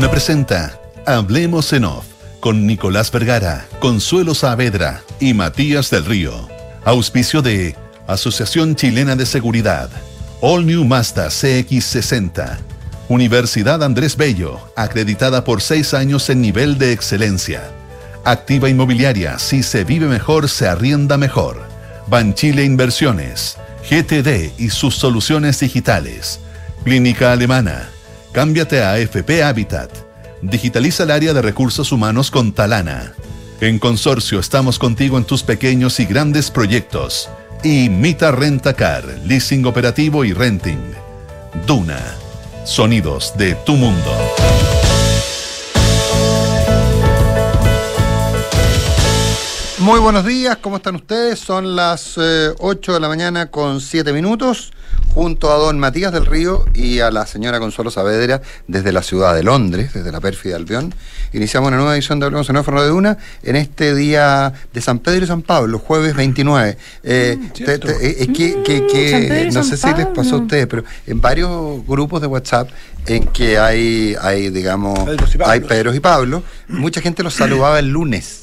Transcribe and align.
Duna 0.00 0.12
presenta 0.12 0.80
Hablemos 1.04 1.74
en 1.74 1.84
Off 1.84 2.06
con 2.40 2.66
Nicolás 2.66 3.12
Vergara, 3.12 3.66
Consuelo 3.80 4.34
Saavedra 4.34 5.02
y 5.20 5.34
Matías 5.34 5.90
del 5.90 6.06
Río. 6.06 6.48
Auspicio 6.86 7.42
de 7.42 7.76
Asociación 8.06 8.76
Chilena 8.76 9.14
de 9.14 9.26
Seguridad, 9.26 9.90
All 10.40 10.64
New 10.64 10.86
Mazda 10.86 11.26
CX60, 11.26 12.60
Universidad 13.10 13.84
Andrés 13.84 14.16
Bello, 14.16 14.58
acreditada 14.74 15.44
por 15.44 15.60
seis 15.60 15.92
años 15.92 16.30
en 16.30 16.40
nivel 16.40 16.78
de 16.78 16.92
excelencia. 16.92 17.60
Activa 18.24 18.70
Inmobiliaria, 18.70 19.38
si 19.38 19.62
se 19.62 19.84
vive 19.84 20.06
mejor, 20.06 20.48
se 20.48 20.66
arrienda 20.66 21.18
mejor. 21.18 21.60
Banchile 22.06 22.64
Inversiones, 22.64 23.58
GTD 23.90 24.58
y 24.58 24.70
sus 24.70 24.94
soluciones 24.94 25.60
digitales. 25.60 26.40
Clínica 26.84 27.32
Alemana. 27.32 27.90
Cámbiate 28.32 28.82
a 28.82 28.96
FP 28.98 29.42
Habitat. 29.42 29.90
Digitaliza 30.40 31.02
el 31.02 31.10
área 31.10 31.32
de 31.34 31.42
recursos 31.42 31.90
humanos 31.90 32.30
con 32.30 32.52
Talana. 32.52 33.12
En 33.60 33.78
Consorcio 33.78 34.38
estamos 34.38 34.78
contigo 34.78 35.18
en 35.18 35.24
tus 35.24 35.42
pequeños 35.42 35.98
y 35.98 36.04
grandes 36.04 36.50
proyectos. 36.50 37.28
Y 37.64 37.88
Mita 37.88 38.30
Renta 38.30 38.74
Car, 38.74 39.04
leasing 39.26 39.66
operativo 39.66 40.24
y 40.24 40.32
renting. 40.32 40.94
Duna. 41.66 42.00
Sonidos 42.64 43.36
de 43.36 43.54
tu 43.66 43.74
mundo. 43.74 44.16
Muy 49.80 49.98
buenos 49.98 50.26
días, 50.26 50.58
¿cómo 50.58 50.76
están 50.76 50.96
ustedes? 50.96 51.38
Son 51.38 51.74
las 51.74 52.18
8 52.18 52.20
eh, 52.22 52.94
de 52.94 53.00
la 53.00 53.08
mañana 53.08 53.50
con 53.50 53.80
7 53.80 54.12
minutos, 54.12 54.74
junto 55.14 55.50
a 55.50 55.54
don 55.54 55.78
Matías 55.78 56.12
del 56.12 56.26
Río 56.26 56.66
y 56.74 57.00
a 57.00 57.10
la 57.10 57.24
señora 57.24 57.58
Consuelo 57.58 57.90
Saavedra 57.90 58.42
desde 58.68 58.92
la 58.92 59.02
ciudad 59.02 59.34
de 59.34 59.42
Londres, 59.42 59.94
desde 59.94 60.12
la 60.12 60.20
pérfida 60.20 60.56
Albión. 60.56 60.94
Iniciamos 61.32 61.68
una 61.68 61.78
nueva 61.78 61.94
edición 61.94 62.20
de 62.20 62.26
Hablemos 62.26 62.50
en 62.50 62.56
de 62.56 62.88
Duna 62.88 63.16
en 63.42 63.56
este 63.56 63.94
día 63.94 64.52
de 64.70 64.80
San 64.82 64.98
Pedro 64.98 65.24
y 65.24 65.28
San 65.28 65.40
Pablo, 65.40 65.78
jueves 65.78 66.14
29. 66.14 66.76
Eh, 67.02 67.38
mm, 67.40 67.44
eh, 68.02 68.32
que, 68.34 69.50
no 69.50 69.64
sé 69.64 69.78
si 69.78 69.94
les 69.94 70.06
pasó 70.08 70.36
a 70.36 70.38
ustedes, 70.40 70.66
pero 70.66 70.84
en 71.06 71.22
varios 71.22 71.86
grupos 71.86 72.20
de 72.20 72.26
WhatsApp 72.26 72.68
en 73.06 73.26
que 73.28 73.56
hay, 73.58 74.14
hay 74.20 74.50
digamos, 74.50 75.08
hay 75.42 75.60
Pedros 75.60 75.96
y 75.96 76.00
Pablo, 76.00 76.42
mucha 76.68 77.00
gente 77.00 77.22
los 77.22 77.32
saludaba 77.32 77.78
el 77.78 77.88
lunes 77.88 78.39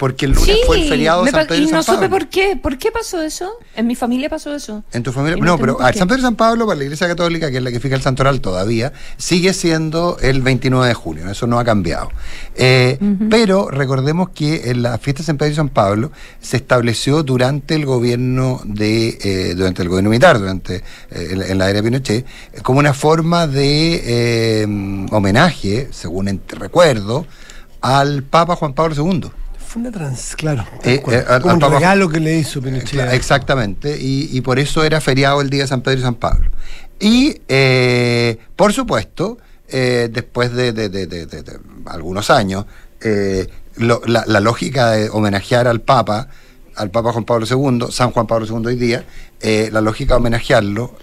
porque 0.00 0.24
el 0.24 0.32
lunes 0.32 0.56
fue 0.64 0.80
el 0.80 0.88
feriado 0.88 1.24
de 1.24 1.30
San 1.30 1.46
Pedro 1.46 1.62
y, 1.62 1.66
San 1.66 1.74
no 1.74 1.82
supe 1.82 2.08
por 2.08 2.28
qué. 2.28 2.56
¿Por 2.56 2.78
qué 2.78 2.90
pasó 2.90 3.20
eso? 3.20 3.58
En 3.76 3.86
mi 3.86 3.94
familia 3.94 4.30
pasó 4.30 4.54
eso. 4.54 4.82
En 4.92 5.02
tu 5.02 5.12
familia. 5.12 5.36
No, 5.44 5.58
pero 5.58 5.76
San 5.94 6.08
Pedro 6.08 6.20
y 6.20 6.22
San 6.22 6.36
Pablo, 6.36 6.66
para 6.66 6.78
la 6.78 6.84
Iglesia 6.84 7.06
Católica, 7.06 7.50
que 7.50 7.58
es 7.58 7.62
la 7.62 7.70
que 7.70 7.80
fija 7.80 7.96
el 7.96 8.00
santoral 8.00 8.40
todavía, 8.40 8.94
sigue 9.18 9.52
siendo 9.52 10.16
el 10.22 10.40
29 10.40 10.88
de 10.88 10.94
junio. 10.94 11.30
Eso 11.30 11.46
no 11.46 11.58
ha 11.58 11.66
cambiado. 11.66 12.08
Eh, 12.54 12.98
pero 13.28 13.68
recordemos 13.68 14.30
que 14.30 14.70
en 14.70 14.80
la 14.82 14.96
fiesta 14.96 15.20
de 15.22 15.26
San 15.26 15.36
Pedro 15.36 15.52
y 15.52 15.56
San 15.56 15.68
Pablo 15.68 16.12
se 16.40 16.56
estableció 16.56 17.22
durante 17.22 17.74
el 17.74 17.84
gobierno 17.84 18.62
de 18.64 19.18
eh, 19.20 19.54
durante 19.54 19.82
el 19.82 19.90
gobierno 19.90 20.08
militar, 20.08 20.38
durante 20.38 20.76
eh, 21.10 21.44
en, 21.46 21.58
la 21.58 21.68
era 21.68 21.82
de 21.82 21.82
Pinochet, 21.82 22.26
como 22.62 22.78
una 22.78 22.94
forma 22.94 23.46
de 23.46 24.64
homenaje, 25.12 25.90
según 25.92 26.40
recuerdo, 26.48 27.26
al 27.82 28.22
Papa 28.22 28.56
Juan 28.56 28.72
Pablo 28.72 28.94
II 28.96 29.30
fue 29.70 29.82
una 29.82 29.92
trans, 29.92 30.34
claro. 30.34 30.66
Eh, 30.82 31.00
eh, 31.12 31.24
un 31.44 31.60
regalo 31.60 32.08
que 32.08 32.18
le 32.18 32.36
hizo 32.36 32.60
Pinochet. 32.60 33.12
Exactamente, 33.12 33.96
y, 34.00 34.40
por 34.40 34.58
eso 34.58 34.82
era 34.82 35.00
feriado 35.00 35.40
el 35.40 35.48
día 35.48 35.62
de 35.62 35.68
San 35.68 35.80
Pedro 35.80 36.00
y 36.00 36.02
San 36.02 36.16
Pablo. 36.16 36.50
Y, 36.98 37.40
eh, 37.46 38.36
por 38.56 38.72
supuesto, 38.72 39.38
después 39.68 40.52
de, 40.54 40.72
algunos 41.86 42.30
años, 42.30 42.66
la, 43.76 44.40
lógica 44.40 44.90
de 44.90 45.08
homenajear 45.08 45.68
al 45.68 45.80
Papa, 45.80 46.26
al 46.74 46.90
Papa 46.90 47.12
Juan 47.12 47.24
Pablo 47.24 47.46
II, 47.48 47.92
San 47.92 48.10
Juan 48.10 48.26
Pablo 48.26 48.46
II 48.46 48.66
hoy 48.66 48.74
día, 48.74 49.04
la 49.40 49.80
lógica 49.80 50.14
de 50.14 50.18
homenajearlo 50.18 50.96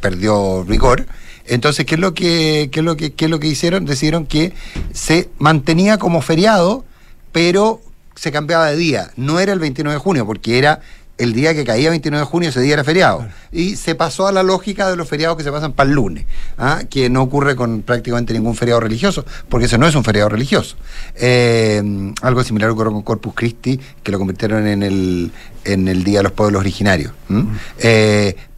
perdió 0.00 0.64
rigor. 0.66 1.06
Entonces, 1.46 1.86
¿qué 1.86 1.94
es 1.94 2.00
lo 2.00 2.14
que, 2.14 2.68
qué 2.72 2.80
es 2.80 2.84
lo 2.84 2.96
que, 2.96 3.12
qué 3.12 3.26
es 3.26 3.30
lo 3.30 3.38
que 3.38 3.46
hicieron? 3.46 3.84
Decidieron 3.84 4.26
que 4.26 4.54
se 4.92 5.28
mantenía 5.38 5.98
como 5.98 6.20
feriado, 6.20 6.84
pero 7.30 7.80
se 8.14 8.32
cambiaba 8.32 8.66
de 8.66 8.76
día. 8.76 9.10
No 9.16 9.40
era 9.40 9.52
el 9.52 9.58
29 9.58 9.94
de 9.94 10.00
junio, 10.00 10.26
porque 10.26 10.58
era 10.58 10.80
el 11.18 11.34
día 11.34 11.54
que 11.54 11.64
caía 11.64 11.90
29 11.90 12.24
de 12.24 12.30
junio, 12.30 12.48
ese 12.48 12.60
día 12.60 12.74
era 12.74 12.84
feriado. 12.84 13.26
Y 13.52 13.76
se 13.76 13.94
pasó 13.94 14.26
a 14.26 14.32
la 14.32 14.42
lógica 14.42 14.88
de 14.90 14.96
los 14.96 15.08
feriados 15.08 15.36
que 15.36 15.44
se 15.44 15.52
pasan 15.52 15.72
para 15.72 15.88
el 15.88 15.94
lunes, 15.94 16.24
¿ah? 16.58 16.82
que 16.88 17.10
no 17.10 17.22
ocurre 17.22 17.54
con 17.54 17.82
prácticamente 17.82 18.32
ningún 18.32 18.56
feriado 18.56 18.80
religioso, 18.80 19.24
porque 19.48 19.66
ese 19.66 19.78
no 19.78 19.86
es 19.86 19.94
un 19.94 20.04
feriado 20.04 20.30
religioso. 20.30 20.76
Eh, 21.14 22.12
algo 22.22 22.42
similar 22.42 22.70
ocurrió 22.70 22.92
con 22.92 23.02
Corpus 23.02 23.34
Christi, 23.34 23.78
que 24.02 24.10
lo 24.10 24.18
convirtieron 24.18 24.66
en 24.66 24.82
el, 24.82 25.30
en 25.64 25.88
el 25.88 26.04
Día 26.04 26.18
de 26.18 26.24
los 26.24 26.32
Pueblos 26.32 26.60
Originarios 26.60 27.12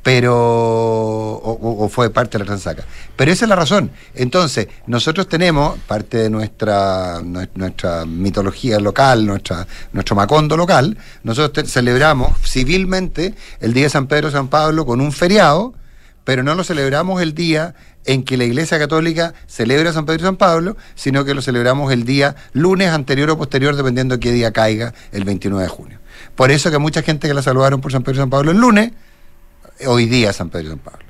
pero 0.04 0.34
o, 0.36 1.88
fue 1.90 2.10
parte 2.10 2.32
de 2.36 2.40
la 2.40 2.44
transaca. 2.44 2.84
Pero 3.16 3.32
esa 3.32 3.46
es 3.46 3.48
la 3.48 3.56
razón. 3.56 3.90
Entonces, 4.14 4.68
nosotros 4.86 5.26
tenemos 5.28 5.78
parte 5.88 6.18
de 6.18 6.30
nuestra 6.30 7.22
nuestra 7.24 8.04
mitología 8.04 8.78
local, 8.78 9.26
nuestra 9.26 9.66
nuestro 9.92 10.14
macondo 10.14 10.58
local, 10.58 10.98
nosotros 11.22 11.72
celebramos 11.72 12.38
civilmente 12.44 13.34
el 13.60 13.72
día 13.72 13.84
de 13.84 13.90
San 13.90 14.06
Pedro 14.06 14.30
San 14.30 14.48
Pablo 14.48 14.84
con 14.84 15.00
un 15.00 15.10
feriado, 15.10 15.72
pero 16.24 16.42
no 16.42 16.54
lo 16.54 16.64
celebramos 16.64 17.22
el 17.22 17.34
día 17.34 17.74
en 18.04 18.24
que 18.24 18.36
la 18.36 18.44
Iglesia 18.44 18.78
Católica 18.78 19.32
celebra 19.46 19.94
San 19.94 20.04
Pedro 20.04 20.20
y 20.20 20.24
San 20.24 20.36
Pablo, 20.36 20.76
sino 20.94 21.24
que 21.24 21.32
lo 21.32 21.40
celebramos 21.40 21.90
el 21.90 22.04
día 22.04 22.36
lunes 22.52 22.90
anterior 22.90 23.30
o 23.30 23.38
posterior, 23.38 23.74
dependiendo 23.74 24.16
de 24.16 24.20
qué 24.20 24.32
día 24.32 24.52
caiga 24.52 24.92
el 25.12 25.24
29 25.24 25.62
de 25.62 25.68
junio. 25.70 26.03
Por 26.34 26.50
eso 26.50 26.70
que 26.70 26.78
mucha 26.78 27.02
gente 27.02 27.28
que 27.28 27.34
la 27.34 27.42
saludaron 27.42 27.80
por 27.80 27.92
San 27.92 28.02
Pedro 28.02 28.16
y 28.16 28.20
San 28.22 28.30
Pablo 28.30 28.50
el 28.50 28.58
lunes, 28.58 28.92
hoy 29.86 30.06
día 30.06 30.32
San 30.32 30.50
Pedro 30.50 30.66
y 30.66 30.70
San 30.70 30.78
Pablo. 30.78 31.04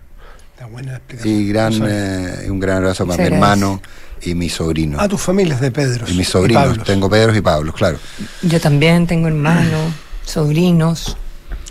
buena 0.71 1.01
Y 1.25 1.49
gran, 1.49 1.73
eh, 1.87 2.47
un 2.51 2.61
gran 2.61 2.79
abrazo 2.79 3.07
para 3.07 3.23
mi 3.23 3.35
hermano 3.35 3.81
y 4.23 4.35
mi 4.35 4.49
sobrino. 4.49 5.01
A 5.01 5.09
tus 5.09 5.21
familias 5.21 5.61
de 5.61 5.71
Pedro. 5.71 6.07
Y 6.09 6.15
mis 6.15 6.29
sobrinos, 6.29 6.83
tengo 6.85 7.09
Pedros 7.09 7.37
y 7.37 7.41
Pablos, 7.41 7.75
claro. 7.75 7.99
Yo 8.43 8.61
también 8.61 9.07
tengo 9.07 9.29
hermanos, 9.29 9.93
sobrinos. 10.25 11.17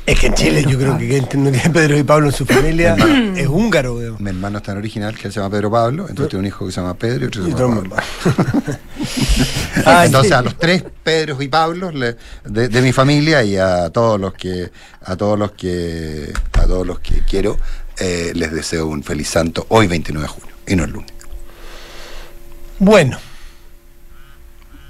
Es 0.06 0.19
que 0.19 0.28
en 0.28 0.34
Chile 0.34 0.66
yo 0.68 0.78
creo 0.78 0.97
que 0.97 1.08
quien 1.08 1.44
no 1.46 1.52
tiene 1.52 1.69
Pedro 1.69 1.97
y 1.97 2.03
Pablo 2.03 2.28
en 2.28 2.34
su 2.34 2.46
familia 2.46 2.97
es 3.38 3.47
húngaro. 3.47 3.96
Veo. 3.96 4.18
Mi 4.19 4.31
hermano 4.31 4.58
es 4.58 4.64
tan 4.64 4.78
original 4.78 5.18
que 5.18 5.28
él 5.28 5.34
se 5.34 5.40
llama 5.40 5.52
Pedro 5.52 5.72
Pablo, 5.72 6.08
entonces 6.09 6.30
tiene 6.30 6.41
un 6.41 6.47
hijo 6.47 6.66
que 6.66 6.74
se 6.74 6.81
llama 6.81 6.94
Pedro 6.96 7.24
y 7.24 7.28
otro 7.28 7.44
se 7.46 7.52
llama 7.52 7.84
Pablo. 7.84 7.96
entonces 10.03 10.31
a 10.34 10.42
los 10.42 10.58
tres 10.58 10.84
Pedros 11.03 11.42
y 11.42 11.47
Pablos 11.47 11.94
de, 12.44 12.81
mi 12.81 12.92
familia 12.92 13.44
y 13.44 13.56
a 13.56 13.90
todos 13.92 14.19
los 14.19 14.34
que 14.34 14.72
a 15.06 15.16
todos 15.16 15.40
los 15.40 15.52
que 15.53 16.34
a 16.53 16.66
todos 16.66 16.86
los 16.86 17.00
que 17.00 17.22
quiero 17.22 17.58
eh, 17.97 18.34
les 18.36 18.52
deseo 18.52 18.88
un 18.88 19.03
feliz 19.03 19.30
santo 19.30 19.66
hoy 19.69 19.88
29 19.88 20.28
de 20.28 20.28
junio 20.28 20.56
y 20.68 20.75
no 20.75 20.84
el 20.84 20.92
lunes. 20.92 21.12
Bueno, 22.80 23.18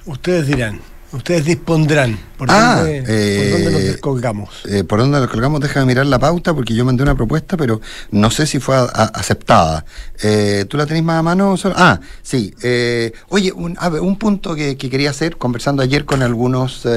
ustedes 0.06 0.47
dirán. 0.47 0.81
Ustedes 1.13 1.46
dispondrán. 1.46 2.18
¿Por, 2.38 2.50
ah, 2.50 2.78
dónde, 2.78 3.01
¿por 3.01 3.51
dónde 3.51 3.72
nos 3.72 3.81
eh, 3.81 3.85
descolgamos? 3.85 4.50
Eh, 4.66 4.84
¿Por 4.84 5.00
dónde 5.00 5.12
nos 5.12 5.22
descolgamos? 5.22 5.62
Déjame 5.62 5.85
mirar 5.85 6.07
la 6.07 6.18
pauta 6.18 6.56
porque 6.56 6.74
yo 6.74 6.84
mandé 6.85 7.03
una 7.03 7.13
propuesta, 7.13 7.56
pero 7.56 7.81
no 8.09 8.31
sé 8.31 8.47
si 8.47 8.59
fue 8.59 8.75
aceptada. 8.94 9.85
Eh, 10.23 10.66
¿Tú 10.68 10.75
la 10.75 10.88
tenés 10.88 11.03
más 11.03 11.19
a 11.19 11.22
mano? 11.22 11.56
Ah, 11.75 12.00
sí. 12.23 12.52
oye, 13.29 13.52
un, 13.52 13.78
un 14.02 14.18
punto 14.18 14.56
que, 14.56 14.75
que, 14.75 14.90
quería 14.90 15.12
hacer, 15.12 15.38
conversando 15.38 15.84
ayer 15.84 16.03
con 16.03 16.23
algunos 16.23 16.88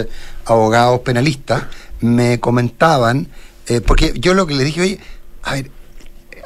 abogados 0.47 1.01
penalistas, 1.01 1.65
me 2.01 2.41
comentaban, 2.41 3.29
porque 3.87 4.15
yo 4.17 4.33
lo 4.33 4.47
que 4.47 4.55
le 4.55 4.65
dije, 4.65 4.81
oye, 4.81 5.01
a 5.43 5.55
ver, 5.55 5.71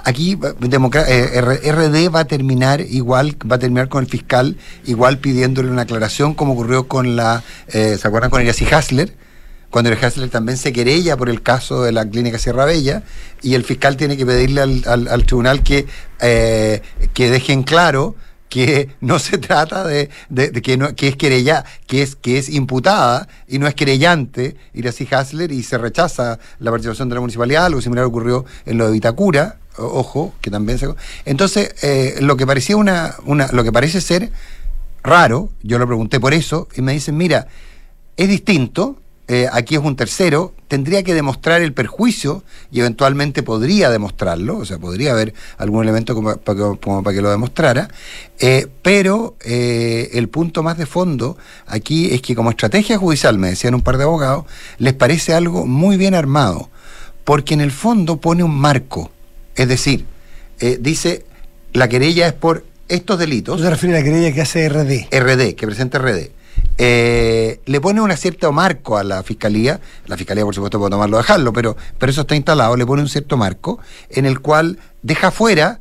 aquí 0.04 0.38
eh, 0.42 1.40
RD 1.72 2.14
va 2.14 2.20
a 2.20 2.24
terminar 2.24 2.80
igual, 2.80 3.36
va 3.50 3.56
a 3.56 3.58
terminar 3.58 3.88
con 3.88 4.04
el 4.04 4.10
fiscal 4.10 4.56
igual 4.86 5.18
pidiéndole 5.18 5.70
una 5.70 5.82
aclaración 5.82 6.34
como 6.34 6.52
ocurrió 6.52 6.88
con 6.88 7.16
la, 7.16 7.42
eh, 7.68 7.96
¿se 8.00 8.08
acuerdan 8.08 8.30
con 8.30 8.42
Iracy 8.42 8.66
Hasler? 8.72 9.14
Cuando 9.70 9.90
el 9.90 10.04
Hasler 10.04 10.28
también 10.30 10.58
se 10.58 10.72
querella 10.72 11.16
por 11.16 11.28
el 11.28 11.42
caso 11.42 11.82
de 11.84 11.92
la 11.92 12.04
clínica 12.04 12.38
Sierra 12.38 12.64
Bella 12.64 13.04
y 13.40 13.54
el 13.54 13.62
fiscal 13.62 13.96
tiene 13.96 14.16
que 14.16 14.26
pedirle 14.26 14.62
al, 14.62 15.24
tribunal 15.26 15.62
que, 15.62 15.86
eh, 16.20 16.82
que 17.14 17.30
dejen 17.30 17.62
claro 17.62 18.16
que 18.48 18.90
no 19.00 19.20
se 19.20 19.38
trata 19.38 19.86
de, 19.86 20.10
que, 20.62 20.76
no, 20.76 20.94
que 20.96 21.08
es 21.08 21.16
querella, 21.16 21.64
que 21.86 22.02
es, 22.02 22.16
que 22.16 22.36
es 22.36 22.48
imputada 22.48 23.28
y 23.46 23.60
no 23.60 23.68
es 23.68 23.74
querellante 23.74 24.56
Iracy 24.74 25.08
Hasler 25.10 25.52
y 25.52 25.62
se 25.62 25.78
rechaza 25.78 26.38
la 26.58 26.70
participación 26.72 27.08
de 27.08 27.14
la 27.14 27.20
municipalidad, 27.20 27.66
algo 27.66 27.80
similar 27.80 28.04
ocurrió 28.04 28.44
en 28.66 28.76
lo 28.76 28.86
de 28.86 28.92
Vitacura, 28.92 29.60
ojo, 29.80 30.34
que 30.40 30.50
también 30.50 30.78
se... 30.78 30.88
Entonces, 31.24 31.74
eh, 31.82 32.16
lo 32.20 32.36
que 32.36 32.46
parecía 32.46 32.76
una, 32.76 33.16
una, 33.24 33.48
lo 33.52 33.64
que 33.64 33.72
parece 33.72 34.00
ser 34.00 34.30
raro, 35.02 35.50
yo 35.62 35.78
lo 35.78 35.86
pregunté 35.86 36.20
por 36.20 36.34
eso, 36.34 36.68
y 36.76 36.82
me 36.82 36.92
dicen, 36.92 37.16
mira, 37.16 37.48
es 38.16 38.28
distinto, 38.28 38.96
eh, 39.28 39.48
aquí 39.52 39.76
es 39.76 39.80
un 39.80 39.94
tercero, 39.96 40.54
tendría 40.66 41.02
que 41.04 41.14
demostrar 41.14 41.62
el 41.62 41.72
perjuicio 41.72 42.42
y 42.72 42.80
eventualmente 42.80 43.42
podría 43.42 43.88
demostrarlo, 43.88 44.58
o 44.58 44.64
sea, 44.64 44.78
podría 44.78 45.12
haber 45.12 45.34
algún 45.56 45.84
elemento 45.84 46.14
como, 46.14 46.36
para, 46.36 46.58
que, 46.58 46.76
para 46.80 47.14
que 47.14 47.22
lo 47.22 47.30
demostrara, 47.30 47.88
eh, 48.40 48.66
pero 48.82 49.36
el 49.40 50.28
punto 50.28 50.62
más 50.62 50.78
de 50.78 50.86
fondo 50.86 51.38
aquí 51.66 52.12
es 52.12 52.22
que 52.22 52.34
como 52.34 52.50
estrategia 52.50 52.98
judicial, 52.98 53.38
me 53.38 53.50
decían 53.50 53.74
un 53.74 53.82
par 53.82 53.98
de 53.98 54.04
abogados, 54.04 54.46
les 54.78 54.94
parece 54.94 55.32
algo 55.32 55.64
muy 55.64 55.96
bien 55.96 56.14
armado, 56.14 56.68
porque 57.24 57.54
en 57.54 57.60
el 57.60 57.70
fondo 57.70 58.16
pone 58.16 58.42
un 58.42 58.58
marco, 58.58 59.12
es 59.54 59.68
decir, 59.68 60.06
dice, 60.80 61.24
la 61.72 61.88
querella 61.88 62.26
es 62.26 62.32
por 62.32 62.64
estos 62.88 63.18
delitos. 63.18 63.56
¿Tú 63.56 63.62
te 63.62 63.70
refieres 63.70 63.96
a 63.96 64.00
la 64.00 64.04
querella 64.04 64.34
que 64.34 64.40
hace 64.40 64.68
RD? 64.68 65.08
RD, 65.10 65.54
que 65.54 65.66
presenta 65.66 65.98
RD 65.98 66.30
eh, 66.78 67.60
le 67.66 67.80
pone 67.80 68.00
un 68.00 68.10
cierto 68.16 68.52
marco 68.52 68.96
a 68.96 69.04
la 69.04 69.22
fiscalía, 69.22 69.80
la 70.06 70.16
fiscalía 70.16 70.44
por 70.44 70.54
supuesto 70.54 70.78
puede 70.78 70.90
tomarlo 70.90 71.18
o 71.18 71.20
dejarlo, 71.20 71.52
pero, 71.52 71.76
pero 71.98 72.10
eso 72.10 72.22
está 72.22 72.36
instalado, 72.36 72.74
le 72.76 72.86
pone 72.86 73.02
un 73.02 73.08
cierto 73.08 73.36
marco 73.36 73.78
en 74.08 74.24
el 74.24 74.40
cual 74.40 74.78
deja 75.02 75.30
fuera 75.30 75.80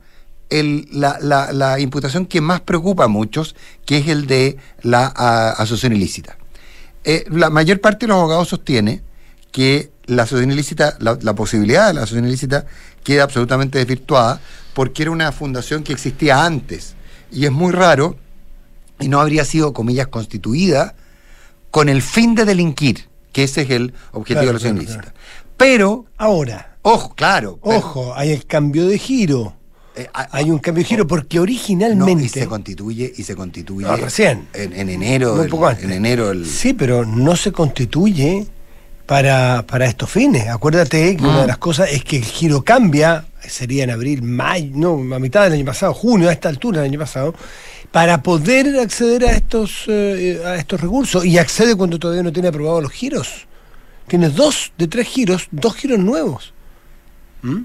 la, 0.49 1.77
imputación 1.79 2.25
que 2.25 2.41
más 2.41 2.59
preocupa 2.61 3.05
a 3.05 3.07
muchos, 3.07 3.55
que 3.85 3.99
es 3.99 4.07
el 4.07 4.27
de 4.27 4.57
la 4.81 5.05
asociación 5.05 5.93
ilícita. 5.93 6.37
Eh, 7.05 7.23
la 7.29 7.49
mayor 7.49 7.79
parte 7.79 8.05
de 8.05 8.09
los 8.09 8.17
abogados 8.17 8.49
sostiene 8.49 9.01
que 9.51 9.91
la 10.09 10.23
asociación 10.23 10.51
ilícita, 10.51 10.95
la, 10.99 11.17
la 11.21 11.33
posibilidad 11.33 11.87
de 11.87 11.93
la 11.93 12.01
asociación 12.01 12.27
ilícita 12.27 12.65
queda 13.03 13.23
absolutamente 13.23 13.77
desvirtuada 13.77 14.41
porque 14.73 15.03
era 15.03 15.11
una 15.11 15.31
fundación 15.31 15.83
que 15.83 15.93
existía 15.93 16.45
antes. 16.45 16.95
Y 17.31 17.45
es 17.45 17.51
muy 17.51 17.71
raro 17.71 18.17
y 18.99 19.07
no 19.07 19.19
habría 19.19 19.45
sido, 19.45 19.73
comillas, 19.73 20.07
constituida 20.07 20.95
con 21.71 21.89
el 21.89 22.01
fin 22.01 22.35
de 22.35 22.45
delinquir, 22.45 23.07
que 23.31 23.43
ese 23.43 23.61
es 23.61 23.69
el 23.69 23.93
objetivo 24.11 24.41
de 24.41 24.45
la 24.47 24.51
acción 24.53 24.77
ilícita. 24.77 25.13
Pero. 25.57 26.05
Ahora. 26.17 26.77
Ojo, 26.81 27.13
claro. 27.13 27.59
Ojo, 27.61 28.13
hay 28.15 28.31
el 28.31 28.45
cambio 28.45 28.87
de 28.87 28.97
giro. 28.97 29.53
Eh, 29.95 30.07
hay 30.13 30.49
un 30.49 30.59
cambio 30.59 30.83
de 30.83 30.87
giro 30.87 31.07
porque 31.07 31.39
originalmente. 31.39 32.23
y 32.23 32.29
se 32.29 32.47
constituye, 32.47 33.13
y 33.15 33.23
se 33.23 33.35
constituye. 33.35 33.95
recién. 33.97 34.47
En, 34.53 34.89
enero. 34.89 35.43
en 35.43 35.91
enero. 35.91 36.33
Sí, 36.45 36.73
pero 36.73 37.05
no 37.05 37.35
se 37.35 37.51
constituye 37.51 38.47
para, 39.09 39.65
para 39.65 39.87
estos 39.87 40.07
fines. 40.07 40.49
Acuérdate 40.49 41.17
que 41.17 41.23
una 41.23 41.39
de 41.39 41.43
mm. 41.45 41.47
las 41.47 41.57
cosas 41.57 41.91
es 41.91 42.03
que 42.03 42.17
el 42.17 42.23
giro 42.23 42.61
cambia, 42.61 43.25
sería 43.41 43.83
en 43.83 43.89
abril, 43.89 44.21
mayo, 44.21 44.69
no, 44.75 45.15
a 45.15 45.17
mitad 45.17 45.45
del 45.45 45.53
año 45.53 45.65
pasado, 45.65 45.95
junio, 45.95 46.29
a 46.29 46.31
esta 46.31 46.47
altura 46.47 46.81
del 46.81 46.91
año 46.91 46.99
pasado 46.99 47.33
para 47.91 48.21
poder 48.21 48.79
acceder 48.79 49.25
a 49.25 49.31
estos, 49.31 49.85
eh, 49.87 50.39
a 50.45 50.57
estos 50.57 50.79
recursos. 50.79 51.25
Y 51.25 51.39
accede 51.39 51.75
cuando 51.75 51.97
todavía 51.97 52.21
no 52.21 52.31
tiene 52.31 52.49
aprobados 52.49 52.83
los 52.83 52.91
giros. 52.91 53.47
Tiene 54.05 54.29
dos 54.29 54.73
de 54.77 54.87
tres 54.87 55.07
giros, 55.07 55.47
dos 55.49 55.75
giros 55.75 55.97
nuevos. 55.97 56.53
¿Mm? 57.41 57.63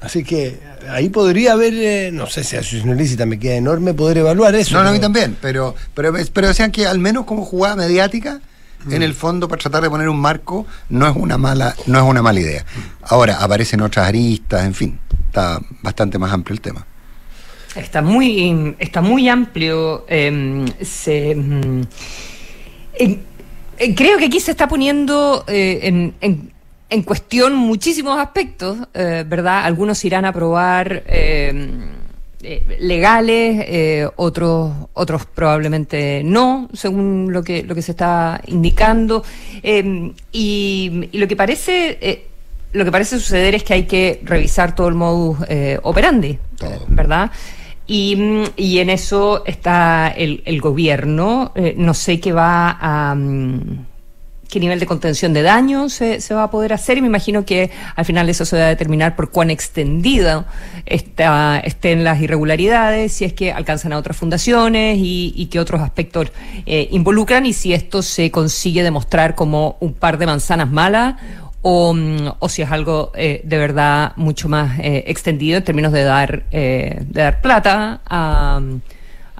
Así 0.00 0.24
que 0.24 0.58
ahí 0.88 1.10
podría 1.10 1.52
haber, 1.52 1.74
eh, 1.74 2.10
no 2.14 2.26
sé 2.28 2.44
si 2.44 2.56
a 2.56 2.62
su 2.62 2.76
ilícita 2.76 3.26
me 3.26 3.38
queda 3.38 3.56
enorme 3.56 3.92
poder 3.92 4.16
evaluar 4.16 4.54
eso. 4.54 4.76
No, 4.76 4.84
no, 4.84 4.88
a 4.88 4.92
mí 4.92 5.00
también, 5.00 5.36
pero, 5.38 5.74
pero, 5.94 6.14
pero 6.32 6.48
decían 6.48 6.72
que 6.72 6.86
al 6.86 6.98
menos 6.98 7.26
como 7.26 7.44
jugada 7.44 7.76
mediática, 7.76 8.40
en 8.90 9.02
el 9.02 9.14
fondo, 9.14 9.48
para 9.48 9.60
tratar 9.60 9.82
de 9.82 9.90
poner 9.90 10.08
un 10.08 10.20
marco, 10.20 10.66
no 10.88 11.06
es 11.08 11.14
una 11.16 11.38
mala, 11.38 11.74
no 11.86 11.98
es 11.98 12.04
una 12.04 12.22
mala 12.22 12.40
idea. 12.40 12.64
Ahora, 13.02 13.36
aparecen 13.40 13.80
otras 13.80 14.08
aristas, 14.08 14.64
en 14.64 14.74
fin, 14.74 14.98
está 15.26 15.60
bastante 15.82 16.18
más 16.18 16.32
amplio 16.32 16.54
el 16.54 16.60
tema. 16.60 16.86
Está 17.74 18.02
muy, 18.02 18.76
está 18.78 19.00
muy 19.00 19.28
amplio. 19.28 20.04
Em, 20.08 20.64
mm, 20.64 21.82
creo 23.96 24.18
que 24.18 24.26
aquí 24.26 24.40
se 24.40 24.50
está 24.50 24.68
poniendo 24.68 25.44
eh, 25.48 25.80
en, 26.20 26.52
en, 26.90 27.02
cuestión 27.02 27.56
muchísimos 27.56 28.18
aspectos, 28.18 28.76
eh, 28.92 29.24
¿verdad? 29.26 29.64
Algunos 29.64 30.04
irán 30.04 30.26
a 30.26 30.32
probar 30.32 31.02
em, 31.06 31.91
eh, 32.42 32.76
legales, 32.80 34.10
otros, 34.16 34.72
otros 34.94 35.26
probablemente 35.26 36.22
no, 36.24 36.68
según 36.72 37.28
lo 37.32 37.42
que, 37.42 37.62
lo 37.62 37.74
que 37.74 37.82
se 37.82 37.92
está 37.92 38.40
indicando. 38.46 39.24
Em, 39.62 40.12
y, 40.32 41.08
y, 41.12 41.18
lo 41.18 41.28
que 41.28 41.36
parece 41.36 42.26
lo 42.72 42.84
que 42.84 42.90
parece 42.90 43.18
suceder 43.18 43.54
es 43.54 43.64
que 43.64 43.74
hay 43.74 43.84
que 43.84 44.20
revisar 44.24 44.74
todo 44.74 44.88
el 44.88 44.94
modus 44.94 45.38
operandi, 45.82 46.38
¿verdad? 46.88 47.30
Y, 47.86 48.16
y, 48.56 48.78
en 48.78 48.90
eso 48.90 49.44
está 49.44 50.08
el, 50.08 50.42
el 50.46 50.60
gobierno. 50.60 51.52
Eh, 51.54 51.74
no 51.76 51.94
sé 51.94 52.20
qué 52.20 52.32
va 52.32 52.78
a. 52.80 53.14
Mm, 53.14 53.86
qué 54.52 54.60
nivel 54.60 54.78
de 54.78 54.84
contención 54.84 55.32
de 55.32 55.40
daños 55.40 55.94
se, 55.94 56.20
se, 56.20 56.34
va 56.34 56.42
a 56.42 56.50
poder 56.50 56.74
hacer. 56.74 56.98
Y 56.98 57.00
me 57.00 57.06
imagino 57.06 57.46
que 57.46 57.70
al 57.96 58.04
final 58.04 58.28
eso 58.28 58.44
se 58.44 58.58
va 58.58 58.66
a 58.66 58.68
determinar 58.68 59.16
por 59.16 59.30
cuán 59.30 59.48
extendido 59.48 60.44
está, 60.84 61.58
estén 61.58 62.04
las 62.04 62.20
irregularidades, 62.20 63.14
si 63.14 63.24
es 63.24 63.32
que 63.32 63.50
alcanzan 63.50 63.94
a 63.94 63.98
otras 63.98 64.14
fundaciones 64.14 64.98
y, 64.98 65.32
y 65.34 65.46
qué 65.46 65.58
otros 65.58 65.80
aspectos 65.80 66.30
eh, 66.66 66.86
involucran 66.90 67.46
y 67.46 67.54
si 67.54 67.72
esto 67.72 68.02
se 68.02 68.30
consigue 68.30 68.82
demostrar 68.82 69.34
como 69.34 69.78
un 69.80 69.94
par 69.94 70.18
de 70.18 70.26
manzanas 70.26 70.70
malas 70.70 71.14
o, 71.62 71.96
o 72.38 72.48
si 72.50 72.60
es 72.60 72.70
algo 72.70 73.10
eh, 73.14 73.40
de 73.42 73.56
verdad 73.56 74.12
mucho 74.16 74.50
más 74.50 74.78
eh, 74.80 75.04
extendido 75.06 75.56
en 75.56 75.64
términos 75.64 75.92
de 75.92 76.02
dar, 76.02 76.42
eh, 76.50 76.98
de 77.00 77.22
dar 77.22 77.40
plata 77.40 78.02
a, 78.04 78.60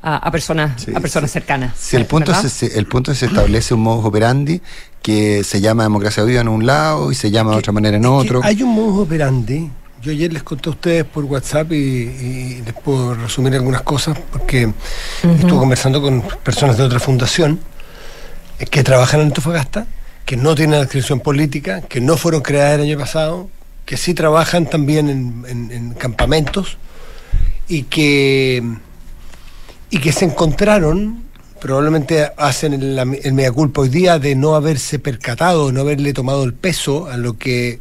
a, 0.03 0.31
personas, 0.31 0.89
a 0.89 1.01
personas 1.01 1.31
cercanas. 1.31 1.77
Si 1.77 1.97
el 1.97 2.07
punto, 2.07 2.33
es, 2.33 2.63
el 2.63 2.87
punto 2.87 3.13
es 3.13 3.19
se 3.19 3.27
establece 3.27 3.75
un 3.75 3.83
modus 3.83 4.05
operandi 4.05 4.61
que 5.03 5.45
se 5.45 5.61
llama 5.61 5.83
democracia 5.83 6.23
viva 6.25 6.41
en 6.41 6.49
un 6.49 6.65
lado 6.65 7.11
y 7.11 7.15
se 7.15 7.31
llama 7.31 7.53
de 7.53 7.59
otra 7.59 7.73
manera 7.73 7.97
en 7.97 8.07
otro. 8.07 8.41
Hay 8.43 8.63
un 8.63 8.75
modus 8.75 9.07
operandi. 9.07 9.71
Yo 10.01 10.11
ayer 10.11 10.33
les 10.33 10.43
conté 10.43 10.69
a 10.69 10.73
ustedes 10.73 11.05
por 11.05 11.25
WhatsApp 11.25 11.73
y, 11.73 12.63
les 12.65 12.75
puedo 12.75 13.15
resumir 13.15 13.55
algunas 13.55 13.83
cosas 13.83 14.19
porque 14.33 14.73
estuve 15.23 15.59
conversando 15.59 16.01
con 16.03 16.23
personas 16.43 16.77
de 16.77 16.85
otra 16.85 16.99
fundación 16.99 17.61
que 18.71 18.83
trabajan 18.83 19.21
en 19.21 19.27
Antofagasta 19.27 19.87
que 20.25 20.37
no 20.37 20.55
tienen 20.55 20.81
adscripción 20.81 21.21
política, 21.21 21.83
que 21.83 22.01
no 22.01 22.17
fueron 22.17 22.43
creadas 22.43 22.77
el 22.77 22.83
año 22.83 22.99
pasado, 22.99 23.51
que 23.85 23.97
sí 23.97 24.15
trabajan 24.15 24.67
también 24.67 25.45
en, 25.49 25.95
campamentos 25.95 26.79
y 27.69 27.85
que, 27.85 28.63
y 29.91 29.99
que 29.99 30.13
se 30.13 30.25
encontraron, 30.25 31.25
probablemente 31.63 32.29
hacen 32.37 32.73
el, 32.73 32.99
el 33.23 33.33
mea 33.33 33.53
culpa 33.53 33.83
hoy 33.83 33.89
día 33.89 34.19
de 34.19 34.35
no 34.35 34.57
haberse 34.57 34.99
percatado, 34.99 35.71
no 35.71 35.83
haberle 35.83 36.13
tomado 36.13 36.43
el 36.43 36.55
peso 36.55 37.07
a 37.09 37.17
lo 37.17 37.39
que 37.39 37.79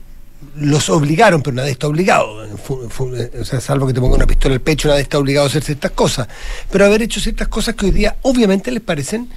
los 0.56 0.90
obligaron, 0.92 1.42
pero 1.42 1.56
nadie 1.56 1.72
está 1.72 1.88
obligado. 1.88 2.48
O 2.68 3.44
sea, 3.44 3.60
salvo 3.60 3.88
que 3.88 3.94
te 3.94 4.00
ponga 4.00 4.18
una 4.18 4.28
pistola 4.28 4.54
al 4.54 4.62
pecho, 4.62 4.88
nadie 4.88 5.02
está 5.02 5.18
obligado 5.18 5.48
a 5.48 5.50
hacer 5.50 5.64
ciertas 5.64 5.92
cosas. 5.92 6.28
Pero 6.70 6.86
haber 6.86 7.02
hecho 7.02 7.20
ciertas 7.20 7.48
cosas 7.48 7.74
que 7.74 7.88
hoy 7.88 7.92
día 7.92 8.18
obviamente 8.22 8.70
les 8.70 8.84
parecen 8.84 9.30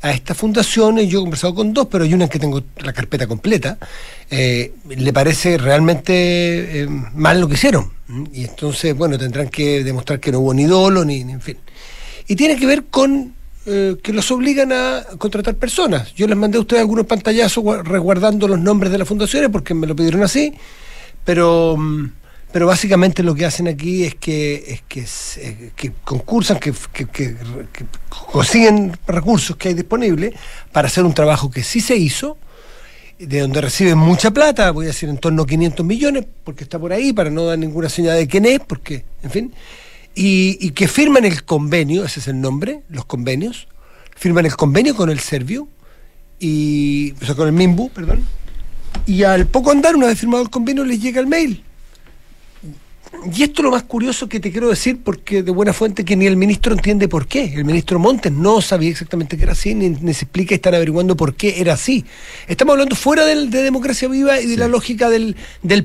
a 0.00 0.10
esta 0.10 0.34
fundación, 0.34 0.98
y 0.98 1.06
yo 1.06 1.20
he 1.20 1.22
conversado 1.22 1.54
con 1.54 1.72
dos, 1.72 1.86
pero 1.88 2.02
hay 2.02 2.12
una 2.12 2.26
que 2.26 2.40
tengo 2.40 2.60
la 2.78 2.92
carpeta 2.92 3.28
completa, 3.28 3.78
eh, 4.32 4.72
le 4.88 5.12
parece 5.12 5.58
realmente 5.58 6.82
eh, 6.82 6.86
mal 6.88 7.40
lo 7.40 7.46
que 7.46 7.54
hicieron. 7.54 7.92
Y 8.32 8.42
entonces, 8.42 8.96
bueno, 8.96 9.16
tendrán 9.16 9.48
que 9.48 9.84
demostrar 9.84 10.18
que 10.18 10.32
no 10.32 10.40
hubo 10.40 10.52
ni 10.54 10.64
dolo, 10.64 11.04
ni, 11.04 11.20
en 11.20 11.40
fin. 11.40 11.56
Y 12.26 12.34
tiene 12.34 12.56
que 12.56 12.66
ver 12.66 12.86
con 12.90 13.34
eh, 13.64 13.96
que 14.02 14.12
los 14.12 14.30
obligan 14.30 14.72
a 14.72 15.04
contratar 15.18 15.54
personas. 15.54 16.12
Yo 16.14 16.26
les 16.26 16.36
mandé 16.36 16.58
a 16.58 16.62
ustedes 16.62 16.80
algunos 16.80 17.06
pantallazos 17.06 17.64
resguardando 17.84 18.48
los 18.48 18.58
nombres 18.58 18.90
de 18.90 18.98
las 18.98 19.06
fundaciones 19.06 19.50
porque 19.50 19.74
me 19.74 19.86
lo 19.86 19.96
pidieron 19.96 20.22
así, 20.22 20.54
pero... 21.24 21.76
Mm, 21.76 22.10
pero 22.52 22.66
básicamente 22.66 23.22
lo 23.22 23.34
que 23.34 23.46
hacen 23.46 23.66
aquí 23.66 24.04
es 24.04 24.14
que, 24.14 24.62
es 24.68 24.82
que, 24.82 25.06
eh, 25.40 25.92
concursan, 26.04 26.58
que, 26.58 26.74
consiguen 28.30 28.92
recursos 29.06 29.56
que 29.56 29.68
hay 29.68 29.74
disponibles 29.74 30.34
para 30.70 30.88
hacer 30.88 31.04
un 31.04 31.14
trabajo 31.14 31.50
que 31.50 31.62
sí 31.62 31.80
se 31.80 31.96
hizo, 31.96 32.36
de 33.18 33.40
donde 33.40 33.62
reciben 33.62 33.96
mucha 33.96 34.32
plata, 34.32 34.70
voy 34.70 34.84
a 34.84 34.88
decir 34.88 35.08
en 35.08 35.16
torno 35.16 35.44
a 35.44 35.46
500 35.46 35.86
millones, 35.86 36.26
porque 36.44 36.64
está 36.64 36.78
por 36.78 36.92
ahí, 36.92 37.14
para 37.14 37.30
no 37.30 37.46
dar 37.46 37.58
ninguna 37.58 37.88
señal 37.88 38.18
de 38.18 38.28
quién 38.28 38.44
es, 38.44 38.60
porque, 38.60 39.06
en 39.22 39.30
fin, 39.30 39.54
y, 40.14 40.70
que 40.70 40.88
firman 40.88 41.24
el 41.24 41.44
convenio, 41.44 42.04
ese 42.04 42.20
es 42.20 42.28
el 42.28 42.40
nombre, 42.40 42.82
los 42.88 43.04
convenios, 43.04 43.68
firman 44.16 44.46
el 44.46 44.56
convenio 44.56 44.94
con 44.94 45.10
el 45.10 45.20
Servio, 45.20 45.68
y, 46.38 47.14
o 47.22 47.24
sea, 47.24 47.34
con 47.34 47.46
el 47.46 47.52
MIMBU, 47.52 47.90
perdón, 47.90 48.24
y 49.06 49.22
al 49.22 49.46
poco 49.46 49.70
andar, 49.70 49.96
una 49.96 50.06
vez 50.06 50.18
firmado 50.18 50.42
el 50.42 50.50
convenio, 50.50 50.84
les 50.84 51.00
llega 51.00 51.20
el 51.20 51.26
mail 51.26 51.64
y 53.34 53.42
esto 53.42 53.60
es 53.60 53.64
lo 53.64 53.70
más 53.70 53.84
curioso 53.84 54.28
que 54.28 54.40
te 54.40 54.50
quiero 54.50 54.68
decir, 54.68 55.00
porque 55.02 55.42
de 55.42 55.52
buena 55.52 55.72
fuente 55.72 56.04
que 56.04 56.16
ni 56.16 56.26
el 56.26 56.36
ministro 56.36 56.72
entiende 56.72 57.08
por 57.08 57.26
qué. 57.26 57.44
El 57.54 57.64
ministro 57.64 57.98
Montes 57.98 58.32
no 58.32 58.60
sabía 58.60 58.90
exactamente 58.90 59.36
que 59.36 59.44
era 59.44 59.52
así, 59.52 59.74
ni, 59.74 60.14
se 60.14 60.24
explica, 60.24 60.54
están 60.54 60.74
averiguando 60.74 61.16
por 61.16 61.34
qué 61.34 61.60
era 61.60 61.74
así. 61.74 62.04
Estamos 62.48 62.72
hablando 62.72 62.96
fuera 62.96 63.24
de 63.24 63.46
democracia 63.46 64.08
viva 64.08 64.40
y 64.40 64.46
de 64.46 64.56
la 64.56 64.66
lógica 64.66 65.08
del, 65.08 65.36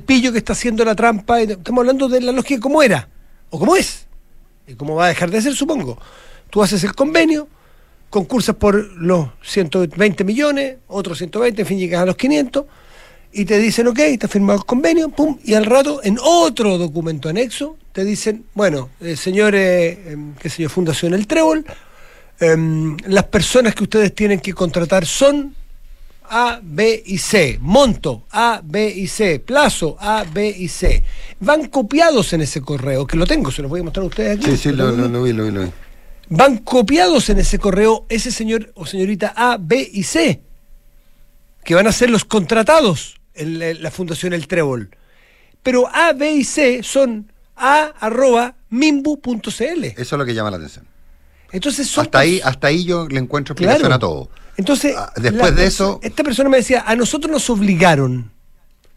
pillo 0.06 0.32
que 0.32 0.40
está 0.40 0.54
haciendo 0.54 0.84
la 0.84 0.96
trampa. 0.96 1.42
estamos 1.42 1.82
hablando 1.82 2.08
de 2.10 2.22
la 2.22 2.32
lógica 2.32 2.60
como 2.60 2.82
era, 2.82 3.10
o 3.50 3.60
como 3.60 3.76
es, 3.76 4.07
y 4.07 4.07
cómo 4.76 4.96
va 4.96 5.06
a 5.06 5.10
dejar 5.10 5.32
de 5.32 5.42
ser, 5.42 5.54
supongo. 5.54 5.98
Tú 6.50 6.62
haces 6.62 6.84
el 6.84 6.94
convenio, 6.94 7.48
concursas 8.10 8.56
por 8.56 8.76
los 8.98 9.30
120 9.44 10.24
millones, 10.24 10.78
otros 10.88 11.18
120, 11.18 11.62
en 11.62 11.68
fin, 11.68 11.78
llegas 11.78 12.02
a 12.02 12.06
los 12.06 12.18
500 12.18 12.66
y 13.34 13.46
te 13.46 13.60
dicen, 13.60 13.88
ok, 13.88 14.00
está 14.00 14.28
firmado 14.28 14.60
el 14.60 14.66
convenio, 14.66 15.10
pum, 15.10 15.38
y 15.44 15.54
al 15.54 15.66
rato 15.66 16.02
en 16.04 16.18
otro 16.22 16.78
documento 16.78 17.30
anexo 17.30 17.78
te 17.92 18.04
dicen, 18.06 18.46
bueno, 18.54 18.90
eh, 19.02 19.16
señores, 19.16 19.98
eh, 20.06 20.18
qué 20.40 20.50
sé 20.50 20.64
yo, 20.64 20.70
Fundación 20.70 21.14
El 21.14 21.28
Trébol, 21.28 21.66
em, 22.40 22.96
las 23.06 23.26
personas 23.26 23.76
que 23.76 23.84
ustedes 23.84 24.14
tienen 24.14 24.40
que 24.40 24.54
contratar 24.54 25.06
son 25.06 25.56
A, 26.30 26.60
B 26.62 27.04
y 27.06 27.18
C, 27.18 27.58
monto 27.62 28.26
A, 28.32 28.62
B 28.64 28.90
y 28.90 29.08
C, 29.08 29.40
plazo 29.40 29.98
A, 30.00 30.26
B 30.32 30.54
y 30.58 30.68
C. 30.68 31.04
Van 31.40 31.68
copiados 31.68 32.34
en 32.34 32.42
ese 32.42 32.62
correo, 32.62 33.06
que 33.08 33.18
lo 33.18 33.26
tengo, 33.26 33.52
se 33.52 33.62
los 33.62 33.70
voy 33.70 33.80
a 33.82 33.84
mostrar 33.84 34.04
a 34.04 34.08
ustedes 34.08 34.38
aquí. 34.40 34.52
Sí, 34.52 34.58
sí, 34.58 34.72
lo, 34.72 34.92
lo, 34.92 35.08
lo 35.08 35.24
vi, 35.24 35.34
lo 35.34 35.46
vi, 35.46 35.52
lo 35.52 35.62
vi. 35.64 35.72
Van 36.30 36.58
copiados 36.58 37.30
en 37.30 37.40
ese 37.40 37.58
correo 37.58 38.06
ese 38.10 38.32
señor 38.32 38.72
o 38.76 38.86
señorita 38.86 39.34
A, 39.36 39.58
B 39.60 39.90
y 39.94 40.04
C, 40.04 40.42
que 41.64 41.76
van 41.76 41.88
a 41.88 41.92
ser 41.92 42.10
los 42.10 42.26
contratados 42.26 43.20
en 43.34 43.60
la, 43.60 43.74
la 43.74 43.92
Fundación 43.92 44.34
El 44.34 44.48
Trébol. 44.48 44.90
Pero 45.64 45.88
A, 45.94 46.14
B 46.14 46.32
y 46.32 46.44
C 46.44 46.82
son 46.84 47.32
a 47.56 47.94
arroba 48.00 48.56
mimbu.cl. 48.70 49.50
Eso 49.86 49.96
es 49.98 50.12
lo 50.12 50.26
que 50.26 50.34
llama 50.34 50.52
la 50.52 50.58
atención. 50.58 50.86
Entonces 51.52 51.88
son 51.88 52.06
Hasta 52.06 52.20
ahí, 52.20 52.42
hasta 52.44 52.68
ahí 52.68 52.84
yo 52.84 53.08
le 53.08 53.20
encuentro 53.20 53.54
explicación 53.54 53.88
Claro. 53.88 53.96
a 53.96 54.00
todo. 54.00 54.30
Entonces, 54.58 54.96
Ah, 54.98 55.12
después 55.16 55.52
la 55.54 55.62
de 55.62 55.68
eso- 55.68 56.00
Esta 56.02 56.24
persona 56.24 56.50
me 56.50 56.58
decía, 56.58 56.84
a 56.86 56.96
nosotros 56.96 57.32
nos 57.32 57.50
obligaron. 57.50 58.32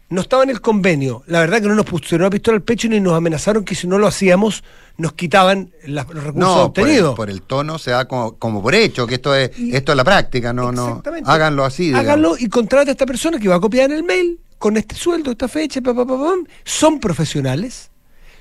No 0.09 0.19
estaba 0.21 0.43
en 0.43 0.49
el 0.49 0.59
convenio. 0.59 1.23
La 1.27 1.39
verdad 1.39 1.61
que 1.61 1.67
no 1.69 1.75
nos 1.75 1.85
pusieron 1.85 2.25
la 2.25 2.29
pistola 2.29 2.57
al 2.57 2.63
pecho 2.63 2.89
ni 2.89 2.99
nos 2.99 3.13
amenazaron 3.13 3.63
que 3.63 3.75
si 3.75 3.87
no 3.87 3.97
lo 3.97 4.07
hacíamos 4.07 4.61
nos 4.97 5.13
quitaban 5.13 5.71
los 5.85 6.05
recursos 6.05 6.35
No, 6.35 6.73
por 6.73 6.83
el, 6.83 6.89
obtenidos. 6.89 7.15
por 7.15 7.29
el 7.29 7.41
tono 7.43 7.79
se 7.79 7.91
da 7.91 8.05
como, 8.05 8.33
como 8.37 8.61
por 8.61 8.75
hecho, 8.75 9.07
que 9.07 9.15
esto 9.15 9.33
es, 9.33 9.57
Y- 9.57 9.73
esto 9.73 9.93
es 9.93 9.95
la 9.95 10.03
práctica, 10.03 10.51
no, 10.51 10.71
no. 10.73 11.01
Háganlo 11.25 11.63
así. 11.63 11.85
digamos. 11.85 12.03
Háganlo 12.05 12.35
y 12.37 12.47
contrata 12.49 12.89
a 12.89 12.91
esta 12.91 13.05
persona 13.05 13.39
que 13.39 13.47
va 13.47 13.55
a 13.55 13.59
copiar 13.61 13.89
en 13.89 13.97
el 13.97 14.03
mail 14.03 14.37
con 14.57 14.75
este 14.75 14.95
sueldo, 14.95 15.31
esta 15.31 15.47
fecha, 15.47 15.79
pa, 15.81 15.93
pa, 15.93 16.05
pa, 16.05 16.17
pam. 16.17 16.45
son 16.65 16.99
profesionales. 16.99 17.89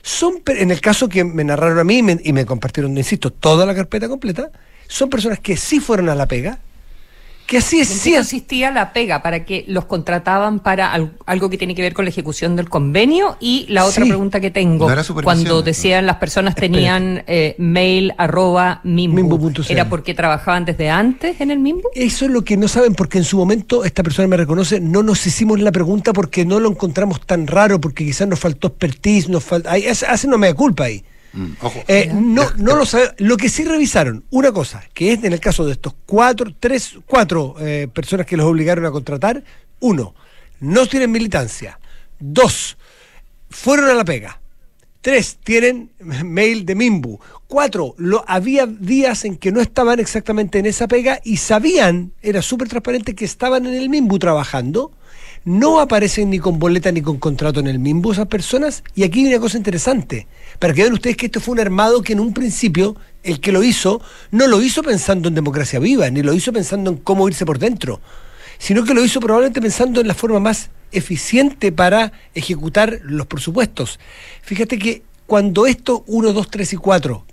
Son, 0.03 0.43
en 0.47 0.71
el 0.73 0.81
caso 0.81 1.09
que 1.09 1.23
me 1.25 1.45
narraron 1.45 1.79
a 1.79 1.85
mí 1.85 1.99
y 1.99 2.03
me, 2.03 2.19
y 2.25 2.33
me 2.33 2.45
compartieron, 2.47 2.97
insisto, 2.99 3.31
toda 3.31 3.65
la 3.65 3.75
carpeta 3.77 4.09
completa, 4.09 4.51
son 4.89 5.09
personas 5.09 5.39
que 5.39 5.57
sí 5.57 5.79
fueron 5.79 6.09
a 6.09 6.15
la 6.17 6.27
pega, 6.27 6.59
que 7.51 7.59
así 7.59 7.81
es, 7.81 7.91
¿En 7.91 7.97
sí 7.99 8.11
qué 8.11 8.17
es- 8.17 8.21
consistía 8.23 8.71
la 8.71 8.93
pega? 8.93 9.23
¿Para 9.25 9.45
que 9.45 9.65
los 9.67 9.87
contrataban 9.87 10.61
para 10.61 10.93
al- 10.93 11.15
algo 11.27 11.51
que 11.51 11.59
tiene 11.59 11.75
que 11.75 11.83
ver 11.83 11.95
con 11.95 12.05
la 12.05 12.09
ejecución 12.11 12.55
del 12.55 12.69
convenio? 12.69 13.37
Y 13.41 13.67
la 13.69 13.85
otra 13.87 14.05
Sí. 14.05 14.09
pregunta 14.09 14.39
que 14.39 14.53
tengo, 14.53 14.89
No 14.89 15.03
cuando 15.25 15.55
¿no? 15.57 15.63
decían 15.63 16.07
las 16.07 16.17
personas 16.19 16.55
tenían 16.55 17.25
eh, 17.27 17.57
mail 17.59 18.13
arroba 18.19 18.81
mimbu, 18.85 19.17
Mimbu.cl. 19.17 19.63
¿era 19.69 19.89
porque 19.89 20.15
trabajaban 20.15 20.65
desde 20.65 20.91
antes 20.91 21.41
en 21.41 21.51
el 21.51 21.59
Mimbu? 21.59 21.89
Eso 21.93 22.25
es 22.27 22.31
lo 22.31 22.45
que 22.45 22.57
no 22.57 22.69
saben 22.69 22.95
porque 22.95 23.19
en 23.19 23.25
su 23.25 23.37
momento 23.37 23.85
esta 23.85 24.05
persona 24.05 24.29
me 24.29 24.37
reconoce, 24.37 24.79
no 24.79 25.03
nos 25.03 25.27
hicimos 25.27 25.59
la 25.59 25.73
pregunta 25.73 26.13
porque 26.13 26.45
no 26.45 26.61
lo 26.61 26.69
encontramos 26.71 27.21
tan 27.27 27.49
raro, 27.49 27.81
porque 27.81 28.05
quizás 28.05 28.29
nos 28.29 28.39
faltó 28.39 28.69
expertise, 28.69 29.29
nos 29.29 29.43
falta, 29.43 29.73
ahí, 29.73 29.89
hace 29.89 30.07
hace 30.07 30.29
una 30.29 30.37
mea 30.39 30.55
culpa 30.55 30.85
ahí. 30.85 31.03
Mm, 31.33 31.53
ojo. 31.61 31.85
Eh, 31.87 32.11
no, 32.13 32.51
no 32.57 32.77
lo 32.77 32.85
sabe. 32.85 33.15
Lo 33.19 33.37
que 33.37 33.49
sí 33.49 33.65
revisaron, 33.65 34.25
una 34.31 34.53
cosa, 34.53 34.83
que 34.93 35.13
es 35.13 35.25
en 35.25 35.33
el 35.33 35.41
caso 35.41 35.65
de 35.65 35.73
estos 35.73 35.95
cuatro, 36.07 36.53
tres, 36.59 36.99
cuatro 37.07 37.55
eh, 37.61 37.89
personas 37.93 38.27
que 38.27 38.37
los 38.37 38.47
obligaron 38.47 38.85
a 38.87 38.91
contratar, 38.91 39.43
uno, 39.81 40.15
no 40.61 40.87
tienen 40.87 41.11
militancia. 41.11 41.79
Dos, 42.19 42.77
fueron 43.49 43.91
a 43.91 43.95
la 43.95 44.05
pega. 44.05 44.41
Tres, 45.01 45.39
tienen 45.43 45.93
mail 46.01 46.67
de 46.67 46.75
Mimbu. 46.75 47.19
Cuatro, 47.47 47.95
lo, 47.97 48.23
había 48.29 48.67
días 48.67 49.25
en 49.25 49.37
que 49.37 49.51
no 49.51 49.61
estaban 49.61 49.99
exactamente 49.99 50.59
en 50.59 50.67
esa 50.67 50.89
pega 50.89 51.21
y 51.25 51.39
sabían, 51.39 52.13
era 52.21 52.43
súper 52.43 52.69
transparente, 52.69 53.15
que 53.15 53.25
estaban 53.25 53.65
en 53.67 53.75
el 53.75 53.89
Mimbu 53.89 54.19
trabajando. 54.19 54.93
No 55.45 55.81
aparecen 55.81 56.29
ni 56.29 56.39
con 56.39 56.59
boleta 56.59 56.93
ni 56.93 57.01
con 57.01 57.17
contrato 57.17 57.61
en 57.61 57.67
el 57.67 57.79
Mimbu 57.79 58.13
esas 58.13 58.27
personas. 58.27 58.85
Y 58.95 59.05
aquí 59.05 59.21
hay 59.21 59.33
una 59.33 59.41
cosa 59.41 59.57
interesante, 59.57 60.27
para 60.59 60.75
que 60.75 60.83
vean 60.83 60.93
ustedes 60.93 61.17
que 61.17 61.27
esto 61.27 61.41
fue 61.41 61.53
un 61.53 61.61
armado 61.61 62.03
que 62.03 62.13
en 62.13 62.21
un 62.21 62.35
principio 62.35 62.97
el 63.23 63.41
que 63.41 63.53
lo 63.53 63.63
hizo 63.63 64.03
no 64.31 64.47
lo 64.47 64.61
hizo 64.61 64.83
pensando 64.83 65.29
en 65.29 65.35
democracia 65.35 65.79
viva, 65.79 66.11
ni 66.11 66.23
lo 66.23 66.35
hizo 66.35 66.53
pensando 66.53 66.91
en 66.91 66.99
cómo 66.99 67.27
irse 67.27 67.47
por 67.47 67.59
dentro, 67.59 68.01
sino 68.59 68.85
que 68.85 68.93
lo 68.93 69.03
hizo 69.03 69.21
probablemente 69.21 69.63
pensando 69.63 70.01
en 70.01 70.09
la 70.09 70.15
forma 70.15 70.41
más 70.41 70.71
eficiente 70.93 71.73
para 71.73 72.13
ejecutar 72.35 73.01
los 73.03 73.27
presupuestos. 73.27 73.99
Fíjate 74.43 74.79
que 74.79 75.03
cuando 75.27 75.67
esto 75.67 76.05
1, 76.07 76.33
2, 76.35 76.51
3 76.51 76.73
y 76.75 76.77
4, 76.77 77.27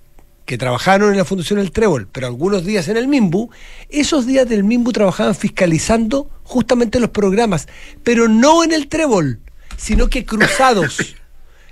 que 0.48 0.58
trabajaron 0.58 1.12
en 1.12 1.18
la 1.18 1.26
Fundación 1.26 1.60
El 1.60 1.72
Trébol, 1.72 2.08
pero 2.10 2.26
algunos 2.26 2.64
días 2.64 2.88
en 2.88 2.96
el 2.96 3.10
MIMBU, 3.10 3.52
esos 3.90 4.26
días 4.26 4.48
del 4.48 4.64
MIMBU 4.64 4.94
trabajaban 4.94 5.36
fiscalizando 5.36 6.30
justamente 6.44 7.02
los 7.02 7.10
programas, 7.10 7.68
pero 8.02 8.30
no 8.30 8.64
en 8.64 8.72
el 8.72 8.88
Trébol, 8.88 9.42
sino 9.76 10.08
que 10.10 10.26
cruzados. 10.26 11.16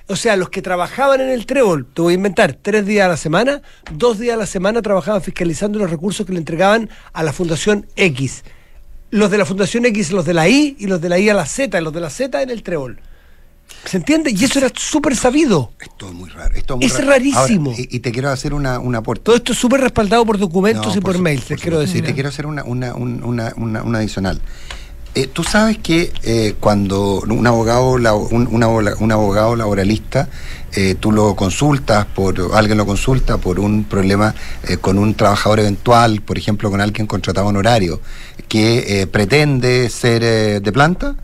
O 0.08 0.16
sea, 0.16 0.36
los 0.36 0.52
que 0.52 0.62
trabajaban 0.62 1.20
en 1.20 1.30
el 1.30 1.48
Trébol, 1.48 1.88
te 1.92 2.00
voy 2.00 2.14
a 2.14 2.18
inventar, 2.18 2.54
tres 2.54 2.86
días 2.86 3.08
a 3.08 3.10
la 3.10 3.18
semana, 3.18 3.64
dos 3.92 4.20
días 4.20 4.36
a 4.36 4.38
la 4.38 4.46
semana 4.46 4.84
trabajaban 4.84 5.24
fiscalizando 5.24 5.80
los 5.80 5.90
recursos 5.90 6.28
que 6.28 6.32
le 6.32 6.38
entregaban 6.38 6.92
a 7.12 7.24
la 7.24 7.34
Fundación 7.34 7.88
X. 7.96 8.44
Los 9.10 9.32
de 9.32 9.40
la 9.40 9.46
Fundación 9.46 9.84
X, 9.88 10.12
los 10.12 10.24
de 10.26 10.36
la 10.36 10.48
I, 10.48 10.76
y 10.78 10.86
los 10.86 11.02
de 11.02 11.10
la 11.10 11.18
I 11.18 11.30
a 11.30 11.34
la 11.34 11.48
Z, 11.48 11.82
los 11.82 11.92
de 11.92 12.02
la 12.02 12.12
Z 12.12 12.40
en 12.40 12.52
el 12.52 12.62
Trébol. 12.62 13.00
¿Se 13.86 13.98
entiende? 13.98 14.32
Y 14.36 14.44
eso 14.44 14.58
era 14.60 14.70
súper 14.76 15.16
sabido. 15.16 15.72
Esto 15.80 16.08
es 16.08 16.14
muy 16.14 16.30
raro. 16.30 16.56
Esto 16.56 16.74
es, 16.74 16.78
muy 16.80 16.86
Es 16.88 16.94
raro. 16.98 17.10
rarísimo. 17.12 17.70
Ahora, 17.72 17.82
y, 17.84 17.96
y 17.98 18.00
te 18.00 18.12
quiero 18.12 18.30
hacer 18.32 18.54
una, 18.54 18.80
un 18.80 18.96
aporte. 18.96 19.24
Todo 19.24 19.36
esto 19.36 19.52
es 19.54 19.60
súper 19.60 19.82
respaldado 19.82 20.26
por 20.26 20.38
documentos 20.40 20.88
No, 20.88 20.98
y 20.98 21.02
por, 21.02 21.16
su- 21.16 21.22
mails, 21.22 21.50
les 21.52 21.62
quiero 21.62 21.80
decir. 21.80 22.04
Y 22.04 22.08
te 22.08 22.14
quiero 22.16 22.30
hacer 22.30 22.48
una, 22.48 22.64
una, 22.64 22.96
un- 22.96 23.24
una, 23.24 23.54
una, 23.58 23.84
una 23.84 24.00
adicional. 24.00 24.42
Eh, 25.14 25.28
Tú 25.28 25.44
sabes 25.44 25.78
que 25.78 26.12
eh, 26.24 26.56
cuando 26.60 27.22
un 27.22 27.46
abogado, 27.46 27.98
la- 28.00 28.16
un, 28.16 28.48
un 28.52 28.64
aboga- 28.64 28.96
un 29.00 29.12
abogado 29.12 29.56
laboralista, 29.56 30.30
eh, 30.74 30.96
tú 31.00 31.12
lo 31.12 31.36
consultas, 31.36 32.06
por 32.08 32.52
alguien 32.56 32.78
lo 32.80 32.86
consulta 32.88 33.38
por 33.38 33.60
un 33.60 33.84
problema 33.86 34.34
con 34.82 34.98
un 34.98 35.14
trabajador 35.14 35.60
eventual, 35.60 36.22
por 36.22 36.38
ejemplo, 36.40 36.70
con 36.72 36.82
alguien 36.82 37.06
contratado 37.08 37.48
honorario, 37.48 38.02
que 38.50 39.02
eh, 39.02 39.08
pretende 39.08 39.90
ser 39.90 40.62
de 40.62 40.72
planta, 40.74 41.16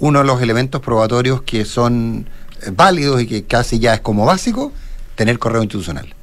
uno 0.00 0.20
de 0.20 0.24
los 0.24 0.40
elementos 0.42 0.80
probatorios 0.80 1.42
que 1.42 1.64
son 1.64 2.28
eh, 2.62 2.70
válidos 2.72 3.20
y 3.22 3.26
que 3.26 3.44
casi 3.44 3.78
ya 3.78 3.94
es 3.94 4.00
como 4.00 4.24
básico, 4.24 4.72
tener 5.16 5.38
correo 5.38 5.62
institucional. 5.62 6.14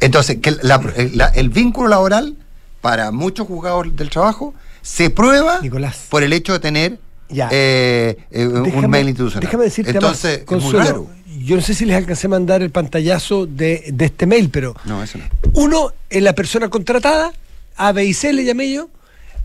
Entonces, 0.00 0.38
que 0.40 0.52
la- 0.62 0.80
el, 0.96 1.16
la- 1.16 1.26
el 1.28 1.50
vínculo 1.50 1.88
laboral 1.88 2.36
para 2.80 3.10
muchos 3.10 3.46
juzgados 3.46 3.94
del 3.96 4.08
trabajo 4.10 4.54
se 4.82 5.10
prueba 5.10 5.60
Nicolás. 5.60 6.06
por 6.08 6.22
el 6.22 6.32
hecho 6.32 6.52
de 6.54 6.58
tener 6.60 6.98
Ya. 7.28 7.48
eh, 7.52 8.16
eh, 8.30 8.46
Déjame- 8.48 8.74
un 8.84 8.90
mail 8.90 9.08
institucional. 9.08 9.44
Déjame 9.44 9.64
decirte 9.64 9.90
Entonces, 9.90 10.30
más, 10.32 10.40
es 10.42 10.46
muy 10.50 10.60
Consuelo, 10.60 10.84
raro. 10.86 11.10
Yo 11.44 11.56
no 11.56 11.62
sé 11.62 11.74
si 11.74 11.84
les 11.84 11.96
alcancé 11.96 12.26
a 12.26 12.30
mandar 12.30 12.62
el 12.62 12.70
pantallazo 12.70 13.46
de, 13.46 13.84
de 13.92 14.04
este 14.06 14.26
mail, 14.26 14.50
pero 14.50 14.74
No, 14.84 15.02
eso 15.02 15.18
no. 15.18 15.24
uno, 15.52 15.92
en 16.10 16.24
la 16.24 16.34
persona 16.34 16.68
contratada, 16.68 17.32
A, 17.76 17.92
B 17.92 18.04
y 18.04 18.14
C 18.14 18.32
le 18.32 18.44
llamé 18.44 18.72
yo, 18.72 18.88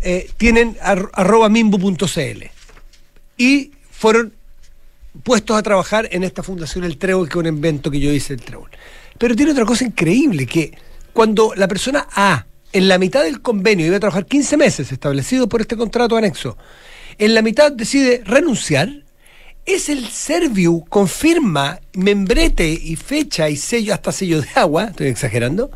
eh, 0.01 0.29
tienen 0.37 0.77
ar- 0.81 1.09
arroba 1.13 1.47
mimbu.cl 1.49 2.43
y 3.37 3.71
fueron 3.91 4.33
puestos 5.23 5.57
a 5.57 5.63
trabajar 5.63 6.07
en 6.11 6.23
esta 6.23 6.43
fundación 6.43 6.83
El 6.83 6.97
Trébol, 6.97 7.27
que 7.27 7.33
es 7.33 7.37
un 7.37 7.47
invento 7.47 7.89
que 7.89 7.99
yo 7.99 8.11
hice 8.11 8.33
el 8.33 8.41
Trébol. 8.41 8.69
Pero 9.17 9.35
tiene 9.35 9.51
otra 9.51 9.65
cosa 9.65 9.85
increíble, 9.85 10.45
que 10.45 10.77
cuando 11.13 11.53
la 11.55 11.67
persona 11.67 12.07
A, 12.13 12.45
en 12.73 12.87
la 12.87 12.97
mitad 12.97 13.23
del 13.23 13.41
convenio, 13.41 13.85
iba 13.85 13.97
a 13.97 14.01
trabajar 14.01 14.25
15 14.25 14.57
meses 14.57 14.91
establecido 14.91 15.47
por 15.47 15.61
este 15.61 15.77
contrato 15.77 16.17
anexo, 16.17 16.57
en 17.17 17.33
la 17.33 17.41
mitad 17.41 17.71
decide 17.71 18.21
renunciar, 18.25 18.89
es 19.65 19.89
el 19.89 20.07
Serviu, 20.09 20.85
confirma 20.89 21.79
membrete 21.93 22.69
y 22.69 22.95
fecha 22.97 23.49
y 23.49 23.55
sello, 23.55 23.93
hasta 23.93 24.11
sello 24.11 24.41
de 24.41 24.49
agua, 24.55 24.85
estoy 24.85 25.07
exagerando, 25.07 25.71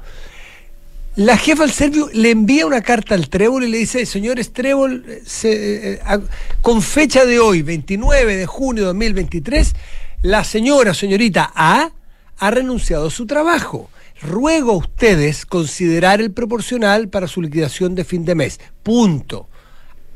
la 1.19 1.35
jefa 1.37 1.63
del 1.63 1.71
Serviu 1.73 2.09
le 2.13 2.31
envía 2.31 2.65
una 2.65 2.81
carta 2.81 3.13
al 3.13 3.27
Trébol 3.27 3.65
y 3.65 3.67
le 3.69 3.77
dice, 3.79 4.05
señores 4.05 4.53
Trébol, 4.53 5.03
eh, 5.05 5.21
eh, 5.43 5.99
a- 6.05 6.21
con 6.61 6.81
fecha 6.81 7.25
de 7.25 7.39
hoy, 7.39 7.61
29 7.61 8.37
de 8.37 8.45
junio 8.45 8.83
de 8.83 8.87
2023, 8.87 9.75
la 10.21 10.45
señora, 10.45 10.93
señorita 10.93 11.51
A, 11.53 11.91
ha 12.37 12.51
renunciado 12.51 13.07
a 13.07 13.11
su 13.11 13.25
trabajo. 13.25 13.89
Ruego 14.21 14.71
a 14.71 14.77
ustedes 14.77 15.45
considerar 15.45 16.21
el 16.21 16.31
proporcional 16.31 17.09
para 17.09 17.27
su 17.27 17.41
liquidación 17.41 17.95
de 17.95 18.05
fin 18.05 18.23
de 18.23 18.35
mes. 18.35 18.59
Punto. 18.81 19.47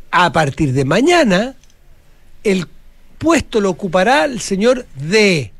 A 0.09 0.31
partir 0.31 0.71
de 0.71 0.85
mañana, 0.85 1.55
el 2.45 2.65
puesto 3.17 3.59
lo 3.59 3.69
ocupará 3.71 4.23
el 4.23 4.39
señor 4.39 4.85
D 4.95 5.51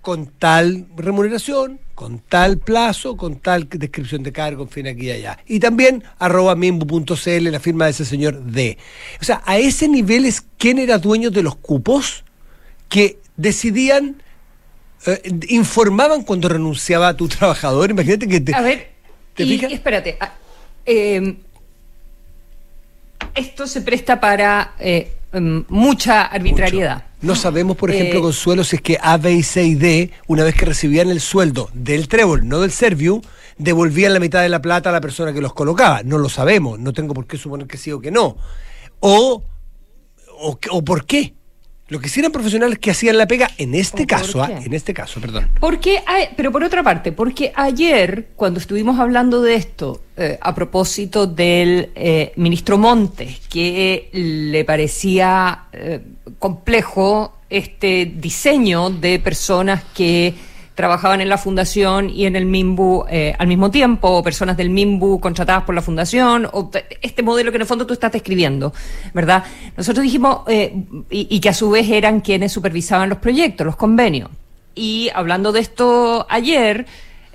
con 0.00 0.26
tal 0.26 0.86
remuneración, 0.96 1.80
con 2.00 2.18
tal 2.18 2.56
plazo, 2.56 3.14
con 3.14 3.40
tal 3.40 3.68
descripción 3.68 4.22
de 4.22 4.32
cargo, 4.32 4.62
en 4.62 4.70
fin, 4.70 4.86
aquí 4.86 5.08
y 5.08 5.10
allá. 5.10 5.38
Y 5.46 5.60
también 5.60 6.02
arroba 6.18 6.56
mimbu.cl, 6.56 7.50
la 7.50 7.60
firma 7.60 7.84
de 7.84 7.90
ese 7.90 8.06
señor 8.06 8.42
D. 8.42 8.78
O 9.20 9.24
sea, 9.24 9.42
a 9.44 9.58
ese 9.58 9.86
nivel 9.86 10.24
es 10.24 10.42
quién 10.56 10.78
era 10.78 10.96
dueño 10.96 11.30
de 11.30 11.42
los 11.42 11.56
cupos 11.56 12.24
que 12.88 13.18
decidían, 13.36 14.22
eh, 15.04 15.20
informaban 15.48 16.22
cuando 16.22 16.48
renunciaba 16.48 17.08
a 17.08 17.16
tu 17.18 17.28
trabajador. 17.28 17.90
Imagínate 17.90 18.26
que 18.26 18.40
te... 18.40 18.54
A 18.54 18.62
ver, 18.62 18.92
¿Te 19.34 19.42
y, 19.42 19.48
fijas? 19.58 19.70
espérate, 19.70 20.16
a- 20.20 20.32
eh, 20.86 21.36
esto 23.34 23.66
se 23.66 23.82
presta 23.82 24.18
para 24.18 24.72
eh, 24.78 25.12
em, 25.34 25.64
mucha 25.68 26.22
arbitrariedad. 26.22 27.09
No 27.22 27.34
sabemos, 27.34 27.76
por 27.76 27.90
ejemplo, 27.90 28.18
Eh, 28.20 28.22
Consuelo, 28.22 28.64
si 28.64 28.76
es 28.76 28.82
que 28.82 28.98
A, 29.00 29.16
B 29.18 29.32
y 29.32 29.42
C 29.42 29.64
y 29.64 29.74
D, 29.74 30.10
una 30.26 30.42
vez 30.44 30.54
que 30.54 30.64
recibían 30.64 31.10
el 31.10 31.20
sueldo 31.20 31.68
del 31.74 32.08
Trébol, 32.08 32.48
no 32.48 32.60
del 32.60 32.70
Serviu, 32.70 33.20
devolvían 33.58 34.14
la 34.14 34.20
mitad 34.20 34.40
de 34.40 34.48
la 34.48 34.62
plata 34.62 34.88
a 34.88 34.92
la 34.92 35.02
persona 35.02 35.32
que 35.32 35.40
los 35.42 35.52
colocaba. 35.52 36.02
No 36.02 36.16
lo 36.16 36.28
sabemos, 36.30 36.78
no 36.78 36.92
tengo 36.92 37.12
por 37.12 37.26
qué 37.26 37.36
suponer 37.36 37.66
que 37.66 37.76
sí 37.76 37.92
o 37.92 38.00
que 38.00 38.10
no. 38.10 38.36
O, 39.00 39.42
o, 40.38 40.58
o 40.70 40.84
por 40.84 41.04
qué. 41.04 41.34
Lo 41.90 41.98
que 42.00 42.08
eran 42.16 42.30
profesionales 42.32 42.78
que 42.78 42.90
hacían 42.92 43.18
la 43.18 43.26
pega, 43.26 43.50
en 43.58 43.74
este 43.74 44.04
¿O 44.04 44.06
por 44.06 44.16
caso, 44.18 44.42
ah, 44.42 44.50
en 44.64 44.72
este 44.72 44.94
caso, 44.94 45.20
perdón. 45.20 45.48
Porque, 45.58 46.00
hay- 46.06 46.28
pero 46.36 46.52
por 46.52 46.62
otra 46.62 46.82
parte, 46.82 47.10
porque 47.12 47.52
ayer, 47.54 48.28
cuando 48.36 48.60
estuvimos 48.60 48.98
hablando 49.00 49.42
de 49.42 49.54
esto, 49.56 50.00
eh, 50.16 50.38
a 50.40 50.54
propósito 50.54 51.26
del 51.26 51.90
eh, 51.96 52.32
ministro 52.36 52.78
Montes, 52.78 53.40
que 53.50 54.08
le 54.12 54.64
parecía 54.64 55.64
eh, 55.72 56.00
complejo 56.38 57.34
este 57.50 58.06
diseño 58.06 58.90
de 58.90 59.18
personas 59.18 59.82
que 59.92 60.32
trabajaban 60.80 61.20
en 61.20 61.28
la 61.28 61.36
fundación 61.36 62.08
y 62.08 62.24
en 62.24 62.36
el 62.36 62.46
MIMBU 62.46 63.04
eh, 63.10 63.34
al 63.38 63.48
mismo 63.48 63.70
tiempo, 63.70 64.08
o 64.08 64.22
personas 64.22 64.56
del 64.56 64.70
MIMBU 64.70 65.20
contratadas 65.20 65.64
por 65.64 65.74
la 65.74 65.82
fundación, 65.82 66.48
o 66.52 66.70
este 67.02 67.22
modelo 67.22 67.50
que 67.50 67.56
en 67.56 67.60
el 67.60 67.66
fondo 67.66 67.86
tú 67.86 67.92
estás 67.92 68.12
describiendo, 68.12 68.72
¿verdad? 69.12 69.44
Nosotros 69.76 70.02
dijimos, 70.02 70.40
eh, 70.48 70.72
y, 71.10 71.38
que 71.38 71.50
a 71.50 71.52
su 71.52 71.68
vez 71.68 71.86
eran 71.90 72.20
quienes 72.22 72.50
supervisaban 72.50 73.10
los 73.10 73.18
proyectos, 73.18 73.66
los 73.66 73.76
convenios. 73.76 74.30
Y 74.74 75.10
hablando 75.14 75.52
de 75.52 75.60
esto 75.60 76.26
ayer, 76.30 76.86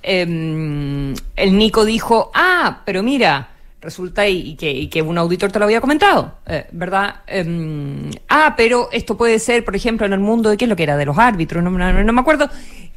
eh, 0.02 1.14
el 1.36 1.58
Nico 1.58 1.86
dijo, 1.86 2.32
ah, 2.34 2.82
pero 2.84 3.04
mira, 3.04 3.50
resulta 3.86 4.28
y, 4.28 4.56
que, 4.56 5.02
un 5.02 5.18
auditor 5.18 5.52
te 5.52 5.60
lo 5.60 5.66
había 5.66 5.80
comentado, 5.80 6.40
eh, 6.48 6.66
¿verdad? 6.72 7.18
Eh, 7.28 8.12
ah, 8.28 8.56
pero 8.58 8.90
esto 8.92 9.16
puede 9.16 9.40
ser, 9.40 9.64
por 9.64 9.75
ejemplo, 9.75 10.06
en 10.06 10.14
el 10.14 10.20
mundo 10.20 10.50
de 10.50 10.58
qué 10.58 10.66
es 10.66 10.70
lo 10.70 10.75
que 10.75 10.84
era, 10.84 10.98
de 10.98 11.06
los 11.06 11.18
árbitros, 11.18 11.64
no 11.64 11.70
me 11.72 12.20
acuerdo, 12.20 12.50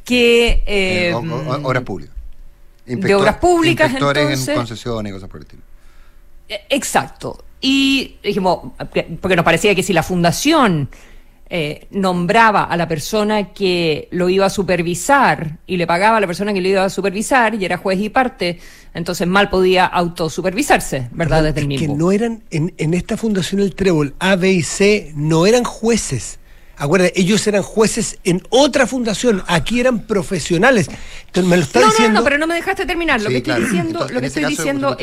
que... 0.08 0.62
eh, 0.66 1.08
Eh, 1.10 1.14
o- 1.14 1.18
o- 1.18 1.68
obras 1.68 1.82
públicas. 1.84 2.14
de 2.86 3.14
obras 3.14 3.36
públicas, 3.36 3.86
Inspectores 3.90 4.22
entonces. 4.24 4.48
en 4.48 4.54
concesiones 4.54 5.10
y 5.10 5.12
cosas 5.14 5.28
por 5.28 5.40
el 5.40 5.42
estilo. 5.46 5.62
Eh, 6.48 6.60
Exacto. 6.70 7.44
Y 7.60 8.16
dijimos, 8.22 8.72
porque 9.20 9.36
nos 9.36 9.44
parecía 9.44 9.74
que 9.74 9.82
si 9.82 9.92
la 9.92 10.02
fundación 10.04 10.88
eh, 11.50 11.86
nombraba 11.90 12.64
a 12.64 12.76
la 12.76 12.86
persona 12.86 13.52
que 13.52 14.06
lo 14.12 14.28
iba 14.28 14.46
a 14.46 14.50
supervisar 14.50 15.56
y 15.66 15.76
le 15.76 15.86
pagaba 15.86 16.18
a 16.18 16.20
la 16.20 16.26
persona 16.26 16.52
que 16.52 16.60
lo 16.60 16.68
iba 16.68 16.84
a 16.84 16.90
supervisar 16.90 17.54
y 17.54 17.64
era 17.64 17.76
juez 17.78 17.98
y 17.98 18.10
parte, 18.10 18.60
entonces 18.94 19.26
mal 19.26 19.48
podía 19.50 19.86
autosupervisarse, 19.86 21.08
¿verdad? 21.12 21.42
Desde 21.42 21.60
el 21.60 21.72
Es 21.72 21.80
que 21.80 21.88
mismo. 21.88 21.96
no 21.96 22.12
eran, 22.12 22.42
en, 22.50 22.74
en 22.78 22.94
esta 22.94 23.16
fundación 23.16 23.60
El 23.60 23.74
Trébol, 23.74 24.14
A, 24.20 24.36
B 24.36 24.52
y 24.52 24.62
C, 24.62 25.12
no 25.16 25.46
eran 25.46 25.64
jueces. 25.64 26.38
Acuérdate, 26.78 27.20
ellos 27.20 27.44
eran 27.46 27.62
jueces 27.62 28.18
en 28.24 28.42
otra 28.50 28.86
fundación, 28.86 29.42
aquí 29.48 29.80
eran 29.80 30.00
profesionales. 30.00 30.88
Entonces 31.26 31.44
me 31.50 31.56
lo 31.56 31.62
está 31.64 31.80
No, 31.80 31.86
no, 31.86 31.90
diciendo. 31.92 32.20
no, 32.20 32.24
pero 32.24 32.38
no 32.38 32.46
me 32.46 32.54
dejaste 32.54 32.86
terminar. 32.86 33.20
Lo 33.20 33.28
Sí, 33.30 33.34
que 33.42 33.50
estoy 33.50 33.64
diciendo, 33.64 33.88
Entonces, 33.90 34.14
lo 34.14 34.20
que 34.20 34.26
ese 34.26 34.40
estoy 34.40 34.54
diciendo 34.56 34.96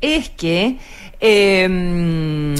es 0.00 0.30
que 0.30 0.78
eh, 1.20 2.54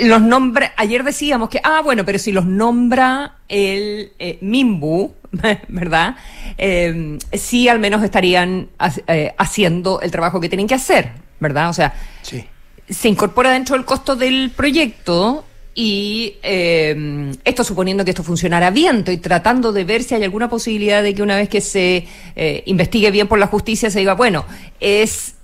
los 0.00 0.22
nombra, 0.22 0.72
ayer 0.76 1.04
decíamos 1.04 1.48
que, 1.50 1.60
ah, 1.62 1.82
bueno, 1.82 2.04
pero 2.04 2.18
si 2.18 2.32
los 2.32 2.46
nombra 2.46 3.36
el 3.48 4.12
eh, 4.18 4.38
Mimbu, 4.40 5.14
¿verdad? 5.68 6.16
Eh, 6.58 7.18
sí, 7.32 7.68
al 7.68 7.78
menos 7.78 8.02
estarían 8.02 8.68
eh, 9.06 9.34
haciendo 9.38 10.00
el 10.00 10.10
trabajo 10.10 10.40
que 10.40 10.48
tienen 10.48 10.66
que 10.66 10.74
hacer, 10.74 11.12
¿verdad? 11.40 11.68
O 11.70 11.72
sea, 11.74 11.94
Sí. 12.22 12.44
se 12.88 13.08
incorpora 13.08 13.50
dentro 13.52 13.76
del 13.76 13.84
costo 13.84 14.16
del 14.16 14.50
proyecto 14.56 15.44
y 15.74 16.34
eh, 16.42 17.32
esto 17.44 17.64
suponiendo 17.64 18.04
que 18.04 18.10
esto 18.10 18.22
funcionara 18.22 18.70
bien, 18.70 18.98
estoy 18.98 19.18
tratando 19.18 19.72
de 19.72 19.84
ver 19.84 20.02
si 20.02 20.14
hay 20.14 20.24
alguna 20.24 20.48
posibilidad 20.48 21.02
de 21.02 21.14
que 21.14 21.22
una 21.22 21.36
vez 21.36 21.48
que 21.48 21.60
se 21.60 22.06
eh, 22.36 22.62
investigue 22.66 23.10
bien 23.10 23.28
por 23.28 23.38
la 23.38 23.46
justicia 23.46 23.90
se 23.90 24.00
diga, 24.00 24.14
bueno, 24.14 24.44
es 24.80 25.34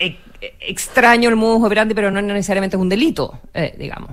eh, 0.00 0.18
extraño 0.60 1.28
el 1.28 1.36
modus 1.36 1.64
operandi, 1.64 1.94
pero 1.94 2.10
no 2.10 2.20
necesariamente 2.20 2.76
es 2.76 2.82
un 2.82 2.88
delito, 2.88 3.40
eh, 3.54 3.74
digamos. 3.78 4.10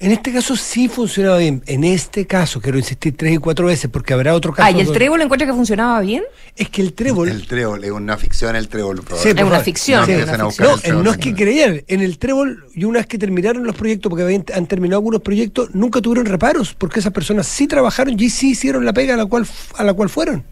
En 0.00 0.12
este 0.12 0.32
caso 0.32 0.54
sí 0.54 0.88
funcionaba 0.88 1.38
bien. 1.38 1.60
En 1.66 1.82
este 1.82 2.24
caso, 2.24 2.60
quiero 2.60 2.78
insistir 2.78 3.16
tres 3.16 3.32
y 3.34 3.38
cuatro 3.38 3.66
veces 3.66 3.90
porque 3.90 4.12
habrá 4.14 4.32
otro 4.32 4.52
caso. 4.52 4.64
Ah, 4.64 4.70
¿y 4.70 4.78
el 4.78 4.86
donde- 4.86 4.96
trébol 4.98 5.22
encuentra 5.22 5.44
que 5.44 5.52
funcionaba 5.52 6.00
bien? 6.00 6.22
Es 6.54 6.68
que 6.70 6.82
el 6.82 6.92
trébol. 6.92 7.28
El 7.28 7.48
trébol, 7.48 7.82
es 7.82 7.90
una 7.90 8.16
ficción 8.16 8.54
el 8.54 8.68
trébol. 8.68 8.98
Sí, 8.98 9.02
probablemente. 9.04 9.40
Es 9.40 9.46
una 9.46 9.50
favor. 9.50 9.64
ficción, 9.64 10.06
Sí, 10.06 10.12
es 10.12 10.18
empiezan 10.20 10.40
una 10.40 10.50
ficción. 10.50 10.68
No, 10.68 10.74
el 10.74 10.78
eh, 10.78 10.82
trébol. 10.84 11.04
no 11.04 11.10
es 11.10 11.16
que 11.18 11.34
creían. 11.34 11.82
En 11.88 12.00
el 12.00 12.18
trébol, 12.18 12.64
y 12.76 12.84
una 12.84 13.00
vez 13.00 13.06
que 13.08 13.18
terminaron 13.18 13.64
los 13.66 13.74
proyectos, 13.74 14.08
porque 14.08 14.22
habían- 14.22 14.44
han 14.54 14.66
terminado 14.66 14.98
algunos 15.00 15.20
proyectos, 15.20 15.70
nunca 15.74 16.00
tuvieron 16.00 16.26
reparos, 16.26 16.74
porque 16.74 17.00
esas 17.00 17.12
personas 17.12 17.48
sí 17.48 17.66
trabajaron 17.66 18.14
y 18.20 18.30
sí 18.30 18.50
hicieron 18.50 18.84
la 18.84 18.92
pega 18.92 19.14
a 19.14 19.16
la 19.16 19.26
cual, 19.26 19.48
a 19.76 19.82
la 19.82 19.94
cual 19.94 20.08
fueron. 20.10 20.44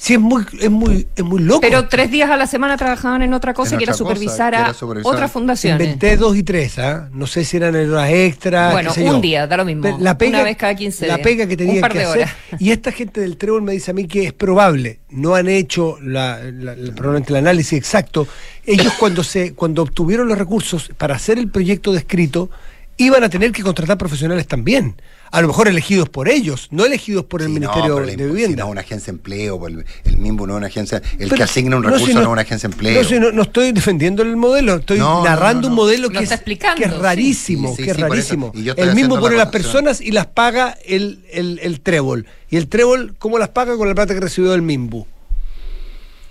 Sí, 0.00 0.14
es 0.14 0.20
muy, 0.20 0.44
es 0.60 0.70
muy, 0.70 1.08
es 1.16 1.24
muy 1.24 1.40
loco. 1.42 1.60
Pero 1.60 1.88
tres 1.88 2.08
días 2.12 2.30
a 2.30 2.36
la 2.36 2.46
semana 2.46 2.76
trabajaban 2.76 3.20
en 3.22 3.34
otra 3.34 3.52
cosa 3.52 3.72
En 3.74 3.78
que 3.78 3.84
era 3.84 3.94
otra 3.94 3.98
supervisar 3.98 4.54
a 4.54 4.72
supervisar. 4.72 5.12
otras 5.12 5.32
fundaciones. 5.32 5.80
Inventé 5.84 6.16
dos 6.16 6.36
y 6.36 6.44
tres, 6.44 6.78
¿ah? 6.78 7.08
No 7.12 7.26
sé 7.26 7.44
si 7.44 7.56
eran 7.56 7.74
horas 7.74 8.08
extras. 8.10 8.72
Bueno, 8.72 8.90
qué 8.90 9.00
sé 9.00 9.06
yo. 9.06 9.16
un 9.16 9.20
día, 9.20 9.48
da 9.48 9.56
lo 9.56 9.64
mismo. 9.64 9.98
La 10.00 10.16
pega, 10.16 10.38
Una 10.38 10.44
vez 10.44 10.56
cada 10.56 10.76
15 10.76 11.06
La 11.08 11.18
pega 11.18 11.48
que 11.48 11.64
Un 11.64 11.80
par 11.80 11.90
que 11.92 11.98
de 11.98 12.04
hacer. 12.04 12.18
horas. 12.22 12.34
Y 12.60 12.70
esta 12.70 12.92
gente 12.92 13.20
del 13.20 13.36
trébol 13.36 13.62
me 13.62 13.72
dice 13.72 13.90
a 13.90 13.94
mí 13.94 14.06
que 14.06 14.26
es 14.26 14.32
probable, 14.32 15.00
no 15.10 15.34
han 15.34 15.48
hecho 15.48 15.98
la, 16.00 16.38
la- 16.44 16.76
la- 16.76 16.92
probablemente 16.94 17.32
el 17.32 17.38
análisis 17.38 17.72
exacto. 17.76 18.28
Ellos 18.64 18.92
cuando 19.00 19.24
se 19.24 19.54
cuando 19.54 19.82
obtuvieron 19.82 20.28
los 20.28 20.38
recursos 20.38 20.92
para 20.96 21.16
hacer 21.16 21.38
el 21.38 21.50
proyecto 21.50 21.92
descrito, 21.92 22.50
iban 22.98 23.24
a 23.24 23.28
tener 23.28 23.50
que 23.50 23.62
contratar 23.64 23.98
profesionales 23.98 24.46
también. 24.46 24.94
A 25.30 25.40
lo 25.42 25.48
mejor 25.48 25.68
elegidos 25.68 26.08
por 26.08 26.28
ellos, 26.28 26.68
no 26.70 26.84
elegidos 26.86 27.24
por 27.24 27.42
el 27.42 27.48
Sí, 27.48 27.54
no, 27.54 27.60
Ministerio 27.60 28.00
la 28.00 28.06
de 28.06 28.16
Vivienda. 28.26 28.48
Si 28.48 28.56
no, 28.56 28.66
una 28.68 28.80
agencia 28.80 29.12
de 29.12 29.16
empleo, 29.18 29.66
el, 29.66 29.84
el 30.04 30.16
MIMBU 30.18 30.46
no 30.46 30.54
es 30.54 30.56
una 30.58 30.66
agencia. 30.68 31.02
El 31.12 31.18
Pero- 31.28 31.36
que 31.36 31.42
asigna 31.42 31.76
un 31.76 31.82
no, 31.82 31.88
recurso 31.90 32.06
si 32.06 32.14
no, 32.14 32.20
es 32.22 32.26
una 32.28 32.42
agencia 32.42 32.68
de 32.68 32.74
empleo. 32.74 33.02
No, 33.02 33.08
si 33.08 33.18
no, 33.20 33.32
no 33.32 33.42
estoy 33.42 33.72
defendiendo 33.72 34.22
el 34.22 34.36
modelo, 34.36 34.76
estoy 34.76 34.98
No, 34.98 35.18
no, 35.18 35.24
narrando 35.24 35.62
no, 35.62 35.68
un 35.68 35.72
no. 35.76 35.82
modelo 35.82 36.02
Lo 36.04 36.10
que 36.10 36.22
está 36.24 36.34
es, 36.34 36.40
explicando, 36.40 36.76
que 36.78 36.84
es 36.88 36.92
sí. 36.94 36.98
rarísimo, 37.00 37.68
Sí, 37.70 37.76
sí, 37.76 37.82
que 37.84 37.90
es 37.90 38.00
rarísimo. 38.00 38.52
Y 38.54 38.62
yo 38.64 38.72
estoy 38.72 38.88
El 38.88 38.94
mismo 38.94 39.14
haciendo 39.16 39.20
pone 39.20 39.36
la 39.36 39.44
las 39.44 39.52
personas 39.52 40.00
y 40.00 40.10
las 40.12 40.26
paga 40.26 40.76
el, 40.86 41.20
el, 41.30 41.58
el 41.62 41.80
trébol. 41.80 42.26
Y 42.50 42.56
el 42.56 42.68
trébol, 42.68 43.14
¿cómo 43.18 43.38
las 43.38 43.50
paga? 43.50 43.76
Con 43.76 43.88
la 43.88 43.94
plata 43.94 44.14
que 44.14 44.20
recibió 44.20 44.52
del 44.52 44.62
MIMBU. 44.62 45.06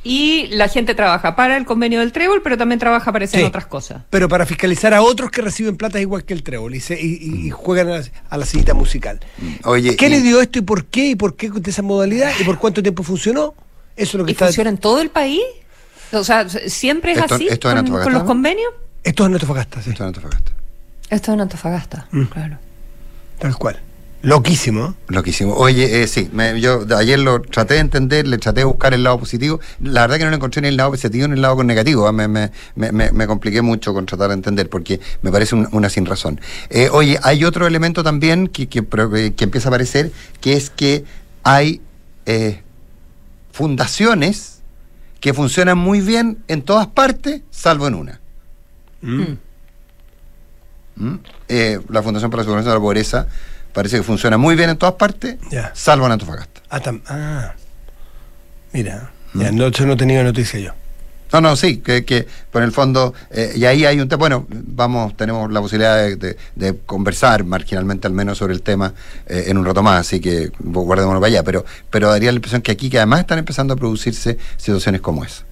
Y 0.04 0.48
la 0.52 0.70
gente 0.70 0.96
trabaja 0.96 1.36
para 1.36 1.58
el 1.58 1.66
convenio 1.66 2.00
del 2.00 2.12
trébol, 2.14 2.42
pero 2.42 2.58
también 2.58 2.80
trabaja 2.80 3.12
para 3.12 3.26
hacer 3.26 3.42
Sí. 3.42 3.46
otras 3.46 3.66
cosas. 3.66 4.04
Pero 4.10 4.30
para 4.30 4.46
fiscalizar 4.46 4.94
a 4.94 5.02
otros 5.02 5.32
que 5.32 5.42
reciben 5.42 5.76
plata 5.76 6.00
igual 6.00 6.24
que 6.24 6.34
el 6.34 6.44
trébol 6.44 6.76
y, 6.76 6.80
se- 6.80 7.00
y, 7.02 7.18
y- 7.22 7.48
y 7.48 7.50
juegan 7.50 7.90
a, 7.90 7.98
la- 7.98 8.06
a 8.30 8.38
la 8.38 8.46
cita 8.46 8.74
musical. 8.74 9.20
Oye, 9.66 9.96
¿Qué 9.98 10.08
y- 10.08 10.10
le 10.12 10.22
dio 10.22 10.40
esto 10.42 10.60
y 10.60 10.62
por 10.62 10.86
qué? 10.86 11.08
¿Y 11.10 11.16
por 11.16 11.36
qué 11.36 11.50
de 11.50 11.70
esa 11.72 11.82
modalidad? 11.82 12.32
¿Y 12.40 12.44
por 12.46 12.58
cuánto 12.58 12.82
tiempo 12.82 13.04
funcionó? 13.04 13.54
Eso 13.98 14.12
es 14.12 14.20
lo 14.20 14.26
que 14.26 14.32
¿Y 14.32 14.34
está... 14.34 14.46
funciona 14.46 14.70
en 14.70 14.78
todo 14.78 15.02
el 15.02 15.10
país? 15.10 15.42
O 16.14 16.24
sea, 16.24 16.48
¿siempre 16.48 17.12
es 17.12 17.18
Esto- 17.18 17.36
así 17.36 17.48
esto 17.50 17.70
con, 17.74 17.86
con 18.04 18.14
los 18.14 18.24
convenios? 18.24 18.72
Esto 19.04 19.24
es 19.24 19.28
en 19.28 19.34
Antofagasta, 19.34 19.82
sí. 19.82 19.90
Esto 19.90 20.04
en 20.04 20.08
Antofagasta. 20.08 20.52
Esto 21.10 21.32
es 21.32 21.34
en 21.36 21.42
Antofagasta, 21.42 22.08
Mm. 22.12 22.24
claro. 22.26 22.58
Tal 23.40 23.56
cual. 23.58 23.80
Loquísimo. 24.24 24.96
Loquísimo. 25.10 25.54
Oye, 25.54 26.02
eh, 26.02 26.08
sí, 26.08 26.28
me- 26.34 26.60
yo 26.60 26.84
ayer 26.98 27.20
lo 27.20 27.40
traté 27.42 27.76
de 27.76 27.82
entender, 27.82 28.28
le 28.28 28.38
traté 28.40 28.62
de 28.62 28.66
buscar 28.66 28.94
el 28.94 29.04
lado 29.04 29.20
positivo. 29.20 29.60
La 29.80 30.02
verdad 30.02 30.18
que 30.18 30.24
no 30.26 30.32
le 30.32 30.36
encontré 30.38 30.62
ni 30.62 30.70
el 30.70 30.78
lado 30.78 30.92
positivo 30.92 31.28
ni 31.28 31.36
el 31.36 31.42
lado 31.42 31.64
negativo. 31.64 32.08
¿ah? 32.08 32.12
Me, 32.12 32.28
me, 32.28 32.50
me, 32.76 33.28
compliqué 33.28 33.62
mucho 33.62 33.94
con 33.94 34.06
tratar 34.08 34.30
de 34.30 34.34
entender 34.34 34.70
porque 34.70 35.00
me 35.22 35.32
parece 35.32 35.54
un- 35.56 35.70
una 35.72 35.90
sin 35.90 36.06
razón. 36.06 36.42
Eh, 36.70 36.90
oye, 36.92 37.20
hay 37.24 37.46
otro 37.46 37.68
elemento 37.68 38.04
también 38.04 38.48
que, 38.48 38.68
que, 38.68 38.80
eh, 38.80 39.34
que 39.36 39.44
empieza 39.44 39.68
a 39.68 39.70
aparecer, 39.70 40.12
que 40.42 40.54
es 40.54 40.72
que 40.72 41.06
hay 41.44 41.80
eh, 42.26 42.62
fundaciones 43.52 44.62
que 45.22 45.34
funcionan 45.34 45.78
muy 45.78 46.02
bien 46.02 46.40
en 46.48 46.64
todas 46.64 46.88
partes, 46.88 47.42
salvo 47.52 47.88
en 47.88 47.94
una. 47.94 48.20
Mm. 49.02 49.22
¿Mm? 50.96 51.16
Eh, 51.50 51.80
la 51.90 52.02
Fundación 52.02 52.32
para 52.32 52.42
la 52.42 52.46
Superación 52.46 52.72
de 52.72 52.76
la 52.76 52.82
Pobreza 52.82 53.28
parece 53.74 53.98
que 53.98 54.04
funciona 54.04 54.38
muy 54.38 54.56
bien 54.56 54.70
en 54.70 54.78
todas 54.78 54.96
partes, 54.96 55.38
Ya. 55.52 55.72
salvo 55.76 56.06
en 56.06 56.14
Antofagasta. 56.14 56.62
Ah, 56.70 56.82
tam- 56.82 57.02
ah. 57.08 57.54
mira, 58.74 59.12
ya, 59.34 59.52
no, 59.52 59.70
no 59.70 59.98
tenía 59.98 60.24
noticia 60.24 60.60
yo. 60.60 60.72
No, 61.34 61.42
no, 61.42 61.56
sí, 61.58 61.80
que, 61.80 62.06
que 62.06 62.26
por 62.52 62.64
el 62.64 62.72
fondo, 62.72 63.14
eh, 63.32 63.52
y 63.56 63.66
ahí 63.66 63.84
hay 63.86 64.00
un 64.00 64.08
tema, 64.08 64.18
bueno, 64.20 64.46
vamos, 64.50 65.18
tenemos 65.18 65.52
la 65.52 65.60
posibilidad 65.60 65.98
de, 65.98 66.16
de- 66.16 66.38
de 66.56 66.78
conversar 66.86 67.44
marginalmente 67.44 68.08
al 68.08 68.14
menos 68.14 68.38
sobre 68.38 68.54
el 68.54 68.62
tema 68.62 68.94
eh, 69.28 69.44
en 69.48 69.58
un 69.58 69.66
rato 69.66 69.84
más, 69.84 70.00
así 70.08 70.22
que 70.22 70.52
guardémoslo 70.60 71.20
para 71.20 71.28
allá, 71.30 71.44
pero, 71.44 71.66
pero 71.90 72.10
daría 72.10 72.32
la 72.32 72.38
impresión 72.38 72.62
que 72.62 72.72
aquí 72.72 72.90
que 72.90 72.98
además 72.98 73.20
están 73.22 73.40
empezando 73.40 73.74
a 73.74 73.78
producirse 73.78 74.38
situaciones 74.56 75.02
como 75.02 75.26
esa. 75.26 75.44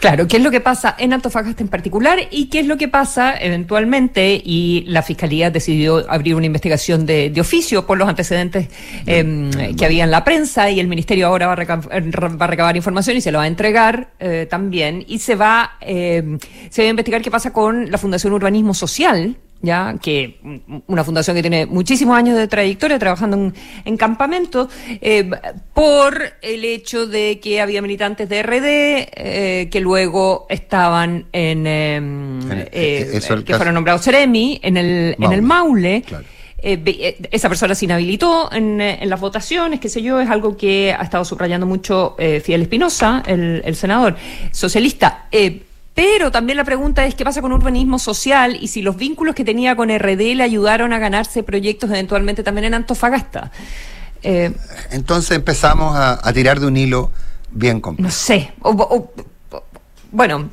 Claro, 0.00 0.26
¿qué 0.26 0.38
es 0.38 0.42
lo 0.42 0.50
que 0.50 0.60
pasa 0.60 0.94
en 0.98 1.12
Antofagasta 1.12 1.62
en 1.62 1.68
particular 1.68 2.18
y 2.30 2.46
qué 2.46 2.60
es 2.60 2.66
lo 2.66 2.76
que 2.76 2.88
pasa 2.88 3.36
eventualmente? 3.38 4.40
Y 4.42 4.84
la 4.86 5.02
Fiscalía 5.02 5.50
decidió 5.50 6.10
abrir 6.10 6.34
una 6.34 6.46
investigación 6.46 7.06
de, 7.06 7.32
oficio 7.40 7.86
por 7.86 7.96
los 7.96 8.08
antecedentes 8.08 8.68
em, 9.06 9.50
que 9.74 9.84
había 9.86 10.04
en 10.04 10.10
la 10.10 10.24
prensa 10.24 10.70
y 10.70 10.78
el 10.78 10.88
Ministerio 10.88 11.26
ahora 11.26 11.46
va 11.46 11.52
a, 11.54 12.46
recabar 12.46 12.76
información 12.76 13.16
y 13.16 13.20
se 13.20 13.32
lo 13.32 13.38
va 13.38 13.44
a 13.44 13.46
entregar 13.46 14.10
eh, 14.18 14.46
también 14.48 15.04
y 15.06 15.18
se 15.18 15.36
va, 15.36 15.76
em, 15.80 16.38
se 16.68 16.82
va 16.82 16.86
a 16.86 16.90
investigar 16.90 17.22
qué 17.22 17.30
pasa 17.30 17.52
con 17.52 17.90
la 17.90 17.98
Fundación 17.98 18.32
Urbanismo 18.32 18.74
Social 18.74 19.36
ya 19.62 19.96
que 20.00 20.40
una 20.86 21.04
fundación 21.04 21.36
que 21.36 21.42
tiene 21.42 21.66
muchísimos 21.66 22.16
años 22.16 22.36
de 22.36 22.48
trayectoria 22.48 22.98
trabajando 22.98 23.36
en, 23.36 23.54
en 23.84 23.96
campamentos, 23.96 24.68
eh, 25.00 25.30
por 25.74 26.34
el 26.40 26.64
hecho 26.64 27.06
de 27.06 27.40
que 27.40 27.60
había 27.60 27.82
militantes 27.82 28.28
de 28.28 28.42
RD 28.42 28.64
eh, 28.64 29.68
que 29.70 29.80
luego 29.80 30.46
estaban 30.48 31.26
en, 31.32 31.64
eh, 31.66 33.20
que 33.44 33.54
fueron 33.54 33.74
nombrados 33.74 34.02
Ceremi 34.02 34.60
en 34.62 34.76
el 34.76 35.16
Maule. 35.18 35.26
En 35.26 35.32
el 35.32 35.42
Maule. 35.42 36.04
esa 37.30 37.48
persona 37.48 37.74
se 37.74 37.84
inhabilitó 37.84 38.50
en, 38.52 38.80
en, 38.80 39.08
las 39.08 39.20
votaciones, 39.20 39.80
qué 39.80 39.88
sé 39.88 40.02
yo, 40.02 40.20
es 40.20 40.30
algo 40.30 40.56
que 40.56 40.94
ha 40.98 41.02
estado 41.02 41.24
subrayando 41.24 41.66
mucho 41.66 42.16
Fidel 42.18 42.62
Espinosa, 42.62 43.22
el, 43.26 43.62
el, 43.64 43.76
senador 43.76 44.16
socialista. 44.52 45.26
Pero 46.00 46.30
también 46.30 46.56
la 46.56 46.64
pregunta 46.64 47.04
es 47.04 47.14
qué 47.14 47.26
pasa 47.26 47.42
con 47.42 47.52
urbanismo 47.52 47.98
social 47.98 48.56
y 48.58 48.68
si 48.68 48.80
los 48.80 48.96
vínculos 48.96 49.34
que 49.34 49.44
tenía 49.44 49.76
con 49.76 49.90
RD 49.90 50.34
le 50.34 50.42
ayudaron 50.42 50.94
a 50.94 50.98
ganarse 50.98 51.42
proyectos 51.42 51.90
eventualmente 51.90 52.42
también 52.42 52.64
en 52.64 52.72
Antofagasta. 52.72 53.52
Eh, 54.22 54.50
Entonces 54.92 55.32
empezamos 55.36 55.94
a, 55.94 56.32
tirar 56.32 56.58
de 56.58 56.68
un 56.68 56.78
hilo 56.78 57.10
bien 57.50 57.82
complejo. 57.82 58.08
No 58.08 58.10
sé. 58.10 58.50
bueno, 60.10 60.48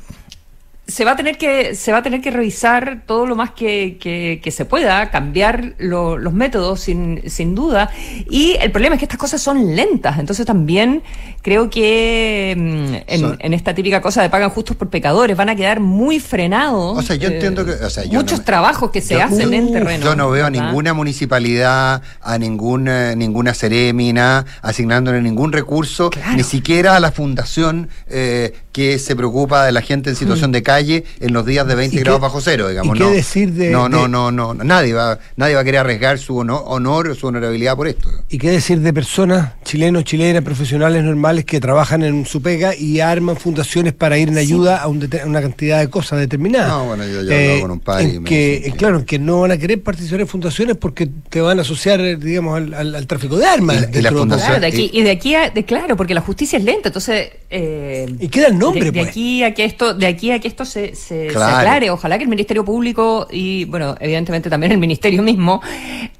se 0.88 1.04
va 1.04 1.12
a 1.12 1.16
tener 1.16 1.36
que 1.36 1.74
se 1.74 1.92
va 1.92 1.98
a 1.98 2.02
tener 2.02 2.22
que 2.22 2.30
revisar 2.30 3.02
todo 3.06 3.26
lo 3.26 3.36
más 3.36 3.50
que, 3.50 3.98
que, 4.00 4.50
se 4.50 4.64
pueda 4.64 5.10
cambiar 5.10 5.74
los 5.78 6.32
métodos 6.32 6.80
sin, 6.80 7.22
sin 7.28 7.54
duda. 7.54 7.90
Y 8.30 8.56
el 8.60 8.72
problema 8.72 8.94
es 8.94 8.98
que 8.98 9.04
estas 9.04 9.18
cosas 9.18 9.42
son 9.42 9.76
lentas. 9.76 10.18
Entonces 10.18 10.46
también 10.46 11.02
creo 11.42 11.68
que 11.68 12.54
mm, 12.56 13.36
en, 13.38 13.54
esta 13.54 13.74
típica 13.74 14.00
cosa 14.00 14.22
de 14.22 14.30
pagan 14.30 14.50
justos 14.50 14.76
por 14.76 14.88
pecadores 14.88 15.36
van 15.36 15.50
a 15.50 15.56
quedar 15.56 15.80
muy 15.80 16.20
frenados 16.20 16.98
o 16.98 17.02
sea 17.02 17.16
yo 17.16 17.28
entiendo 17.28 17.64
que 17.64 17.74
muchos 18.10 18.44
trabajos 18.44 18.90
que 18.90 19.00
se 19.00 19.22
hacen 19.22 19.54
en 19.54 19.72
terreno 19.72 20.04
yo 20.04 20.16
no 20.16 20.30
veo 20.30 20.46
a 20.46 20.50
ninguna 20.50 20.92
municipalidad 20.94 22.02
a 22.20 22.38
ninguna 22.38 23.14
ninguna 23.14 23.54
seremina 23.54 24.44
asignándole 24.62 25.22
ningún 25.22 25.52
recurso 25.52 26.10
ni 26.36 26.42
siquiera 26.42 26.96
a 26.96 27.00
la 27.00 27.12
fundación 27.12 27.88
eh, 28.08 28.52
que 28.72 28.98
se 28.98 29.16
preocupa 29.16 29.64
de 29.64 29.72
la 29.72 29.80
gente 29.80 30.10
en 30.10 30.16
situación 30.16 30.50
mm. 30.50 30.52
de 30.52 30.62
calle 30.62 30.77
en 30.78 31.32
los 31.32 31.44
días 31.46 31.66
de 31.66 31.74
20 31.74 31.98
grados 32.00 32.20
bajo 32.20 32.40
cero, 32.40 32.68
digamos. 32.68 32.96
¿Y 32.96 33.00
qué 33.00 33.10
decir 33.10 33.52
de.? 33.52 33.70
No, 33.70 33.88
no, 33.88 34.08
no, 34.08 34.32
no, 34.32 34.54
nadie 34.54 34.94
va, 34.94 35.18
nadie 35.36 35.54
va 35.54 35.60
a 35.60 35.64
querer 35.64 35.80
arriesgar 35.80 36.18
su 36.18 36.36
honor, 36.36 37.08
o 37.08 37.14
su 37.14 37.26
honorabilidad 37.26 37.76
por 37.76 37.88
esto. 37.88 38.08
¿Y 38.28 38.38
qué 38.38 38.50
decir 38.50 38.80
de 38.80 38.92
personas, 38.92 39.52
chilenos, 39.64 40.04
chilenas, 40.04 40.42
profesionales 40.42 41.02
normales 41.02 41.44
que 41.44 41.60
trabajan 41.60 42.02
en 42.02 42.26
su 42.26 42.42
pega 42.42 42.74
y 42.74 43.00
arman 43.00 43.36
fundaciones 43.36 43.92
para 43.92 44.18
ir 44.18 44.28
en 44.28 44.38
ayuda 44.38 44.82
a, 44.82 44.88
una 44.88 45.40
cantidad 45.40 45.80
de 45.80 45.88
cosas 45.88 46.18
determinadas? 46.18 46.68
No, 46.68 46.86
bueno, 46.86 47.06
yo 47.06 47.22
ya 47.22 47.34
eh, 47.34 47.60
con 47.60 47.70
un 47.70 47.80
par 47.80 48.02
y 48.02 48.20
que, 48.22 48.72
Claro, 48.76 49.04
que 49.04 49.18
no 49.18 49.40
van 49.40 49.50
a 49.52 49.58
querer 49.58 49.82
participar 49.82 50.20
en 50.20 50.28
fundaciones 50.28 50.76
porque 50.76 51.08
te 51.28 51.40
van 51.40 51.58
a 51.58 51.62
asociar, 51.62 52.18
digamos, 52.18 52.60
al, 52.72 53.06
tráfico 53.06 53.36
de 53.36 53.46
armas. 53.46 53.88
Y, 53.92 54.00
la, 54.00 54.12
fundación, 54.12 54.60
de 54.60 54.66
aquí, 54.66 54.90
y 54.92 55.02
de 55.02 55.10
aquí 55.10 55.34
a, 55.34 55.50
de, 55.50 55.64
claro, 55.64 55.96
porque 55.96 56.14
la 56.14 56.20
justicia 56.20 56.58
es 56.58 56.64
lenta, 56.64 56.88
entonces. 56.88 57.30
Eh, 57.50 58.14
y 58.20 58.28
queda 58.28 58.48
el 58.48 58.58
nombre 58.58 58.84
de, 58.84 58.92
pues. 58.92 59.08
aquí 59.08 59.42
a 59.42 59.54
que 59.54 59.64
esto, 59.64 59.94
de 59.94 60.06
aquí 60.06 60.30
a 60.30 60.38
que 60.38 60.48
esto 60.48 60.64
se, 60.68 60.94
se, 60.94 61.28
aclare, 61.30 61.90
ojalá 61.90 62.16
que 62.16 62.24
el 62.24 62.30
Ministerio 62.30 62.64
Público 62.64 63.26
y, 63.30 63.64
bueno, 63.64 63.96
evidentemente 63.98 64.48
también 64.48 64.72
el 64.72 64.78
Ministerio 64.78 65.22
mismo, 65.22 65.60